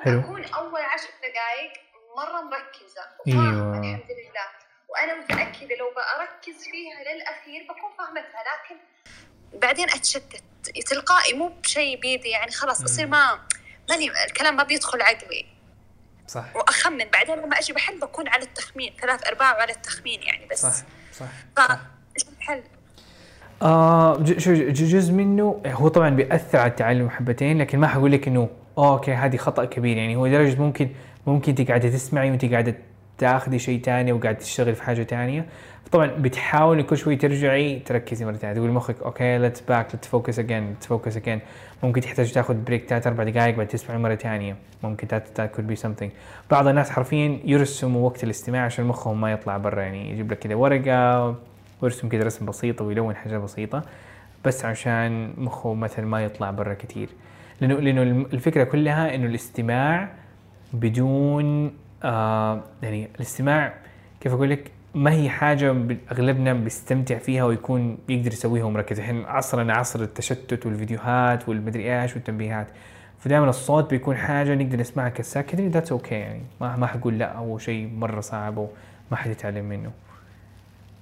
حلو. 0.05 0.21
أكون 0.21 0.45
أول 0.45 0.81
عشر 0.81 1.09
دقائق 1.23 1.73
مرة 2.17 2.41
مركزة. 2.41 3.03
أيوة. 3.27 3.39
وفاهمة 3.39 3.79
الحمد 3.79 4.11
لله. 4.11 4.47
وأنا 4.89 5.15
متأكدة 5.15 5.77
لو 5.77 5.95
بركز 5.95 6.65
فيها 6.65 7.15
للأخير 7.15 7.63
بكون 7.63 7.97
فاهمتها 7.99 8.43
لكن 8.43 8.77
بعدين 9.59 9.91
أتشتت. 9.91 10.43
تلقائي 10.87 11.35
مو 11.35 11.49
بشيء 11.49 12.01
بيدي 12.01 12.29
يعني 12.29 12.51
خلاص 12.51 12.83
اصير 12.83 13.07
ما 13.07 13.47
ماني 13.89 14.25
الكلام 14.25 14.57
ما 14.57 14.63
بيدخل 14.63 15.03
عقلي. 15.03 15.47
صح. 16.29 16.57
وأخمن. 16.57 17.05
بعدين 17.05 17.37
لما 17.37 17.59
أجي 17.59 17.73
بحل 17.73 18.01
بكون 18.01 18.29
على 18.29 18.43
التخمين 18.43 18.97
ثلاث 19.01 19.27
أرباع 19.27 19.49
على 19.49 19.73
التخمين 19.73 20.23
يعني 20.23 20.47
بس. 20.47 20.63
صح 20.63 20.85
صح 21.13 21.79
إيش 22.17 22.29
الحل؟ 22.29 22.65
آه 23.63 24.17
جزء 24.71 25.13
منه 25.13 25.61
هو 25.67 25.89
طبعا 25.89 26.11
بيأثر 26.11 26.59
على 26.59 26.71
التعلم 26.71 27.11
حبتين 27.11 27.59
لكن 27.59 27.79
ما 27.79 27.87
حقول 27.87 28.13
لك 28.13 28.29
إنه 28.29 28.49
أوكي 28.79 29.13
هذه 29.13 29.37
خطأ 29.37 29.65
كبير. 29.65 29.97
يعني 29.97 30.17
هو 30.17 30.27
لدرجة 30.27 30.61
ممكن 30.61 30.89
ممكن 31.27 31.55
أنت 31.59 31.69
قاعدة 31.69 31.89
تسمعي 31.89 32.31
وأنت 32.31 32.45
قاعدة 32.45 32.75
تاخذي 33.19 33.59
شيء 33.59 33.81
تاني 33.81 34.13
وقاعد 34.13 34.37
تشتغلي 34.39 34.75
في 34.75 34.83
حاجة 34.83 35.03
تانية. 35.03 35.47
طبعا 35.93 36.07
بتحاولي 36.07 36.83
كل 36.83 36.97
شوي 36.97 37.17
ترجعي 37.17 37.79
تركزي 37.79 38.25
مرة 38.25 38.33
ثانية 38.33 38.55
تقول 38.55 38.71
مخك 38.71 39.03
okay 39.03 39.39
let's 39.39 39.61
back 39.61 39.95
let's 39.95 40.09
focus 40.09 40.39
again 40.39 40.69
let's 40.69 40.87
focus 40.87 41.17
again 41.17 41.41
ممكن 41.83 42.01
تحتاج 42.01 42.33
تاخذ 42.33 42.55
break 42.55 42.89
ثلاث 42.89 43.07
أربع 43.07 43.25
دقائق 43.25 43.57
بعد 43.57 43.67
تسمعي 43.67 43.99
مرة 43.99 44.15
ثانية 44.15 44.57
ممكن 44.83 45.07
that 45.07 45.41
could 45.41 45.67
be 45.67 45.77
something. 45.77 46.09
بعض 46.51 46.67
الناس 46.67 46.91
حرفيا 46.91 47.39
يرسموا 47.45 48.07
وقت 48.07 48.25
الاستماع 48.25 48.65
عشان 48.65 48.85
مخهم 48.85 49.21
ما 49.21 49.33
يطلع 49.33 49.57
برا 49.57 49.83
يعني 49.83 50.11
يجيب 50.11 50.33
لك 50.33 50.39
كذا 50.39 50.55
ورقة 50.55 51.35
ويرسم 51.83 52.09
كذا 52.09 52.25
رسم 52.25 52.47
بسيطه 52.47 52.85
ويلون 52.85 53.17
حاجة 53.17 53.39
بسيطة 53.39 53.83
بس 54.45 54.65
عشان 54.65 55.35
مخه 55.37 55.75
مثلا 55.75 56.07
ما 56.07 56.25
يطلع 56.25 56.51
برا 56.51 56.75
كثير 56.75 57.09
لأنه 57.61 57.75
لأنه 57.75 58.03
الفكرة 58.33 58.65
كلها 58.65 59.15
إنه 59.15 59.27
الاستماع 59.27 60.09
بدون 60.73 61.73
آه 62.03 62.63
يعني 62.83 63.09
الاستماع 63.17 63.75
كيف 64.21 64.33
أقول 64.33 64.51
لك؟ 64.51 64.71
ما 64.95 65.13
هي 65.13 65.29
حاجة 65.29 65.75
أغلبنا 66.13 66.53
بيستمتع 66.53 67.19
فيها 67.19 67.45
ويكون 67.45 67.99
يقدر 68.09 68.33
يسويها 68.33 68.65
ومركز. 68.65 68.99
الحين 68.99 69.25
عصرنا 69.25 69.75
عصر 69.75 70.01
التشتت 70.01 70.67
والفيديوهات 70.67 71.49
والمدري 71.49 72.03
إيش 72.03 72.15
والتنبيهات. 72.15 72.67
فدائما 73.19 73.49
الصوت 73.51 73.91
بيكون 73.91 74.17
حاجة 74.17 74.55
نقدر 74.55 74.81
نسمعها 74.81 75.09
كساكتة 75.09 75.67
that's 75.67 75.93
okay 75.93 76.15
يعني. 76.15 76.43
ما 76.61 76.77
ما 76.77 76.87
حقول 76.87 77.19
لا 77.19 77.37
هو 77.37 77.59
شيء 77.59 77.89
مرة 77.89 78.21
صعب 78.21 78.59
وما 78.59 79.17
حد 79.17 79.31
يتعلم 79.31 79.65
منه. 79.65 79.91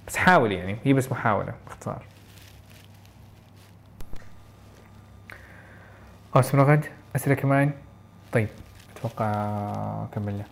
بس 0.07 0.17
حاول 0.17 0.51
يعني 0.51 0.77
هي 0.83 0.93
بس 0.93 1.11
محاولة 1.11 1.53
باختصار. 1.67 2.03
خلاص 6.33 6.55
رغد 6.55 6.85
أسئلة 7.15 7.35
كمان؟ 7.35 7.71
طيب 8.31 8.47
أتوقع 8.97 10.05
كملنا. 10.15 10.43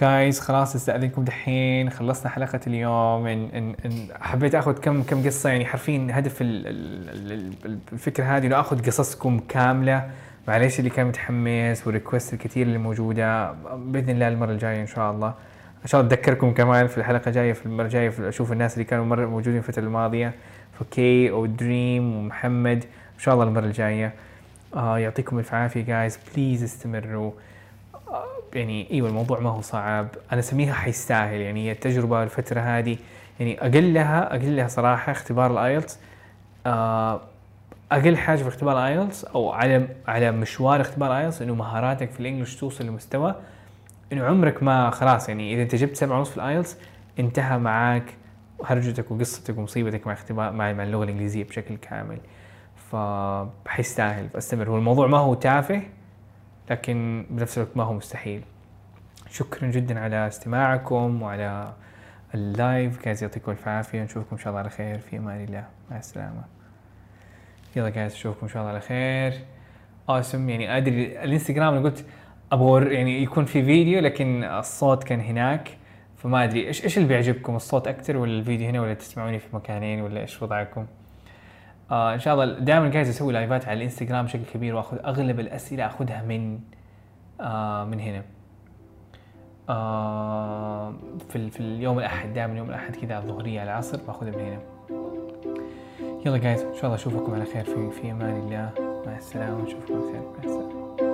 جايز 0.00 0.40
خلاص 0.40 0.74
استأذنكم 0.74 1.24
دحين 1.24 1.90
خلصنا 1.90 2.30
حلقة 2.30 2.60
اليوم. 2.66 3.26
إن 3.26 3.48
إن 3.54 3.74
إن 3.84 4.08
حبيت 4.20 4.54
آخذ 4.54 4.72
كم 4.72 5.02
كم 5.02 5.26
قصة 5.26 5.50
يعني 5.50 5.66
حرفيا 5.66 6.08
هدف 6.10 6.36
الفكرة 7.92 8.24
هذه 8.24 8.46
إنه 8.46 8.60
آخذ 8.60 8.86
قصصكم 8.86 9.40
كاملة. 9.48 10.10
معليش 10.48 10.78
اللي 10.78 10.90
كان 10.90 11.06
متحمس 11.06 11.86
والريكوست 11.86 12.32
الكثير 12.32 12.66
اللي 12.66 12.78
موجودة. 12.78 13.52
بإذن 13.76 14.10
الله 14.10 14.28
المرة 14.28 14.50
الجاية 14.50 14.80
إن 14.80 14.86
شاء 14.86 15.10
الله. 15.10 15.34
إن 15.84 15.88
شاء 15.88 16.00
الله 16.00 16.12
أتذكركم 16.12 16.52
كمان 16.52 16.86
في 16.86 16.98
الحلقة 16.98 17.28
الجاية 17.28 17.52
في 17.52 17.66
المرة 17.66 17.84
الجاية 17.84 18.12
أشوف 18.20 18.52
الناس 18.52 18.74
اللي 18.74 18.84
كانوا 18.84 19.04
مره 19.04 19.26
موجودين 19.26 19.56
الفترة 19.56 19.82
الماضية 19.82 20.32
فكي 20.80 21.30
ودريم 21.30 22.16
ومحمد 22.16 22.84
إن 23.14 23.18
شاء 23.18 23.34
الله 23.34 23.44
المرة 23.44 23.64
الجاية. 23.64 24.12
آه 24.74 24.98
يعطيكم 24.98 25.38
الف 25.38 25.54
عافية 25.54 25.82
guys 25.82 26.18
please 26.34 26.62
استمروا. 26.62 27.30
يعني 28.54 28.90
أيوه 28.90 29.08
الموضوع 29.08 29.40
ما 29.40 29.50
هو 29.50 29.60
صعب. 29.60 30.08
أنا 30.32 30.40
أسميها 30.40 30.74
حيستاهل. 30.74 31.40
يعني 31.40 31.72
التجربة 31.72 32.22
الفترة 32.22 32.60
هذه. 32.60 32.96
يعني 33.40 33.60
أقلها 33.60 34.36
أقلها 34.36 34.68
صراحة 34.68 35.12
اختبار 35.12 35.50
ال 35.52 35.60
IELTS 35.60 35.98
آه، 36.66 37.20
أقل 37.92 38.16
حاجة 38.16 38.42
في 38.42 38.48
اختبار 38.48 38.78
ال 38.78 38.86
IELTS 38.86 39.24
أو 39.24 39.52
على 39.52 39.88
على 40.08 40.30
مشوار 40.32 40.80
اختبار 40.80 41.12
ال 41.12 41.17
IELTS 41.17 41.42
إنه 41.42 41.54
مهاراتك 41.54 42.10
في 42.10 42.20
ال 42.20 42.25
English 42.25 42.56
توصل 42.56 42.84
لمستوى 42.86 43.34
انه 44.12 44.24
عمرك 44.24 44.62
ما 44.62 44.90
خلاص 44.90 45.28
يعني 45.28 45.54
إذا 45.54 45.62
أنت 45.62 45.74
جبت 45.74 45.96
سبعة 45.96 46.18
ونص 46.18 46.30
في 46.30 46.36
ال 46.36 46.43
IELTS 46.43 46.78
انتهى 47.18 47.58
معاك 47.58 48.14
هرجتك 48.64 49.10
وقصتك 49.10 49.58
ومصيبتك 49.58 50.06
مع 50.06 50.12
اختبار 50.12 50.52
مع, 50.52 50.70
اللغة 50.70 51.04
الإنجليزية 51.04 51.44
بشكل 51.44 51.76
كامل. 51.76 52.18
فحيستاهل 52.90 54.28
فاستمر 54.28 54.70
هو 54.70 54.76
الموضوع 54.76 55.06
ما 55.06 55.18
هو 55.18 55.34
تافه 55.34 55.82
لكن 56.70 57.26
بنفس 57.30 57.58
الوقت 57.58 57.76
ما 57.76 57.82
هو 57.82 57.92
مستحيل. 57.92 58.42
شكرا 59.30 59.68
جدا 59.68 60.00
على 60.00 60.26
استماعكم 60.26 61.22
وعلى 61.22 61.72
اللايف. 62.34 63.04
جايز 63.04 63.22
يعطيكم 63.22 63.52
الف 63.52 63.68
عافية. 63.68 64.02
نشوفكم 64.02 64.36
إن 64.36 64.38
شاء 64.38 64.48
الله 64.48 64.60
على 64.60 64.70
خير. 64.70 64.98
في 64.98 65.16
أمان 65.16 65.44
الله. 65.44 65.64
مع 65.90 65.96
السلامة. 65.96 66.44
يلا 67.76 67.88
جايز 67.88 68.12
أشوفكم 68.12 68.46
إن 68.46 68.52
شاء 68.52 68.62
الله 68.62 68.72
على 68.72 68.80
خير. 68.80 69.44
اوسم 70.08 70.50
يعني 70.50 70.76
أدري 70.76 71.24
الإنستغرام 71.24 71.74
أنا 71.74 71.82
قلت 71.84 72.04
أبغى 72.54 72.94
يعني 72.94 73.22
يكون 73.22 73.44
في 73.44 73.64
فيديو 73.64 74.00
لكن 74.00 74.44
الصوت 74.44 75.04
كان 75.04 75.20
هناك 75.20 75.68
فما 76.16 76.44
أدري. 76.44 76.66
إيش 76.66 76.84
إيش 76.84 76.96
اللي 76.96 77.08
بيعجبكم؟ 77.08 77.56
الصوت 77.56 77.88
أكثر 77.88 78.16
ولا 78.16 78.32
الفيديو 78.32 78.68
هنا 78.68 78.80
ولا 78.80 78.94
تسمعوني 78.94 79.38
في 79.38 79.56
مكانين 79.56 80.00
ولا 80.00 80.20
إيش 80.20 80.42
وضعكم؟ 80.42 80.86
آه 81.90 82.14
إن 82.14 82.18
شاء 82.18 82.34
الله. 82.34 82.58
دائما 82.58 82.90
قاعد 82.90 83.06
أسوي 83.06 83.32
لايفات 83.32 83.68
على 83.68 83.76
الإنستغرام 83.76 84.24
بشكل 84.24 84.42
كبير 84.54 84.74
وأخذ 84.74 84.98
أغلب 85.04 85.40
الأسئلة 85.40 85.86
أخذها 85.86 86.22
من 86.22 86.58
آه 87.40 87.84
من 87.84 88.00
هنا. 88.00 88.22
آه 89.68 90.94
في 91.28 91.50
في 91.50 91.60
اليوم 91.60 91.98
الأحد 91.98 92.34
دائما 92.34 92.58
يوم 92.58 92.68
الأحد 92.68 92.96
كذا 92.96 93.18
الظهرية 93.18 93.60
على 93.60 93.70
العصر 93.70 93.98
بأخذها 94.06 94.30
من 94.30 94.40
هنا. 94.40 94.60
يلا 96.26 96.38
جايز 96.38 96.62
إن 96.62 96.74
شاء 96.74 96.84
الله 96.84 96.94
أشوفكم 96.94 97.34
على 97.34 97.44
خير 97.44 97.64
في 97.64 97.90
في 97.90 98.10
أمان 98.10 98.36
الله. 98.36 98.70
مع 99.06 99.16
السلامة 99.16 99.64
نشوفكم 99.64 99.94
على 99.94 100.02
خير. 100.02 100.22
مع 100.22 100.44
السلامة. 100.44 101.13